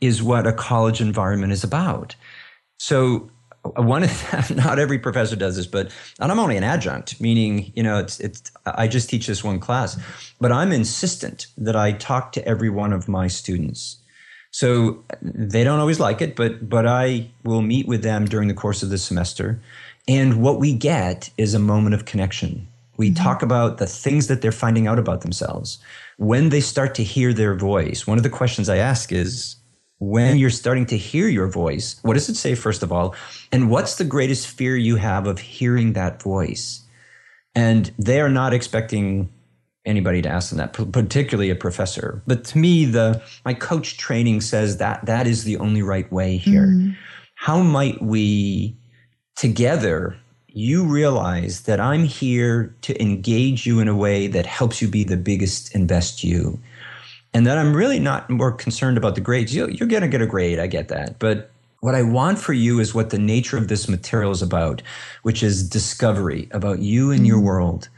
is 0.00 0.22
what 0.22 0.46
a 0.46 0.52
college 0.52 1.00
environment 1.00 1.52
is 1.52 1.64
about. 1.64 2.14
So 2.78 3.30
one 3.70 4.08
not 4.54 4.78
every 4.78 4.98
professor 4.98 5.36
does 5.36 5.56
this, 5.56 5.66
but 5.66 5.90
and 6.20 6.30
I'm 6.30 6.38
only 6.38 6.56
an 6.56 6.64
adjunct, 6.64 7.20
meaning 7.20 7.72
you 7.74 7.82
know 7.82 7.98
it's 7.98 8.20
it's 8.20 8.50
I 8.64 8.88
just 8.88 9.10
teach 9.10 9.26
this 9.26 9.44
one 9.44 9.60
class, 9.60 9.98
but 10.40 10.52
I'm 10.52 10.72
insistent 10.72 11.46
that 11.58 11.76
I 11.76 11.92
talk 11.92 12.32
to 12.32 12.46
every 12.46 12.70
one 12.70 12.92
of 12.92 13.08
my 13.08 13.28
students. 13.28 13.96
So 14.50 15.04
they 15.20 15.64
don't 15.64 15.80
always 15.80 16.00
like 16.00 16.22
it, 16.22 16.36
but 16.36 16.68
but 16.68 16.86
I 16.86 17.28
will 17.44 17.62
meet 17.62 17.86
with 17.86 18.02
them 18.02 18.24
during 18.24 18.48
the 18.48 18.54
course 18.54 18.82
of 18.82 18.90
the 18.90 18.98
semester, 18.98 19.60
and 20.08 20.42
what 20.42 20.58
we 20.58 20.72
get 20.72 21.30
is 21.36 21.54
a 21.54 21.58
moment 21.58 21.94
of 21.94 22.04
connection. 22.04 22.68
We 22.96 23.10
mm-hmm. 23.10 23.22
talk 23.22 23.42
about 23.42 23.78
the 23.78 23.86
things 23.86 24.28
that 24.28 24.40
they're 24.40 24.52
finding 24.52 24.86
out 24.86 24.98
about 24.98 25.20
themselves. 25.20 25.78
When 26.16 26.48
they 26.48 26.60
start 26.60 26.94
to 26.94 27.04
hear 27.04 27.32
their 27.32 27.54
voice, 27.54 28.06
one 28.06 28.16
of 28.16 28.24
the 28.24 28.30
questions 28.30 28.68
I 28.68 28.78
ask 28.78 29.12
is, 29.12 29.56
when 29.98 30.36
you're 30.36 30.50
starting 30.50 30.86
to 30.86 30.96
hear 30.96 31.28
your 31.28 31.46
voice, 31.46 31.98
what 32.02 32.14
does 32.14 32.28
it 32.28 32.36
say, 32.36 32.54
first 32.54 32.82
of 32.82 32.92
all? 32.92 33.14
And 33.50 33.70
what's 33.70 33.96
the 33.96 34.04
greatest 34.04 34.46
fear 34.46 34.76
you 34.76 34.96
have 34.96 35.26
of 35.26 35.38
hearing 35.38 35.94
that 35.94 36.22
voice? 36.22 36.82
And 37.54 37.90
they 37.98 38.20
are 38.20 38.28
not 38.28 38.52
expecting 38.52 39.32
anybody 39.86 40.20
to 40.20 40.28
ask 40.28 40.50
them 40.50 40.58
that, 40.58 40.72
particularly 40.92 41.48
a 41.48 41.54
professor. 41.54 42.22
But 42.26 42.44
to 42.46 42.58
me, 42.58 42.84
the 42.84 43.22
my 43.44 43.54
coach 43.54 43.96
training 43.96 44.42
says 44.42 44.76
that 44.78 45.06
that 45.06 45.26
is 45.26 45.44
the 45.44 45.56
only 45.56 45.82
right 45.82 46.10
way 46.12 46.36
here. 46.36 46.66
Mm-hmm. 46.66 46.90
How 47.36 47.62
might 47.62 48.02
we 48.02 48.76
together 49.36 50.16
you 50.48 50.84
realize 50.84 51.62
that 51.62 51.80
I'm 51.80 52.04
here 52.04 52.74
to 52.82 53.00
engage 53.00 53.66
you 53.66 53.78
in 53.80 53.88
a 53.88 53.96
way 53.96 54.26
that 54.26 54.46
helps 54.46 54.82
you 54.82 54.88
be 54.88 55.04
the 55.04 55.16
biggest 55.16 55.74
and 55.74 55.86
best 55.86 56.24
you? 56.24 56.58
And 57.36 57.46
that 57.46 57.58
I'm 57.58 57.76
really 57.76 57.98
not 57.98 58.30
more 58.30 58.50
concerned 58.50 58.96
about 58.96 59.14
the 59.14 59.20
grades. 59.20 59.54
You, 59.54 59.68
you're 59.68 59.86
going 59.86 60.00
to 60.00 60.08
get 60.08 60.22
a 60.22 60.26
grade, 60.26 60.58
I 60.58 60.66
get 60.66 60.88
that. 60.88 61.18
But 61.18 61.50
what 61.80 61.94
I 61.94 62.00
want 62.00 62.38
for 62.38 62.54
you 62.54 62.80
is 62.80 62.94
what 62.94 63.10
the 63.10 63.18
nature 63.18 63.58
of 63.58 63.68
this 63.68 63.90
material 63.90 64.30
is 64.30 64.40
about, 64.40 64.80
which 65.20 65.42
is 65.42 65.68
discovery 65.68 66.48
about 66.52 66.78
you 66.78 67.10
and 67.10 67.26
your 67.26 67.36
mm-hmm. 67.36 67.46
world. 67.46 67.90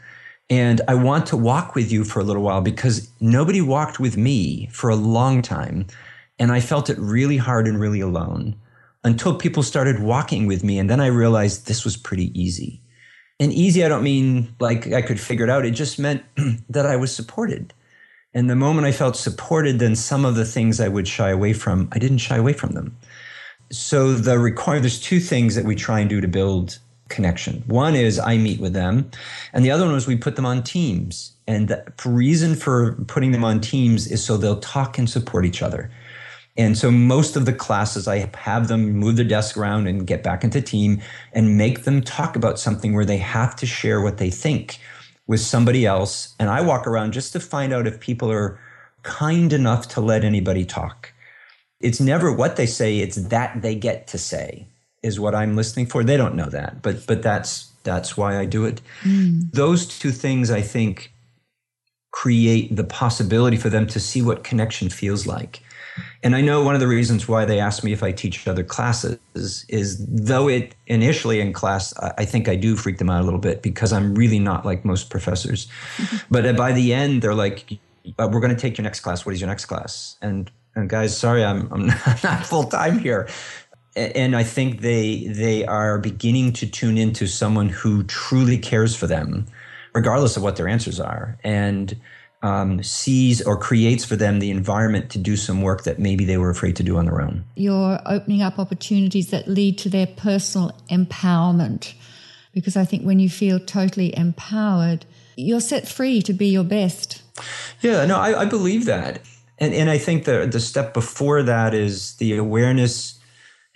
And 0.51 0.81
I 0.89 0.97
want 0.97 1.27
to 1.27 1.37
walk 1.37 1.77
with 1.77 1.93
you 1.93 2.03
for 2.03 2.19
a 2.19 2.25
little 2.25 2.43
while 2.43 2.61
because 2.61 3.13
nobody 3.21 3.61
walked 3.61 4.01
with 4.01 4.17
me 4.17 4.67
for 4.73 4.91
a 4.91 4.97
long 4.97 5.41
time. 5.41 5.87
And 6.41 6.51
I 6.51 6.59
felt 6.59 6.91
it 6.91 6.99
really 6.99 7.37
hard 7.37 7.69
and 7.69 7.79
really 7.79 8.01
alone 8.01 8.57
until 9.05 9.37
people 9.37 9.63
started 9.63 10.01
walking 10.01 10.49
with 10.49 10.65
me. 10.65 10.81
And 10.81 10.91
then 10.91 10.99
I 10.99 11.07
realized 11.07 11.69
this 11.69 11.85
was 11.85 11.97
pretty 11.97 12.37
easy. 12.37 12.83
And 13.39 13.53
easy, 13.53 13.85
I 13.85 13.89
don't 13.89 14.03
mean 14.03 14.53
like 14.59 14.93
I 14.93 15.01
could 15.01 15.21
figure 15.21 15.45
it 15.45 15.51
out. 15.51 15.65
It 15.65 15.71
just 15.71 15.97
meant 15.97 16.25
that 16.69 16.87
I 16.87 16.97
was 16.97 17.15
supported 17.15 17.73
and 18.35 18.51
the 18.51 18.57
moment 18.57 18.87
I 18.87 18.93
felt 18.93 19.17
supported, 19.17 19.79
then 19.79 19.97
some 19.97 20.25
of 20.25 20.35
the 20.35 20.45
things 20.45 20.81
I 20.81 20.89
would 20.89 21.09
shy 21.09 21.31
away 21.31 21.53
from, 21.53 21.89
I 21.93 21.99
didn't 21.99 22.19
shy 22.19 22.37
away 22.37 22.53
from 22.53 22.73
them. 22.73 22.97
So 23.71 24.15
the 24.15 24.39
require 24.39 24.81
there's 24.81 25.01
two 25.01 25.21
things 25.21 25.55
that 25.55 25.65
we 25.65 25.75
try 25.75 26.01
and 26.01 26.09
do 26.09 26.21
to 26.21 26.29
build 26.29 26.79
connection. 27.09 27.63
One 27.67 27.95
is 27.95 28.19
I 28.19 28.37
meet 28.37 28.61
with 28.61 28.75
them, 28.75 29.11
and 29.53 29.65
the 29.65 29.71
other 29.71 29.87
one 29.87 29.95
is 29.95 30.07
we 30.07 30.17
put 30.17 30.37
them 30.37 30.47
on 30.47 30.63
teams. 30.63 31.33
And 31.47 31.69
the 31.69 31.85
reason 32.05 32.55
for 32.55 32.93
putting 33.07 33.33
them 33.33 33.45
on 33.45 33.61
teams 33.61 34.07
is 34.07 34.23
so 34.23 34.37
they'll 34.37 34.61
talk 34.61 34.99
and 34.99 35.09
support 35.09 35.47
each 35.47 35.63
other. 35.63 35.91
And 36.59 36.77
so 36.77 36.91
most 36.91 37.37
of 37.37 37.47
the 37.47 37.53
classes, 37.53 38.09
I 38.09 38.31
have 38.35 38.69
them 38.69 38.93
move 38.93 39.17
their 39.17 39.25
desk 39.25 39.57
around 39.57 39.87
and 39.87 40.07
get 40.07 40.23
back 40.23 40.45
into 40.45 40.61
team 40.61 41.01
and 41.33 41.57
make 41.57 41.85
them 41.85 42.03
talk 42.03 42.37
about 42.37 42.59
something 42.59 42.95
where 42.95 43.05
they 43.05 43.17
have 43.19 43.57
to 43.57 43.67
share 43.67 44.03
what 44.03 44.19
they 44.19 44.29
think 44.29 44.79
with 45.29 45.41
somebody 45.41 45.87
else. 45.87 46.35
And 46.41 46.51
I 46.51 46.61
walk 46.63 46.89
around 46.89 47.13
just 47.13 47.33
to 47.35 47.41
find 47.41 47.73
out 47.73 47.87
if 47.87 48.01
people 48.01 48.33
are 48.33 48.59
kind 49.05 49.53
enough 49.53 49.87
to 49.89 50.01
let 50.01 50.25
anybody 50.25 50.65
talk. 50.65 51.13
It's 51.81 52.01
never 52.01 52.33
what 52.33 52.57
they 52.57 52.67
say, 52.67 52.99
it's 52.99 53.17
that 53.29 53.63
they 53.63 53.77
get 53.77 54.09
to 54.09 54.19
say 54.19 54.67
is 55.05 55.21
what 55.21 55.35
I'm 55.35 55.55
listening 55.55 55.87
for. 55.87 56.03
They 56.03 56.17
don't 56.17 56.35
know 56.35 56.49
that, 56.49 56.83
but 56.83 57.07
but 57.07 57.23
that's 57.23 57.71
that's 57.85 58.17
why 58.17 58.39
I 58.39 58.47
do 58.47 58.65
it. 58.65 58.81
Mm. 59.03 59.53
Those 59.53 59.87
two 59.87 60.11
things 60.11 60.51
I 60.51 60.61
think 60.61 61.13
create 62.11 62.75
the 62.75 62.85
possibility 62.85 63.57
for 63.57 63.69
them 63.69 63.87
to 63.87 64.01
see 64.01 64.23
what 64.23 64.43
connection 64.43 64.89
feels 64.89 65.27
like. 65.27 65.63
And 66.23 66.35
I 66.35 66.41
know 66.41 66.63
one 66.63 66.75
of 66.75 66.81
the 66.81 66.89
reasons 66.89 67.29
why 67.29 67.45
they 67.45 67.61
ask 67.61 67.85
me 67.85 67.93
if 67.93 68.03
I 68.03 68.13
teach 68.13 68.47
other 68.47 68.65
classes 68.65 69.19
is, 69.35 69.65
is 69.69 70.05
though 70.07 70.49
it 70.49 70.75
initially 70.87 71.41
in 71.41 71.53
class, 71.53 71.95
I 71.99 72.25
think 72.25 72.49
I 72.49 72.57
do 72.57 72.77
freak 72.77 72.99
them 72.99 73.11
out 73.11 73.21
a 73.21 73.25
little 73.25 73.41
bit 73.41 73.63
because 73.63 73.93
I'm 73.93 74.15
really 74.15 74.39
not 74.39 74.65
like 74.65 74.85
most 74.85 75.11
professors. 75.11 75.69
But 76.31 76.57
by 76.57 76.73
the 76.73 76.93
end, 76.93 77.23
they're 77.23 77.35
like, 77.35 77.79
uh, 78.19 78.29
we're 78.31 78.41
going 78.41 78.55
to 78.55 78.61
take 78.61 78.79
your 78.79 78.83
next 78.83 79.01
class. 79.01 79.25
What 79.25 79.35
is 79.35 79.41
your 79.41 79.49
next 79.49 79.67
class? 79.67 80.17
And, 80.21 80.51
and 80.75 80.89
guys, 80.89 81.17
sorry, 81.17 81.45
I'm, 81.45 81.73
I'm 81.73 81.87
not 82.23 82.47
full 82.47 82.65
time 82.65 82.99
here. 82.99 83.29
And 83.97 84.37
I 84.37 84.45
think 84.45 84.81
they, 84.81 85.27
they 85.27 85.65
are 85.67 85.99
beginning 85.99 86.53
to 86.55 86.67
tune 86.67 86.99
into 86.99 87.27
someone 87.27 87.69
who 87.69 88.05
truly 88.05 88.59
cares 88.59 88.95
for 88.95 89.07
them, 89.07 89.47
regardless 89.95 90.37
of 90.37 90.43
what 90.43 90.57
their 90.57 90.69
answers 90.69 91.01
are. 91.01 91.39
And, 91.43 91.99
um, 92.43 92.83
sees 92.83 93.43
or 93.43 93.57
creates 93.57 94.05
for 94.05 94.17
them 94.17 94.39
the 94.39 94.51
environment 94.51 95.11
to 95.11 95.19
do 95.19 95.37
some 95.37 95.63
work 95.63 95.85
that 95.85 95.99
maybe 95.99 96.25
they 96.25 96.39
were 96.39 96.51
afraid 96.51 96.77
to 96.77 96.83
do 96.83 96.97
on 96.97 97.07
their 97.07 97.21
own. 97.21 97.45
You're 97.57 98.01
opening 98.07 98.43
up 98.43 98.59
opportunities 98.59 99.31
that 99.31 99.49
lead 99.49 99.79
to 99.79 99.89
their 99.89 100.07
personal 100.07 100.73
empowerment. 100.91 101.95
Because 102.55 102.77
I 102.77 102.85
think 102.85 103.03
when 103.03 103.19
you 103.19 103.29
feel 103.29 103.61
totally 103.61 104.17
empowered, 104.17 105.05
you're 105.37 105.61
set 105.61 105.87
free 105.87 106.23
to 106.23 106.33
be 106.33 106.49
your 106.49 106.65
best. 106.65 107.23
Yeah, 107.83 108.05
no, 108.07 108.19
I, 108.19 108.43
I 108.43 108.45
believe 108.45 108.85
that. 108.87 109.21
And, 109.59 109.75
and 109.75 109.91
I 109.91 109.99
think 109.99 110.25
the, 110.25 110.49
the 110.51 110.61
step 110.61 110.95
before 110.95 111.43
that 111.43 111.75
is 111.75 112.15
the 112.17 112.37
awareness 112.37 113.18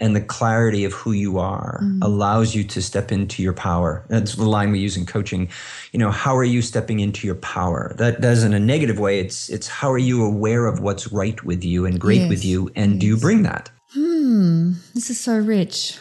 and 0.02 0.16
the 0.16 0.20
clarity 0.20 0.84
of 0.84 0.92
who 0.92 1.12
you 1.12 1.38
are 1.38 1.80
mm. 1.82 1.98
allows 2.02 2.54
you 2.56 2.64
to 2.64 2.82
step 2.82 3.12
into 3.12 3.40
your 3.42 3.52
power. 3.52 4.04
That's 4.08 4.34
the 4.34 4.48
line 4.48 4.72
we 4.72 4.80
use 4.80 4.96
in 4.96 5.06
coaching. 5.06 5.48
You 5.92 6.00
know, 6.00 6.10
how 6.10 6.36
are 6.36 6.44
you 6.44 6.60
stepping 6.60 6.98
into 6.98 7.26
your 7.26 7.36
power? 7.36 7.94
That 7.98 8.20
does 8.20 8.42
in 8.42 8.52
a 8.52 8.58
negative 8.58 8.98
way. 8.98 9.20
It's 9.20 9.48
it's 9.48 9.68
how 9.68 9.92
are 9.92 9.98
you 9.98 10.24
aware 10.24 10.66
of 10.66 10.80
what's 10.80 11.12
right 11.12 11.42
with 11.44 11.64
you 11.64 11.86
and 11.86 12.00
great 12.00 12.22
yes. 12.22 12.28
with 12.28 12.44
you, 12.44 12.70
and 12.74 12.94
yes. 12.94 13.00
do 13.00 13.06
you 13.06 13.16
bring 13.16 13.44
that? 13.44 13.70
Hmm, 13.94 14.72
this 14.92 15.08
is 15.08 15.20
so 15.20 15.38
rich. 15.38 15.98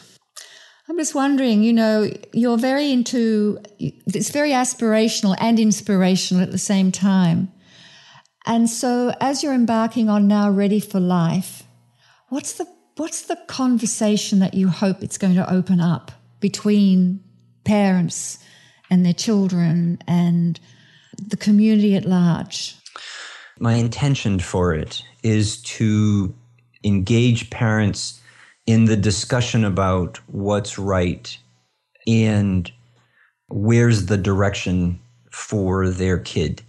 I'm 0.89 0.97
just 0.97 1.15
wondering, 1.15 1.63
you 1.63 1.71
know, 1.71 2.11
you're 2.33 2.57
very 2.57 2.91
into 2.91 3.59
it's 3.79 4.31
very 4.31 4.49
aspirational 4.51 5.35
and 5.39 5.59
inspirational 5.59 6.41
at 6.43 6.51
the 6.51 6.57
same 6.57 6.91
time. 6.91 7.51
And 8.47 8.67
so 8.67 9.13
as 9.21 9.43
you're 9.43 9.53
embarking 9.53 10.09
on 10.09 10.27
now 10.27 10.49
ready 10.49 10.79
for 10.79 10.99
life, 10.99 11.63
what's 12.29 12.53
the 12.53 12.65
what's 13.01 13.23
the 13.23 13.35
conversation 13.47 14.37
that 14.37 14.53
you 14.53 14.67
hope 14.67 15.01
it's 15.01 15.17
going 15.17 15.33
to 15.33 15.51
open 15.51 15.81
up 15.81 16.11
between 16.39 17.19
parents 17.63 18.37
and 18.91 19.03
their 19.03 19.11
children 19.11 19.97
and 20.07 20.59
the 21.19 21.35
community 21.35 21.95
at 21.95 22.05
large? 22.05 22.75
My 23.59 23.73
intention 23.73 24.37
for 24.37 24.75
it 24.75 25.01
is 25.23 25.63
to 25.63 26.31
engage 26.83 27.49
parents 27.49 28.21
in 28.67 28.85
the 28.85 28.97
discussion 28.97 29.65
about 29.65 30.19
what's 30.27 30.77
right 30.77 31.35
and 32.05 32.71
where's 33.47 34.05
the 34.05 34.17
direction 34.17 34.99
for 35.31 35.89
their 35.89 36.19
kid. 36.19 36.61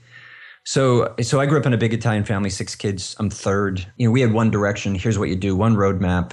So, 0.65 1.15
so 1.21 1.41
I 1.41 1.47
grew 1.47 1.59
up 1.59 1.67
in 1.67 1.73
a 1.73 1.79
big 1.79 1.93
Italian 1.93 2.25
family, 2.25 2.51
six 2.51 2.75
kids. 2.75 3.17
I'm 3.19 3.31
third. 3.31 3.87
You 3.97 4.09
know, 4.09 4.13
we 4.13 4.21
had 4.21 4.33
one 4.33 4.51
direction. 4.51 4.95
Here's 4.95 5.19
what 5.19 5.29
you 5.29 5.37
do, 5.37 5.57
one 5.57 5.75
roadmap. 5.75 6.33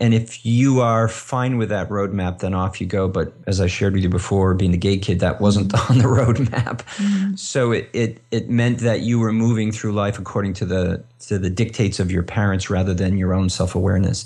And 0.00 0.12
if 0.12 0.44
you 0.44 0.80
are 0.80 1.06
fine 1.06 1.56
with 1.56 1.68
that 1.68 1.88
roadmap, 1.88 2.40
then 2.40 2.52
off 2.52 2.80
you 2.80 2.86
go. 2.86 3.08
But 3.08 3.32
as 3.46 3.60
I 3.60 3.68
shared 3.68 3.94
with 3.94 4.02
you 4.02 4.08
before, 4.08 4.52
being 4.52 4.72
the 4.72 4.76
gay 4.76 4.98
kid, 4.98 5.20
that 5.20 5.40
wasn't 5.40 5.72
on 5.90 5.98
the 5.98 6.04
roadmap. 6.04 6.82
Mm-hmm. 6.96 7.36
So 7.36 7.70
it, 7.70 7.90
it 7.92 8.20
it 8.32 8.50
meant 8.50 8.80
that 8.80 9.00
you 9.02 9.20
were 9.20 9.32
moving 9.32 9.70
through 9.70 9.92
life 9.92 10.18
according 10.18 10.54
to 10.54 10.66
the 10.66 11.04
to 11.28 11.38
the 11.38 11.48
dictates 11.48 12.00
of 12.00 12.10
your 12.10 12.24
parents 12.24 12.68
rather 12.68 12.92
than 12.92 13.16
your 13.16 13.32
own 13.32 13.48
self 13.48 13.74
awareness. 13.74 14.24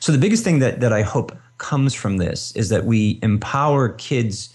So 0.00 0.10
the 0.10 0.18
biggest 0.18 0.42
thing 0.42 0.58
that 0.58 0.80
that 0.80 0.92
I 0.92 1.02
hope 1.02 1.32
comes 1.58 1.94
from 1.94 2.16
this 2.16 2.50
is 2.56 2.68
that 2.70 2.84
we 2.84 3.20
empower 3.22 3.90
kids 3.90 4.53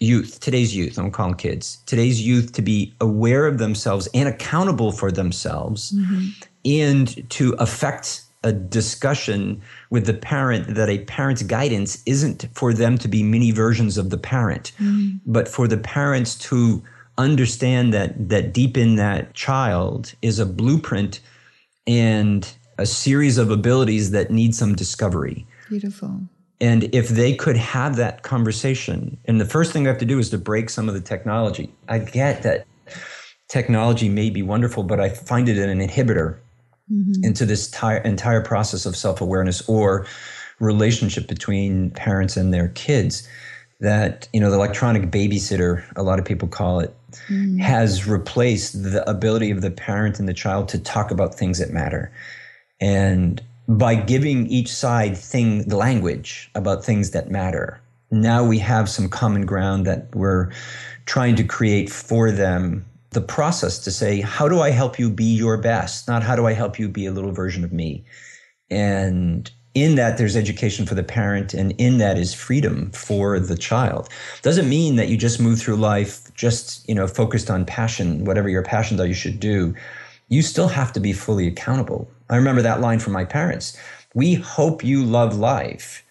youth, 0.00 0.40
today's 0.40 0.74
youth, 0.74 0.98
I'm 0.98 1.10
calling 1.10 1.34
kids, 1.34 1.78
today's 1.86 2.20
youth 2.20 2.52
to 2.54 2.62
be 2.62 2.94
aware 3.00 3.46
of 3.46 3.58
themselves 3.58 4.08
and 4.14 4.28
accountable 4.28 4.92
for 4.92 5.12
themselves 5.12 5.92
mm-hmm. 5.92 6.28
and 6.64 7.30
to 7.30 7.54
affect 7.58 8.22
a 8.42 8.52
discussion 8.52 9.60
with 9.90 10.06
the 10.06 10.14
parent 10.14 10.74
that 10.74 10.88
a 10.88 11.04
parent's 11.04 11.42
guidance 11.42 12.02
isn't 12.06 12.48
for 12.54 12.72
them 12.72 12.96
to 12.96 13.06
be 13.06 13.22
mini 13.22 13.50
versions 13.50 13.98
of 13.98 14.08
the 14.08 14.16
parent, 14.16 14.72
mm-hmm. 14.78 15.18
but 15.26 15.46
for 15.46 15.68
the 15.68 15.76
parents 15.76 16.36
to 16.36 16.82
understand 17.18 17.92
that 17.92 18.30
that 18.30 18.54
deep 18.54 18.78
in 18.78 18.96
that 18.96 19.34
child 19.34 20.14
is 20.22 20.38
a 20.38 20.46
blueprint 20.46 21.20
and 21.86 22.54
a 22.78 22.86
series 22.86 23.36
of 23.36 23.50
abilities 23.50 24.10
that 24.12 24.30
need 24.30 24.54
some 24.54 24.74
discovery. 24.74 25.46
Beautiful. 25.68 26.22
And 26.60 26.94
if 26.94 27.08
they 27.08 27.34
could 27.34 27.56
have 27.56 27.96
that 27.96 28.22
conversation, 28.22 29.16
and 29.24 29.40
the 29.40 29.46
first 29.46 29.72
thing 29.72 29.84
we 29.84 29.88
have 29.88 29.98
to 29.98 30.04
do 30.04 30.18
is 30.18 30.30
to 30.30 30.38
break 30.38 30.68
some 30.68 30.88
of 30.88 30.94
the 30.94 31.00
technology. 31.00 31.72
I 31.88 31.98
get 32.00 32.42
that 32.42 32.66
technology 33.48 34.08
may 34.08 34.30
be 34.30 34.42
wonderful, 34.42 34.82
but 34.82 35.00
I 35.00 35.08
find 35.08 35.48
it 35.48 35.56
an 35.56 35.80
inhibitor 35.80 36.38
mm-hmm. 36.90 37.24
into 37.24 37.46
this 37.46 37.66
entire, 37.66 37.98
entire 37.98 38.42
process 38.42 38.84
of 38.86 38.96
self 38.96 39.20
awareness 39.20 39.66
or 39.68 40.06
relationship 40.58 41.26
between 41.26 41.90
parents 41.92 42.36
and 42.36 42.52
their 42.52 42.68
kids 42.68 43.26
that 43.80 44.28
you 44.32 44.40
know 44.40 44.50
the 44.50 44.56
electronic 44.56 45.10
babysitter 45.10 45.82
a 45.96 46.02
lot 46.02 46.18
of 46.18 46.24
people 46.26 46.46
call 46.46 46.80
it 46.80 46.94
mm. 47.28 47.58
has 47.58 48.06
replaced 48.06 48.82
the 48.82 49.08
ability 49.08 49.50
of 49.50 49.62
the 49.62 49.70
parent 49.70 50.18
and 50.18 50.28
the 50.28 50.34
child 50.34 50.68
to 50.68 50.78
talk 50.78 51.10
about 51.10 51.34
things 51.34 51.58
that 51.58 51.70
matter 51.70 52.12
and 52.78 53.42
by 53.70 53.94
giving 53.94 54.48
each 54.48 54.72
side 54.72 55.16
thing 55.16 55.62
language 55.68 56.50
about 56.56 56.84
things 56.84 57.12
that 57.12 57.30
matter. 57.30 57.80
Now 58.10 58.44
we 58.44 58.58
have 58.58 58.88
some 58.88 59.08
common 59.08 59.46
ground 59.46 59.86
that 59.86 60.14
we're 60.14 60.50
trying 61.06 61.36
to 61.36 61.44
create 61.44 61.88
for 61.88 62.32
them. 62.32 62.84
The 63.10 63.20
process 63.20 63.78
to 63.80 63.92
say 63.92 64.20
how 64.20 64.48
do 64.48 64.60
i 64.60 64.70
help 64.70 64.98
you 64.98 65.08
be 65.08 65.24
your 65.24 65.56
best? 65.56 66.08
Not 66.08 66.24
how 66.24 66.34
do 66.34 66.46
i 66.46 66.52
help 66.52 66.80
you 66.80 66.88
be 66.88 67.06
a 67.06 67.12
little 67.12 67.30
version 67.30 67.62
of 67.62 67.72
me. 67.72 68.04
And 68.70 69.48
in 69.74 69.94
that 69.94 70.18
there's 70.18 70.36
education 70.36 70.84
for 70.84 70.96
the 70.96 71.04
parent 71.04 71.54
and 71.54 71.70
in 71.78 71.98
that 71.98 72.18
is 72.18 72.34
freedom 72.34 72.90
for 72.90 73.38
the 73.38 73.56
child. 73.56 74.08
Doesn't 74.42 74.68
mean 74.68 74.96
that 74.96 75.08
you 75.08 75.16
just 75.16 75.40
move 75.40 75.60
through 75.60 75.76
life 75.76 76.34
just 76.34 76.88
you 76.88 76.94
know 76.96 77.06
focused 77.06 77.48
on 77.48 77.64
passion 77.64 78.24
whatever 78.24 78.48
your 78.48 78.64
passions 78.64 79.00
are 79.00 79.06
you 79.06 79.14
should 79.14 79.38
do. 79.38 79.76
You 80.28 80.42
still 80.42 80.68
have 80.68 80.92
to 80.94 81.00
be 81.00 81.12
fully 81.12 81.46
accountable 81.46 82.10
i 82.30 82.36
remember 82.36 82.62
that 82.62 82.80
line 82.80 82.98
from 82.98 83.12
my 83.12 83.24
parents. 83.24 83.76
We 84.14 84.34
hope 84.34 84.82
you 84.82 85.04
love 85.04 85.36
life 85.36 86.04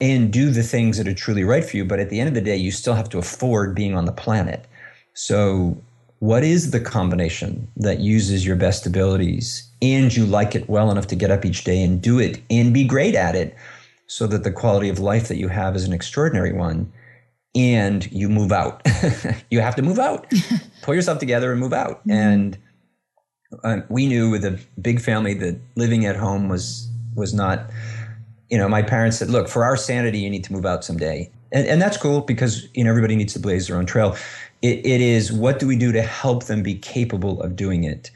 and 0.00 0.32
do 0.32 0.50
the 0.50 0.62
things 0.62 0.98
that 0.98 1.08
are 1.08 1.14
truly 1.14 1.44
right 1.44 1.64
for 1.64 1.76
you 1.76 1.84
but 1.84 1.98
at 1.98 2.10
the 2.10 2.20
end 2.20 2.28
of 2.28 2.34
the 2.34 2.40
day 2.40 2.56
you 2.56 2.70
still 2.70 2.94
have 2.94 3.08
to 3.10 3.18
afford 3.18 3.74
being 3.74 3.94
on 3.94 4.04
the 4.04 4.12
planet. 4.12 4.66
So 5.14 5.76
what 6.20 6.44
is 6.44 6.70
the 6.70 6.80
combination 6.80 7.66
that 7.76 8.00
uses 8.00 8.46
your 8.46 8.56
best 8.56 8.86
abilities 8.86 9.68
and 9.80 10.14
you 10.14 10.26
like 10.26 10.54
it 10.54 10.68
well 10.68 10.90
enough 10.90 11.06
to 11.08 11.16
get 11.16 11.30
up 11.30 11.44
each 11.44 11.64
day 11.64 11.82
and 11.82 12.00
do 12.00 12.18
it 12.18 12.40
and 12.50 12.74
be 12.74 12.84
great 12.84 13.14
at 13.14 13.34
it 13.34 13.56
so 14.06 14.26
that 14.26 14.44
the 14.44 14.52
quality 14.52 14.88
of 14.88 14.98
life 14.98 15.28
that 15.28 15.38
you 15.38 15.48
have 15.48 15.74
is 15.74 15.84
an 15.84 15.92
extraordinary 15.92 16.52
one 16.52 16.92
and 17.54 18.10
you 18.12 18.28
move 18.28 18.52
out? 18.52 18.86
You 19.50 19.60
have 19.60 19.74
to 19.76 19.82
move 19.82 19.98
out. 19.98 20.32
Pull 20.82 20.94
yourself 20.94 21.18
together 21.18 21.50
and 21.50 21.60
move 21.60 21.72
out. 21.72 22.00
Mm-hmm. 22.00 22.10
and 22.12 22.58
uh, 23.64 23.80
we 23.88 24.06
knew 24.06 24.30
with 24.30 24.44
a 24.44 24.58
big 24.80 25.00
family 25.00 25.34
that 25.34 25.58
living 25.76 26.06
at 26.06 26.16
home 26.16 26.48
was 26.48 26.88
was 27.14 27.34
not 27.34 27.70
you 28.48 28.58
know 28.58 28.68
my 28.68 28.82
parents 28.82 29.18
said 29.18 29.30
look 29.30 29.48
for 29.48 29.64
our 29.64 29.76
sanity 29.76 30.18
you 30.18 30.30
need 30.30 30.44
to 30.44 30.52
move 30.52 30.66
out 30.66 30.84
someday. 30.84 31.30
And, 31.52 31.66
and 31.66 31.82
that's 31.82 31.96
cool 31.96 32.20
because 32.20 32.68
you 32.74 32.84
know 32.84 32.90
everybody 32.90 33.16
needs 33.16 33.32
to 33.32 33.38
blaze 33.38 33.66
their 33.66 33.76
own 33.76 33.86
trail. 33.86 34.16
It, 34.62 34.84
it 34.86 35.00
is 35.00 35.32
what 35.32 35.58
do 35.58 35.66
we 35.66 35.76
do 35.76 35.92
to 35.92 36.02
help 36.02 36.44
them 36.44 36.62
be 36.62 36.74
capable 36.74 37.40
of 37.42 37.56
doing 37.56 37.84
it 37.84 38.10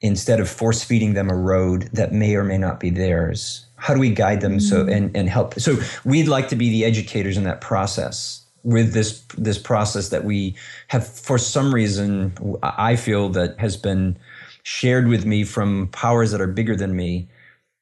instead 0.00 0.40
of 0.40 0.50
force 0.50 0.84
feeding 0.84 1.14
them 1.14 1.30
a 1.30 1.36
road 1.36 1.88
that 1.92 2.12
may 2.12 2.34
or 2.34 2.44
may 2.44 2.58
not 2.58 2.80
be 2.80 2.90
theirs? 2.90 3.66
How 3.76 3.94
do 3.94 4.00
we 4.00 4.10
guide 4.10 4.40
them 4.40 4.60
so 4.60 4.84
mm. 4.84 4.94
and, 4.94 5.16
and 5.16 5.28
help? 5.28 5.58
So 5.60 5.76
we'd 6.04 6.28
like 6.28 6.48
to 6.48 6.56
be 6.56 6.68
the 6.68 6.84
educators 6.84 7.36
in 7.36 7.44
that 7.44 7.60
process 7.60 8.44
with 8.64 8.92
this 8.92 9.22
this 9.36 9.58
process 9.58 10.08
that 10.08 10.24
we 10.24 10.56
have 10.88 11.06
for 11.06 11.36
some 11.36 11.72
reason 11.72 12.32
i 12.62 12.96
feel 12.96 13.28
that 13.28 13.58
has 13.60 13.76
been 13.76 14.16
shared 14.64 15.06
with 15.06 15.24
me 15.24 15.44
from 15.44 15.86
powers 15.88 16.32
that 16.32 16.40
are 16.40 16.48
bigger 16.48 16.74
than 16.74 16.96
me 16.96 17.28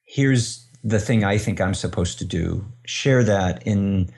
here's 0.05 0.68
the 0.85 1.01
thing 1.01 1.24
i 1.24 1.39
think 1.39 1.61
i'm 1.61 1.74
supposed 1.74 2.18
to 2.18 2.24
do 2.24 2.64
share 2.85 3.24
that 3.24 3.66
in 3.66 4.09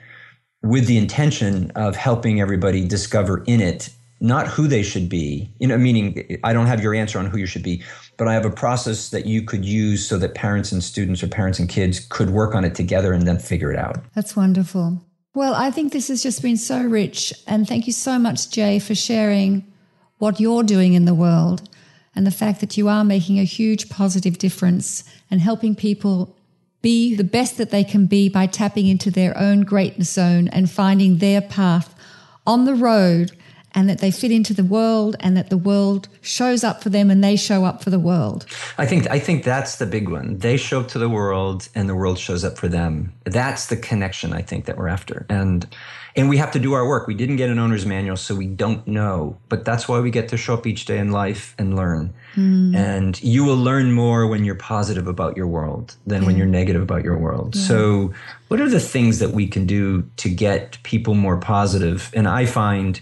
with 0.61 0.87
the 0.87 0.97
intention 0.97 1.71
of 1.71 1.95
helping 1.95 2.41
everybody 2.41 2.85
discover 2.85 3.43
in 3.45 3.61
it 3.61 3.89
not 4.21 4.47
who 4.47 4.67
they 4.67 4.81
should 4.81 5.09
be, 5.09 5.49
you 5.59 5.67
know, 5.67 5.77
meaning 5.77 6.39
I 6.43 6.53
don't 6.53 6.67
have 6.67 6.81
your 6.81 6.95
answer 6.95 7.19
on 7.19 7.25
who 7.25 7.37
you 7.37 7.45
should 7.45 7.63
be, 7.63 7.83
but 8.17 8.27
I 8.27 8.33
have 8.33 8.45
a 8.45 8.49
process 8.49 9.09
that 9.09 9.25
you 9.25 9.41
could 9.41 9.65
use 9.65 10.07
so 10.07 10.17
that 10.17 10.35
parents 10.35 10.71
and 10.71 10.83
students 10.83 11.21
or 11.21 11.27
parents 11.27 11.59
and 11.59 11.67
kids 11.67 11.99
could 11.99 12.29
work 12.29 12.55
on 12.55 12.63
it 12.63 12.75
together 12.75 13.11
and 13.11 13.27
then 13.27 13.37
figure 13.37 13.71
it 13.71 13.77
out. 13.77 14.03
That's 14.15 14.35
wonderful. 14.35 15.03
Well, 15.33 15.53
I 15.53 15.69
think 15.69 15.91
this 15.91 16.07
has 16.07 16.23
just 16.23 16.41
been 16.41 16.57
so 16.57 16.81
rich. 16.81 17.33
And 17.45 17.67
thank 17.67 17.87
you 17.87 17.93
so 17.93 18.17
much, 18.17 18.49
Jay, 18.49 18.79
for 18.79 18.95
sharing 18.95 19.71
what 20.17 20.39
you're 20.39 20.63
doing 20.63 20.93
in 20.93 21.05
the 21.05 21.13
world 21.13 21.69
and 22.15 22.25
the 22.25 22.31
fact 22.31 22.61
that 22.61 22.77
you 22.77 22.87
are 22.87 23.03
making 23.03 23.39
a 23.39 23.43
huge 23.43 23.89
positive 23.89 24.37
difference 24.37 25.03
and 25.29 25.41
helping 25.41 25.75
people 25.75 26.35
be 26.81 27.15
the 27.15 27.23
best 27.23 27.57
that 27.57 27.71
they 27.71 27.83
can 27.83 28.05
be 28.05 28.29
by 28.29 28.45
tapping 28.45 28.87
into 28.87 29.09
their 29.09 29.37
own 29.37 29.61
greatness 29.61 30.11
zone 30.11 30.47
and 30.49 30.69
finding 30.69 31.17
their 31.17 31.41
path 31.41 31.95
on 32.45 32.65
the 32.65 32.75
road 32.75 33.31
and 33.75 33.89
that 33.89 33.99
they 33.99 34.09
fit 34.09 34.31
into 34.31 34.53
the 34.53 34.63
world 34.63 35.15
and 35.19 35.35
that 35.35 35.49
the 35.49 35.57
world 35.57 36.07
shows 36.21 36.63
up 36.63 36.81
for 36.81 36.89
them 36.89 37.11
and 37.11 37.23
they 37.23 37.35
show 37.35 37.65
up 37.65 37.83
for 37.83 37.89
the 37.89 37.99
world. 37.99 38.45
I 38.77 38.85
think 38.85 39.09
I 39.11 39.19
think 39.19 39.43
that's 39.43 39.77
the 39.77 39.85
big 39.85 40.09
one. 40.09 40.37
They 40.37 40.55
show 40.57 40.79
up 40.79 40.87
to 40.89 40.99
the 40.99 41.09
world 41.09 41.67
and 41.75 41.89
the 41.89 41.95
world 41.95 42.17
shows 42.17 42.45
up 42.45 42.57
for 42.57 42.69
them. 42.69 43.13
That's 43.25 43.65
the 43.65 43.75
connection 43.75 44.31
I 44.31 44.41
think 44.41 44.65
that 44.65 44.77
we're 44.77 44.87
after. 44.87 45.25
And 45.27 45.67
and 46.15 46.29
we 46.29 46.37
have 46.37 46.51
to 46.51 46.59
do 46.59 46.73
our 46.73 46.87
work. 46.87 47.07
We 47.07 47.13
didn't 47.13 47.35
get 47.35 47.49
an 47.49 47.59
owner's 47.59 47.85
manual 47.85 48.15
so 48.15 48.35
we 48.35 48.47
don't 48.47 48.87
know, 48.87 49.37
but 49.49 49.65
that's 49.65 49.87
why 49.87 49.99
we 49.99 50.11
get 50.11 50.29
to 50.29 50.37
show 50.37 50.53
up 50.53 50.65
each 50.65 50.85
day 50.85 50.97
in 50.97 51.11
life 51.11 51.53
and 51.57 51.75
learn. 51.75 52.13
Mm. 52.35 52.75
And 52.75 53.21
you 53.21 53.43
will 53.43 53.57
learn 53.57 53.91
more 53.91 54.25
when 54.25 54.45
you're 54.45 54.55
positive 54.55 55.07
about 55.07 55.35
your 55.35 55.47
world 55.47 55.95
than 56.07 56.21
yeah. 56.21 56.27
when 56.27 56.37
you're 56.37 56.47
negative 56.47 56.81
about 56.81 57.03
your 57.03 57.17
world. 57.17 57.55
Yeah. 57.55 57.61
So 57.63 58.13
what 58.47 58.61
are 58.61 58.69
the 58.69 58.79
things 58.79 59.19
that 59.19 59.31
we 59.31 59.47
can 59.47 59.65
do 59.65 60.09
to 60.17 60.29
get 60.29 60.81
people 60.83 61.15
more 61.15 61.37
positive? 61.37 62.11
And 62.13 62.27
I 62.27 62.45
find 62.45 63.01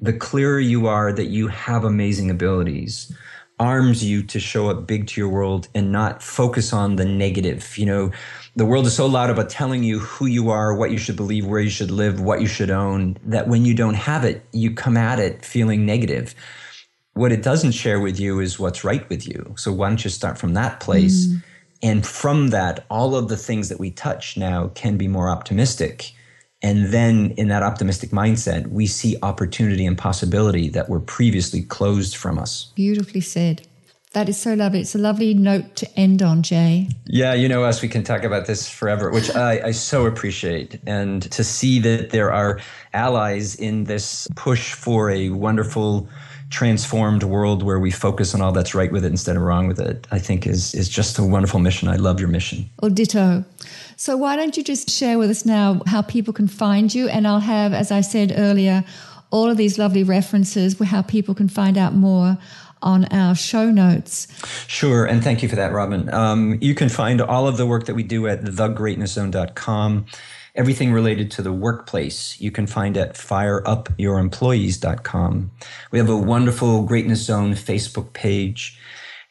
the 0.00 0.12
clearer 0.12 0.58
you 0.58 0.88
are 0.88 1.12
that 1.12 1.26
you 1.26 1.48
have 1.48 1.84
amazing 1.84 2.30
abilities 2.30 3.12
arms 3.60 4.04
you 4.04 4.22
to 4.22 4.40
show 4.40 4.68
up 4.70 4.86
big 4.86 5.06
to 5.08 5.20
your 5.20 5.28
world 5.28 5.68
and 5.74 5.90
not 5.92 6.22
focus 6.22 6.72
on 6.72 6.96
the 6.96 7.04
negative. 7.04 7.76
You 7.76 7.86
know, 7.86 8.12
the 8.56 8.64
world 8.64 8.86
is 8.86 8.94
so 8.94 9.06
loud 9.06 9.30
about 9.30 9.50
telling 9.50 9.82
you 9.82 9.98
who 9.98 10.26
you 10.26 10.50
are, 10.50 10.74
what 10.74 10.90
you 10.90 10.98
should 10.98 11.16
believe, 11.16 11.46
where 11.46 11.60
you 11.60 11.70
should 11.70 11.90
live, 11.90 12.20
what 12.20 12.40
you 12.40 12.46
should 12.46 12.70
own, 12.70 13.16
that 13.24 13.48
when 13.48 13.64
you 13.64 13.74
don't 13.74 13.94
have 13.94 14.24
it, 14.24 14.44
you 14.52 14.74
come 14.74 14.96
at 14.96 15.18
it 15.18 15.44
feeling 15.44 15.84
negative. 15.84 16.34
What 17.14 17.32
it 17.32 17.42
doesn't 17.42 17.72
share 17.72 18.00
with 18.00 18.20
you 18.20 18.40
is 18.40 18.58
what's 18.58 18.84
right 18.84 19.08
with 19.08 19.26
you. 19.26 19.54
So 19.56 19.72
why 19.72 19.88
don't 19.88 20.04
you 20.04 20.10
start 20.10 20.38
from 20.38 20.54
that 20.54 20.80
place? 20.80 21.26
Mm. 21.26 21.42
And 21.82 22.06
from 22.06 22.48
that, 22.48 22.84
all 22.90 23.16
of 23.16 23.28
the 23.28 23.36
things 23.36 23.68
that 23.68 23.78
we 23.78 23.90
touch 23.90 24.36
now 24.36 24.68
can 24.74 24.96
be 24.96 25.08
more 25.08 25.28
optimistic 25.28 26.12
and 26.62 26.86
then 26.86 27.32
in 27.36 27.48
that 27.48 27.62
optimistic 27.62 28.10
mindset, 28.10 28.66
we 28.68 28.86
see 28.86 29.16
opportunity 29.22 29.86
and 29.86 29.96
possibility 29.96 30.68
that 30.70 30.88
were 30.88 31.00
previously 31.00 31.62
closed 31.62 32.16
from 32.16 32.38
us. 32.38 32.72
Beautifully 32.74 33.20
said. 33.20 33.66
That 34.12 34.28
is 34.28 34.38
so 34.38 34.54
lovely. 34.54 34.80
It's 34.80 34.94
a 34.94 34.98
lovely 34.98 35.34
note 35.34 35.76
to 35.76 35.98
end 35.98 36.22
on, 36.22 36.42
Jay. 36.42 36.88
Yeah, 37.04 37.34
you 37.34 37.46
know 37.46 37.62
us, 37.64 37.82
we 37.82 37.88
can 37.88 38.02
talk 38.02 38.24
about 38.24 38.46
this 38.46 38.68
forever, 38.68 39.10
which 39.10 39.34
I, 39.36 39.66
I 39.66 39.70
so 39.70 40.06
appreciate. 40.06 40.80
And 40.86 41.30
to 41.30 41.44
see 41.44 41.78
that 41.80 42.10
there 42.10 42.32
are 42.32 42.58
allies 42.94 43.54
in 43.54 43.84
this 43.84 44.26
push 44.34 44.72
for 44.72 45.10
a 45.10 45.28
wonderful, 45.28 46.08
transformed 46.50 47.22
world 47.22 47.62
where 47.62 47.78
we 47.78 47.90
focus 47.90 48.34
on 48.34 48.40
all 48.40 48.52
that's 48.52 48.74
right 48.74 48.90
with 48.90 49.04
it 49.04 49.08
instead 49.08 49.36
of 49.36 49.42
wrong 49.42 49.68
with 49.68 49.80
it, 49.80 50.06
I 50.10 50.18
think 50.18 50.46
is, 50.46 50.74
is 50.74 50.88
just 50.88 51.18
a 51.18 51.24
wonderful 51.24 51.60
mission. 51.60 51.88
I 51.88 51.96
love 51.96 52.20
your 52.20 52.28
mission. 52.28 52.68
Oh, 52.82 52.88
ditto. 52.88 53.44
So 53.96 54.16
why 54.16 54.36
don't 54.36 54.56
you 54.56 54.64
just 54.64 54.90
share 54.90 55.18
with 55.18 55.30
us 55.30 55.44
now 55.44 55.82
how 55.86 56.02
people 56.02 56.32
can 56.32 56.48
find 56.48 56.94
you? 56.94 57.08
And 57.08 57.26
I'll 57.26 57.40
have, 57.40 57.72
as 57.72 57.90
I 57.90 58.00
said 58.00 58.32
earlier, 58.36 58.84
all 59.30 59.50
of 59.50 59.56
these 59.56 59.78
lovely 59.78 60.02
references 60.02 60.78
how 60.80 61.02
people 61.02 61.34
can 61.34 61.48
find 61.48 61.76
out 61.76 61.94
more 61.94 62.38
on 62.80 63.04
our 63.06 63.34
show 63.34 63.70
notes. 63.70 64.28
Sure, 64.68 65.04
and 65.04 65.22
thank 65.22 65.42
you 65.42 65.48
for 65.48 65.56
that, 65.56 65.72
Robyn. 65.72 66.12
Um, 66.12 66.58
you 66.60 66.74
can 66.74 66.88
find 66.88 67.20
all 67.20 67.48
of 67.48 67.56
the 67.56 67.66
work 67.66 67.86
that 67.86 67.94
we 67.94 68.02
do 68.02 68.26
at 68.28 68.42
thegreatnesszone.com. 68.42 70.06
Everything 70.58 70.92
related 70.92 71.30
to 71.30 71.40
the 71.40 71.52
workplace 71.52 72.38
you 72.40 72.50
can 72.50 72.66
find 72.66 72.96
at 72.96 73.14
fireupyouremployees.com. 73.14 75.52
We 75.92 75.98
have 76.00 76.10
a 76.10 76.16
wonderful 76.16 76.82
Greatness 76.82 77.22
Zone 77.22 77.54
Facebook 77.54 78.12
page. 78.12 78.76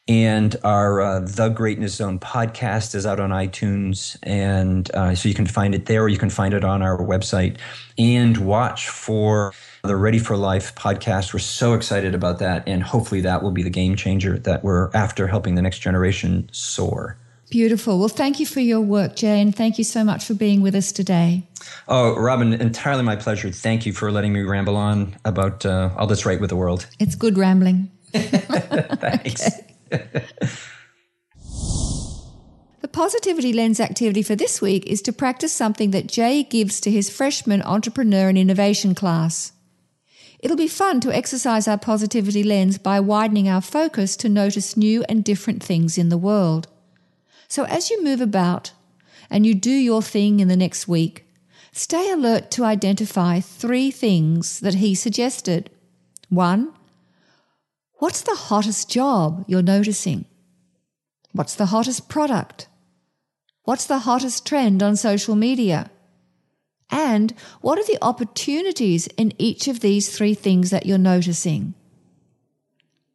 And 0.07 0.55
our 0.63 1.01
uh, 1.01 1.19
The 1.19 1.49
Greatness 1.49 1.95
Zone 1.95 2.17
podcast 2.17 2.95
is 2.95 3.05
out 3.05 3.19
on 3.19 3.32
iTunes. 3.32 4.15
And 4.23 4.89
uh, 4.95 5.15
so 5.15 5.28
you 5.28 5.36
can 5.36 5.47
find 5.47 5.75
it 5.75 5.88
there, 5.88 6.03
or 6.03 6.07
you 6.07 6.17
can 6.17 6.30
find 6.30 6.53
it 6.53 6.63
on 6.63 6.82
our 6.82 6.97
website. 6.97 7.57
And 7.97 8.38
watch 8.38 8.88
for 8.88 9.51
the 9.84 9.97
Ready 9.97 10.19
for 10.19 10.38
Life 10.38 10.75
podcast. 10.75 11.34
We're 11.34 11.39
so 11.39 11.73
excited 11.73 12.15
about 12.15 12.39
that. 12.39 12.63
And 12.65 12.82
hopefully 12.82 13.19
that 13.21 13.43
will 13.43 13.51
be 13.51 13.63
the 13.63 13.69
game 13.69 13.97
changer 13.97 14.39
that 14.39 14.63
we're 14.63 14.89
after 14.93 15.28
helping 15.28 15.55
the 15.55 15.61
next 15.61 15.80
generation 15.80 16.47
soar. 16.53 17.17
Beautiful. 17.50 17.98
Well, 17.98 18.10
thank 18.10 18.39
you 18.41 18.45
for 18.45 18.60
your 18.60 18.82
work, 18.82 19.16
Jay, 19.16 19.41
and 19.41 19.56
thank 19.56 19.78
you 19.78 19.86
so 19.86 20.04
much 20.04 20.26
for 20.26 20.34
being 20.34 20.62
with 20.62 20.76
us 20.76 20.91
today. 20.91 21.43
Oh, 21.88 22.14
Robyn, 22.16 22.54
entirely 22.54 23.04
my 23.04 23.16
pleasure. 23.16 23.52
Thank 23.52 23.86
you 23.86 23.93
for 23.93 24.12
letting 24.12 24.34
me 24.34 24.41
ramble 24.41 24.76
on 24.76 25.16
about 25.24 25.66
uh, 25.66 25.91
all 25.98 26.08
that's 26.08 26.26
right 26.26 26.41
with 26.41 26.50
the 26.50 26.58
world. 26.58 26.88
It's 27.00 27.16
good 27.16 27.38
rambling. 27.38 27.89
Thanks. 28.14 29.50
The 32.80 32.93
Positivity 32.93 33.52
Lens 33.54 33.80
activity 33.80 34.22
for 34.22 34.36
this 34.36 34.62
week 34.62 34.86
is 34.86 35.02
to 35.02 35.12
practice 35.12 35.52
something 35.52 35.91
that 35.91 36.08
Jay 36.08 36.43
gives 36.43 36.80
to 36.82 36.89
his 36.89 37.10
freshman 37.10 37.62
entrepreneur 37.62 38.30
and 38.30 38.38
innovation 38.38 38.95
class. 38.95 39.52
It'll 40.39 40.56
be 40.56 40.68
fun 40.70 41.02
to 41.02 41.14
exercise 41.14 41.68
our 41.68 41.78
positivity 41.78 42.43
lens 42.43 42.78
by 42.78 43.00
widening 43.00 43.50
our 43.50 43.62
focus 43.62 44.16
to 44.18 44.30
notice 44.30 44.78
new 44.78 45.04
and 45.10 45.24
different 45.24 45.62
things 45.62 45.98
in 45.98 46.10
the 46.10 46.18
world. 46.18 46.68
So 47.48 47.64
as 47.66 47.89
you 47.89 48.04
move 48.04 48.22
about, 48.22 48.72
and 49.30 49.45
you 49.45 49.54
do 49.56 49.72
your 49.72 50.02
thing 50.02 50.39
in 50.39 50.48
the 50.48 50.56
next 50.56 50.88
week, 50.88 51.26
stay 51.72 52.12
alert 52.12 52.50
to 52.52 52.64
identify 52.64 53.39
three 53.39 53.91
things 53.91 54.60
that 54.62 54.76
he 54.76 54.95
suggested. 54.95 55.70
One, 56.30 56.74
what's 57.95 58.22
the 58.22 58.36
hottest 58.36 58.89
job 58.89 59.45
you're 59.48 59.62
noticing? 59.62 60.26
What's 61.32 61.56
the 61.56 61.68
hottest 61.68 62.10
product? 62.10 62.68
What's 63.64 63.86
the 63.86 64.00
hottest 64.00 64.45
trend 64.45 64.82
on 64.82 64.95
social 64.95 65.36
media? 65.36 65.91
And 66.89 67.34
what 67.60 67.78
are 67.78 67.86
the 67.86 67.98
opportunities 68.02 69.08
in 69.18 69.34
each 69.38 69.68
of 69.68 69.82
these 69.82 70.16
three 70.16 70.34
things 70.34 70.70
that 70.70 70.86
you're 70.86 70.98
noticing? 70.98 71.74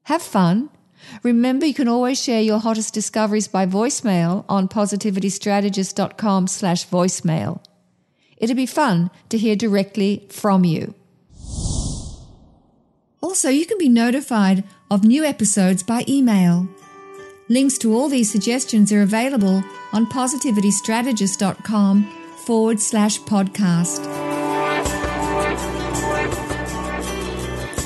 Have 0.05 0.23
fun. 0.23 0.69
Remember, 1.23 1.67
you 1.67 1.75
can 1.75 1.89
always 1.89 2.23
share 2.23 2.41
your 2.41 2.59
hottest 2.59 2.95
discoveries 2.95 3.49
by 3.49 3.67
voicemail 3.67 4.45
on 4.49 4.69
positivitystrategist.com 4.69 6.47
slash 6.47 6.87
voicemail. 6.89 7.61
It'll 8.37 8.57
be 8.57 8.67
fun 8.67 9.11
to 9.29 9.39
hear 9.39 9.55
directly 9.57 10.27
from 10.31 10.65
you. 10.65 10.95
Also, 13.21 13.49
you 13.49 13.65
can 13.67 13.79
be 13.79 13.89
notified 13.89 14.65
of 14.91 15.05
new 15.05 15.25
episodes 15.25 15.83
by 15.83 16.05
email. 16.09 16.69
Links 17.49 17.79
to 17.79 17.95
all 17.95 18.09
these 18.09 18.31
suggestions 18.31 18.93
are 18.93 19.03
available 19.03 19.63
on 19.93 20.07
positivitystrategist.com 20.07 22.05
forward 22.45 22.81
slash 22.81 23.21
podcast. 23.21 24.05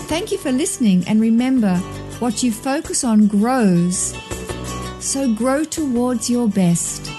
Thank 0.09 0.33
you 0.33 0.39
for 0.39 0.53
listening, 0.53 1.05
and 1.07 1.21
remember 1.21 1.83
what 2.21 2.43
you 2.43 2.51
focus 2.53 3.05
on 3.05 3.27
grows. 3.27 4.15
So 5.01 5.33
grow 5.35 5.65
towards 5.65 6.31
your 6.31 6.49
best. 6.49 7.16